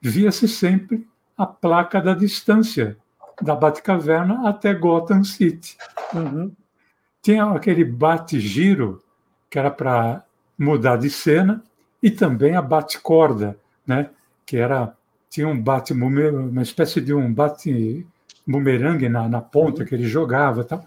via-se 0.00 0.46
sempre 0.46 1.06
a 1.36 1.46
placa 1.46 2.00
da 2.00 2.14
distância 2.14 2.96
da 3.42 3.54
Batcaverna 3.54 4.48
até 4.48 4.72
Gotham 4.72 5.24
City. 5.24 5.76
Uhum. 6.14 6.52
Tinha 7.26 7.44
aquele 7.46 7.84
bate-giro, 7.84 9.02
que 9.50 9.58
era 9.58 9.68
para 9.68 10.24
mudar 10.56 10.94
de 10.94 11.10
cena, 11.10 11.60
e 12.00 12.08
também 12.08 12.54
a 12.54 12.62
bate-corda, 12.62 13.58
né, 13.84 14.10
que 14.46 14.56
era 14.56 14.96
tinha 15.28 15.48
um 15.48 15.60
bate 15.60 15.92
uma 15.92 16.62
espécie 16.62 17.00
de 17.00 17.12
um 17.12 17.34
bate 17.34 18.06
bumerangue 18.46 19.08
na, 19.08 19.28
na 19.28 19.40
ponta 19.40 19.84
que 19.84 19.92
ele 19.92 20.06
jogava 20.06 20.62
tal. 20.62 20.84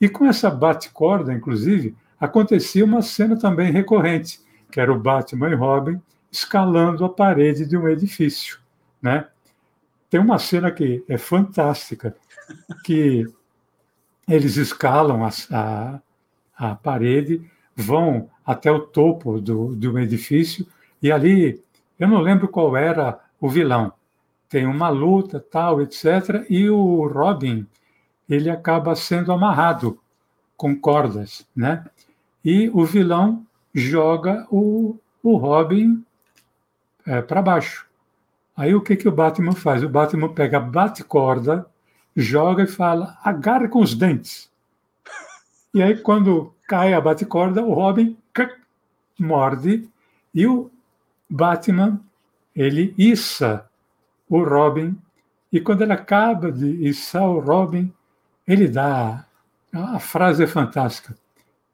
E 0.00 0.08
com 0.08 0.26
essa 0.26 0.48
bate-corda, 0.48 1.34
inclusive, 1.34 1.96
acontecia 2.20 2.84
uma 2.84 3.02
cena 3.02 3.36
também 3.36 3.72
recorrente, 3.72 4.40
que 4.70 4.78
era 4.78 4.92
o 4.92 5.00
Batman 5.00 5.50
e 5.50 5.54
Robin 5.56 6.00
escalando 6.30 7.04
a 7.04 7.08
parede 7.08 7.66
de 7.66 7.76
um 7.76 7.88
edifício, 7.88 8.60
né? 9.02 9.26
Tem 10.08 10.20
uma 10.20 10.38
cena 10.38 10.70
que 10.70 11.04
é 11.08 11.18
fantástica, 11.18 12.14
que 12.84 13.26
eles 14.28 14.56
escalam 14.56 15.24
a, 15.24 15.30
a, 15.50 16.00
a 16.56 16.74
parede, 16.74 17.50
vão 17.74 18.28
até 18.44 18.70
o 18.70 18.80
topo 18.80 19.40
do, 19.40 19.74
do 19.74 19.98
edifício, 19.98 20.66
e 21.02 21.10
ali, 21.10 21.62
eu 21.98 22.08
não 22.08 22.20
lembro 22.20 22.48
qual 22.48 22.76
era 22.76 23.18
o 23.40 23.48
vilão. 23.48 23.92
Tem 24.48 24.66
uma 24.66 24.88
luta, 24.88 25.40
tal, 25.40 25.80
etc. 25.80 26.44
E 26.48 26.68
o 26.68 27.06
Robin, 27.06 27.66
ele 28.28 28.50
acaba 28.50 28.94
sendo 28.94 29.32
amarrado 29.32 29.98
com 30.56 30.78
cordas, 30.78 31.46
né? 31.56 31.84
E 32.44 32.68
o 32.74 32.84
vilão 32.84 33.46
joga 33.74 34.46
o, 34.50 34.98
o 35.22 35.36
Robin 35.36 36.04
é, 37.06 37.22
para 37.22 37.40
baixo. 37.40 37.86
Aí 38.56 38.74
o 38.74 38.80
que, 38.80 38.96
que 38.96 39.08
o 39.08 39.12
Batman 39.12 39.52
faz? 39.52 39.82
O 39.82 39.88
Batman 39.88 40.28
pega 40.28 40.58
a 40.58 40.60
bate-corda, 40.60 41.66
joga 42.20 42.62
e 42.64 42.66
fala: 42.66 43.18
agarre 43.22 43.68
com 43.68 43.80
os 43.80 43.94
dentes. 43.94 44.50
E 45.72 45.82
aí, 45.82 45.96
quando 45.98 46.54
cai 46.66 46.92
a 46.94 47.00
bate-corda, 47.00 47.62
o 47.62 47.72
Robin 47.72 48.16
morde 49.18 49.88
e 50.34 50.46
o 50.46 50.70
Batman 51.28 52.00
ele 52.56 52.94
issa 52.96 53.66
o 54.28 54.42
Robin, 54.42 54.96
e 55.52 55.60
quando 55.60 55.82
ele 55.82 55.92
acaba 55.92 56.50
de 56.50 56.66
içar 56.88 57.28
o 57.28 57.40
Robin, 57.40 57.92
ele 58.46 58.68
dá. 58.68 59.26
A 59.72 59.98
frase 59.98 60.44
é 60.44 60.46
fantástica. 60.46 61.16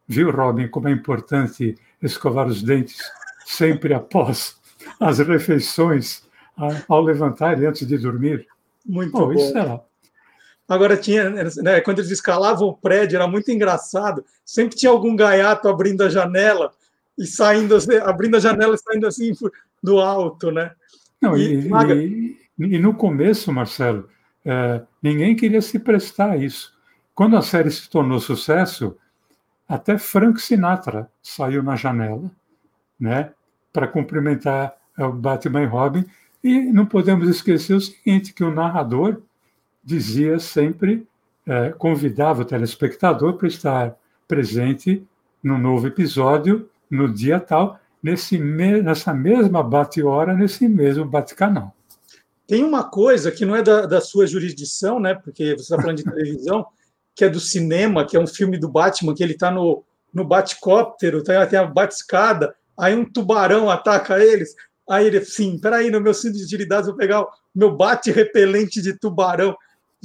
Viu, 0.09 0.31
Robin, 0.31 0.69
como 0.69 0.89
é 0.89 0.93
importante 0.93 1.77
escovar 2.03 2.47
os 2.47 2.63
dentes 2.63 2.99
sempre 3.47 3.93
após 3.95 4.59
as 5.01 5.19
refeições, 5.19 6.23
ao 6.89 7.03
levantar 7.03 7.61
e 7.61 7.67
antes 7.67 7.87
de 7.87 7.99
dormir? 7.99 8.47
Muito 8.85 9.13
bom. 9.13 9.33
Isso 9.33 9.57
era. 9.57 9.83
Agora 10.69 10.97
tinha, 10.97 11.31
né, 11.31 11.81
quando 11.81 12.01
eles 12.01 12.11
escalavam 12.11 12.69
o 12.69 12.77
prédio, 12.77 13.17
era 13.17 13.29
muito 13.29 13.51
engraçado. 13.51 14.25
Sempre 14.45 14.77
tinha 14.77 14.91
algum 14.91 15.15
gaiato 15.15 15.69
abrindo 15.69 16.03
a 16.03 16.09
janela 16.09 16.73
e 17.17 17.25
saindo, 17.25 17.77
abrindo 18.05 18.37
a 18.37 18.41
janela 18.41 18.75
e 18.75 18.79
saindo 18.79 19.07
assim 19.07 19.33
do 19.83 20.01
alto, 20.01 20.51
né? 20.51 20.73
Não, 21.21 21.37
e, 21.37 21.69
e, 21.69 22.39
e, 22.59 22.77
e 22.77 22.79
no 22.79 22.95
começo, 22.95 23.53
Marcelo, 23.53 24.09
é, 24.45 24.83
ninguém 25.03 25.37
queria 25.37 25.63
se 25.63 25.79
prestar 25.79 26.33
a 26.33 26.37
isso. 26.37 26.75
Quando 27.15 27.37
a 27.37 27.43
série 27.43 27.71
se 27.71 27.89
tornou 27.89 28.19
sucesso, 28.21 28.97
até 29.69 29.97
Frank 29.97 30.41
Sinatra 30.41 31.11
saiu 31.23 31.63
na 31.63 31.77
janela, 31.77 32.31
né, 32.99 33.33
para 33.73 33.87
cumprimentar 33.87 34.77
o 34.99 35.13
Batman 35.13 35.63
e 35.63 35.67
Robin. 35.67 36.05
E 36.43 36.61
não 36.61 36.87
podemos 36.87 37.29
esquecer 37.29 37.75
o 37.75 37.81
seguinte, 37.81 38.33
que 38.33 38.45
o 38.45 38.55
narrador 38.55 39.23
dizia 39.87 40.41
sempre, 40.41 41.07
é, 41.47 41.71
convidava 41.71 42.43
o 42.43 42.45
telespectador 42.45 43.35
para 43.35 43.47
estar 43.47 43.97
presente 44.27 45.07
no 45.41 45.57
novo 45.57 45.87
episódio 45.87 46.69
no 46.91 47.09
dia 47.13 47.39
tal, 47.39 47.79
nesse 48.03 48.37
me, 48.37 48.83
nessa 48.83 49.15
mesma 49.15 49.63
bate-hora, 49.63 50.35
nesse 50.35 50.69
mesmo 50.69 51.05
bate-canal. 51.05 51.73
Tem 52.49 52.65
uma 52.65 52.83
coisa 52.83 53.31
que 53.31 53.45
não 53.45 53.55
é 53.55 53.63
da, 53.63 53.87
da 53.87 54.01
sua 54.01 54.27
jurisdição, 54.27 54.99
né? 54.99 55.15
Porque 55.15 55.55
você 55.55 55.63
está 55.63 55.77
falando 55.81 55.99
de 55.99 56.05
televisão, 56.11 56.67
que 57.15 57.25
é 57.25 57.29
do 57.29 57.41
cinema, 57.41 58.05
que 58.05 58.17
é 58.17 58.21
um 58.21 58.27
filme 58.27 58.59
do 58.59 58.69
Batman, 58.69 59.15
que 59.15 59.23
ele 59.23 59.35
está 59.35 59.51
no, 59.51 59.85
no 60.13 60.25
bate-cóptero, 60.25 61.23
tem, 61.23 61.47
tem 61.47 61.59
a 61.59 61.65
bate-escada, 61.65 62.55
aí 62.77 62.95
um 62.95 63.05
tubarão 63.05 63.71
ataca 63.71 64.19
eles. 64.23 64.55
Aí 64.89 65.07
ele, 65.07 65.25
sim, 65.25 65.59
peraí, 65.59 65.91
no 65.91 66.01
meu 66.01 66.15
cinto 66.15 66.37
de 66.37 66.45
utilidades 66.45 66.87
vou 66.87 66.97
pegar 66.97 67.23
o 67.23 67.29
meu 67.55 67.77
bate-repelente 67.77 68.83
de 68.83 68.97
tubarão. 68.99 69.57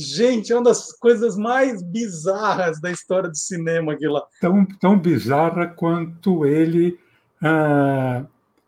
Gente, 0.02 0.52
é 0.52 0.56
uma 0.56 0.64
das 0.64 0.92
coisas 0.94 1.38
mais 1.38 1.84
bizarras 1.84 2.82
da 2.82 2.92
história 2.92 3.30
do 3.30 3.38
cinema 3.38 3.94
aqui 3.94 4.08
lá. 4.08 4.24
Tão, 4.40 4.66
tão 4.66 4.98
bizarra 4.98 5.68
quanto 5.68 6.46
ele 6.46 7.00
ah, 7.42 8.26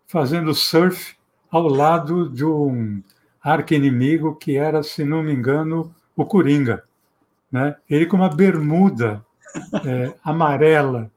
fazendo 0.07 0.53
surf 0.53 1.15
ao 1.49 1.67
lado 1.67 2.29
de 2.29 2.45
um 2.45 3.01
arqui-inimigo 3.41 4.35
que 4.35 4.57
era, 4.57 4.83
se 4.83 5.03
não 5.03 5.23
me 5.23 5.33
engano, 5.33 5.93
o 6.15 6.23
Coringa. 6.23 6.83
Né? 7.51 7.75
Ele 7.89 8.05
com 8.05 8.17
uma 8.17 8.29
bermuda 8.29 9.25
é, 9.85 10.13
amarela, 10.23 11.11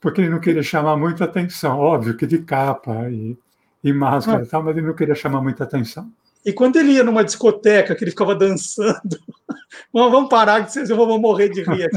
porque 0.00 0.20
ele 0.20 0.30
não 0.30 0.40
queria 0.40 0.62
chamar 0.62 0.96
muita 0.96 1.24
atenção. 1.24 1.78
Óbvio 1.78 2.16
que 2.16 2.26
de 2.26 2.38
capa 2.38 3.10
e, 3.10 3.36
e 3.82 3.92
máscara, 3.92 4.44
ah. 4.44 4.46
tal, 4.46 4.62
mas 4.62 4.76
ele 4.76 4.86
não 4.86 4.94
queria 4.94 5.14
chamar 5.14 5.42
muita 5.42 5.64
atenção. 5.64 6.08
E 6.48 6.52
quando 6.54 6.76
ele 6.76 6.92
ia 6.92 7.04
numa 7.04 7.22
discoteca, 7.22 7.94
que 7.94 8.02
ele 8.02 8.10
ficava 8.10 8.34
dançando, 8.34 9.18
vamos 9.92 10.30
parar 10.30 10.64
que 10.64 10.72
vocês 10.72 10.88
vão 10.88 11.18
morrer 11.18 11.50
de 11.50 11.62
rir. 11.62 11.90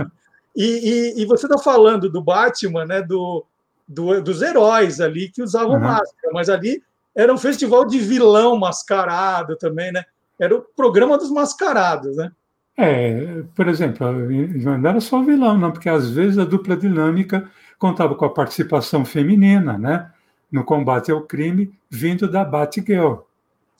E, 0.53 0.65
e, 0.65 1.21
e, 1.21 1.25
você 1.25 1.45
está 1.45 1.57
falando 1.57 2.09
do 2.09 2.21
Batman, 2.21 2.85
né, 2.85 3.01
do, 3.01 3.45
do, 3.87 4.21
dos 4.21 4.41
heróis 4.41 4.99
ali 4.99 5.29
que 5.29 5.41
usavam 5.41 5.75
uhum. 5.75 5.79
máscara, 5.79 6.33
mas 6.33 6.49
ali 6.49 6.83
era 7.15 7.33
um 7.33 7.37
festival 7.37 7.87
de 7.87 7.97
vilão 7.97 8.59
mascarado 8.59 9.55
também, 9.55 9.89
né? 9.93 10.03
Era 10.37 10.53
o 10.53 10.61
programa 10.75 11.17
dos 11.17 11.31
mascarados, 11.31 12.17
né? 12.17 12.29
É, 12.77 13.43
por 13.55 13.69
exemplo, 13.69 14.05
não 14.05 14.89
era 14.89 14.99
só 14.99 15.23
vilão, 15.23 15.57
não, 15.57 15.71
porque 15.71 15.87
às 15.87 16.09
vezes 16.09 16.37
a 16.37 16.43
dupla 16.43 16.75
dinâmica 16.75 17.49
contava 17.79 18.15
com 18.15 18.25
a 18.25 18.33
participação 18.33 19.05
feminina, 19.05 19.77
né? 19.77 20.11
No 20.51 20.65
combate 20.65 21.09
ao 21.09 21.21
crime, 21.21 21.71
vindo 21.89 22.29
da 22.29 22.43
Batgirl 22.43 23.30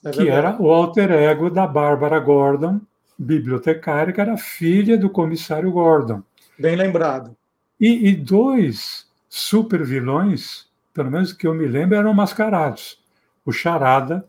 é 0.04 0.12
que 0.12 0.30
era 0.30 0.60
o 0.62 0.72
alter 0.72 1.12
ego 1.12 1.49
da 1.49 1.68
Bárbara 1.68 2.20
Gordon, 2.20 2.82
bibliotecária, 3.18 4.12
que 4.14 4.22
era 4.22 4.38
filha 4.38 4.97
do 4.97 5.10
comissário 5.10 5.72
Gordon. 5.72 6.24
Bem 6.58 6.76
lembrado. 6.76 7.36
E, 7.80 8.10
e 8.10 8.16
dois 8.16 9.08
super 9.30 9.84
vilões, 9.84 10.66
pelo 10.93 11.10
menos 11.10 11.34
que 11.34 11.47
eu 11.47 11.54
me 11.54 11.68
lembro, 11.68 11.97
eram 11.97 12.14
mascarados: 12.14 12.99
o 13.45 13.52
Charada 13.52 14.26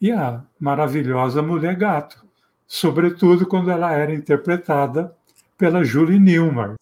e 0.00 0.10
a 0.10 0.42
maravilhosa 0.58 1.42
Mulher 1.42 1.76
Gato, 1.76 2.24
sobretudo 2.66 3.46
quando 3.46 3.70
ela 3.70 3.92
era 3.92 4.14
interpretada 4.14 5.14
pela 5.56 5.84
Julie 5.84 6.18
Newmar. 6.18 6.74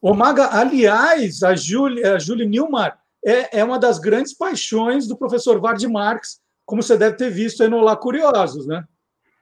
Ô, 0.00 0.14
Maga, 0.14 0.48
aliás, 0.52 1.42
a 1.42 1.56
Julie, 1.56 2.04
a 2.04 2.18
Julie 2.18 2.46
Newmar 2.46 2.98
é, 3.24 3.60
é 3.60 3.64
uma 3.64 3.78
das 3.78 3.98
grandes 3.98 4.34
paixões 4.34 5.06
do 5.06 5.16
professor 5.16 5.58
Vard 5.60 5.82
Marx, 5.88 6.40
como 6.64 6.82
você 6.82 6.96
deve 6.96 7.16
ter 7.16 7.30
visto 7.30 7.62
aí 7.62 7.68
no 7.68 7.78
Olá 7.78 7.96
Curiosos, 7.96 8.66
né? 8.66 8.84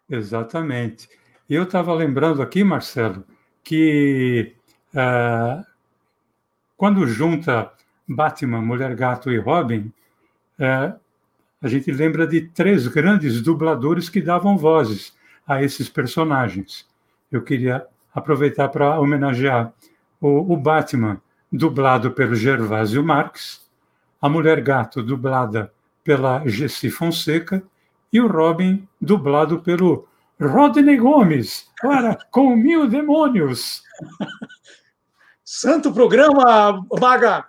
Exatamente. 0.08 1.08
Eu 1.48 1.64
estava 1.64 1.94
lembrando 1.94 2.42
aqui, 2.42 2.64
Marcelo, 2.64 3.24
que 3.62 4.54
uh, 4.94 5.64
quando 6.76 7.06
junta 7.06 7.72
Batman, 8.08 8.60
Mulher 8.60 8.94
Gato 8.94 9.30
e 9.30 9.38
Robin, 9.38 9.92
uh, 10.58 10.98
a 11.60 11.68
gente 11.68 11.90
lembra 11.92 12.26
de 12.26 12.40
três 12.40 12.88
grandes 12.88 13.40
dubladores 13.40 14.08
que 14.08 14.20
davam 14.20 14.58
vozes 14.58 15.12
a 15.46 15.62
esses 15.62 15.88
personagens. 15.88 16.88
Eu 17.30 17.42
queria 17.42 17.86
aproveitar 18.12 18.68
para 18.68 18.98
homenagear 18.98 19.72
o, 20.20 20.52
o, 20.52 20.56
Batman, 20.56 21.20
dublado 21.50 22.10
pelo 22.10 22.34
Gervásio 22.34 23.02
Marx, 23.02 23.64
a 24.20 24.28
Mulher 24.28 24.60
Gato, 24.60 25.02
dublada 25.02 25.72
pela 26.04 26.46
Gessi 26.46 26.90
Fonseca, 26.90 27.62
e 28.12 28.20
o 28.20 28.26
Robin, 28.26 28.86
dublado 29.00 29.62
pelo 29.62 30.06
Rodney 30.40 30.96
Gomes, 30.96 31.66
para 31.80 32.18
Com 32.30 32.56
Mil 32.56 32.88
Demônios. 32.88 33.82
Santo 35.44 35.92
programa, 35.92 36.84
Maga! 36.98 37.44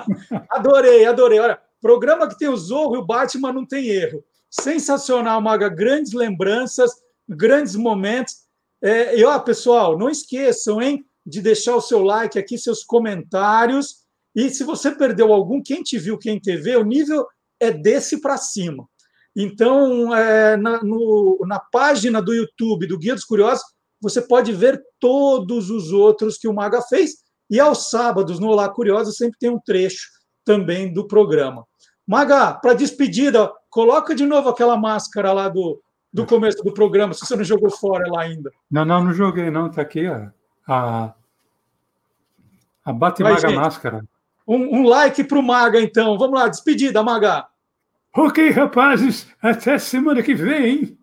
adorei, 0.50 1.06
adorei. 1.06 1.38
Olha, 1.38 1.58
programa 1.80 2.28
que 2.28 2.38
tem 2.38 2.48
o 2.48 2.56
Zorro 2.56 2.96
e 2.96 2.98
o 2.98 3.04
Batman 3.04 3.52
não 3.52 3.66
tem 3.66 3.88
erro. 3.88 4.22
Sensacional, 4.50 5.40
Maga. 5.40 5.68
Grandes 5.68 6.12
lembranças, 6.12 6.90
grandes 7.28 7.74
momentos. 7.74 8.46
É, 8.82 9.18
e 9.18 9.24
ó, 9.24 9.38
pessoal, 9.38 9.98
não 9.98 10.08
esqueçam, 10.08 10.80
hein, 10.80 11.04
de 11.24 11.40
deixar 11.40 11.76
o 11.76 11.80
seu 11.80 12.02
like 12.02 12.38
aqui, 12.38 12.58
seus 12.58 12.84
comentários. 12.84 14.04
E 14.34 14.50
se 14.50 14.62
você 14.62 14.90
perdeu 14.90 15.32
algum, 15.32 15.62
quem 15.62 15.82
te 15.82 15.98
viu, 15.98 16.18
quem 16.18 16.38
te 16.38 16.56
vê, 16.56 16.76
o 16.76 16.84
nível 16.84 17.26
é 17.60 17.70
desse 17.70 18.20
para 18.20 18.36
cima. 18.36 18.88
Então, 19.34 20.14
é, 20.14 20.56
na, 20.56 20.82
no, 20.82 21.38
na 21.46 21.60
página 21.60 22.22
do 22.22 22.34
YouTube 22.34 22.86
do 22.86 22.98
Guia 22.98 23.14
dos 23.14 23.24
Curiosos, 23.24 23.64
você 24.00 24.20
pode 24.20 24.52
ver 24.52 24.82
todos 24.98 25.70
os 25.70 25.92
outros 25.92 26.38
que 26.38 26.48
o 26.48 26.54
Maga 26.54 26.80
fez. 26.82 27.16
E 27.50 27.60
aos 27.60 27.90
sábados, 27.90 28.40
no 28.40 28.48
Olá 28.48 28.68
Curiosos, 28.68 29.16
sempre 29.16 29.38
tem 29.38 29.50
um 29.50 29.60
trecho 29.60 30.08
também 30.44 30.92
do 30.92 31.06
programa. 31.06 31.64
Maga, 32.06 32.54
para 32.54 32.72
despedida, 32.72 33.52
coloca 33.68 34.14
de 34.14 34.24
novo 34.24 34.48
aquela 34.48 34.76
máscara 34.76 35.32
lá 35.32 35.48
do, 35.48 35.80
do 36.12 36.24
começo 36.24 36.62
do 36.62 36.72
programa, 36.72 37.12
se 37.12 37.20
você 37.20 37.36
não 37.36 37.44
jogou 37.44 37.70
fora 37.70 38.10
lá 38.10 38.22
ainda. 38.22 38.50
Não, 38.70 38.84
não, 38.84 39.04
não 39.04 39.12
joguei, 39.12 39.50
não. 39.50 39.66
Está 39.66 39.82
aqui 39.82 40.06
ó, 40.08 40.28
a, 40.66 41.14
a 42.84 42.92
Bate-Maga 42.92 43.50
Máscara. 43.50 44.04
Um, 44.46 44.78
um 44.78 44.82
like 44.84 45.24
para 45.24 45.38
o 45.38 45.42
Maga, 45.42 45.80
então. 45.80 46.16
Vamos 46.18 46.38
lá, 46.38 46.48
despedida, 46.48 47.02
Maga. 47.02 47.46
Ok, 48.14 48.50
rapazes, 48.50 49.26
até 49.42 49.78
semana 49.78 50.22
que 50.22 50.34
vem. 50.34 50.96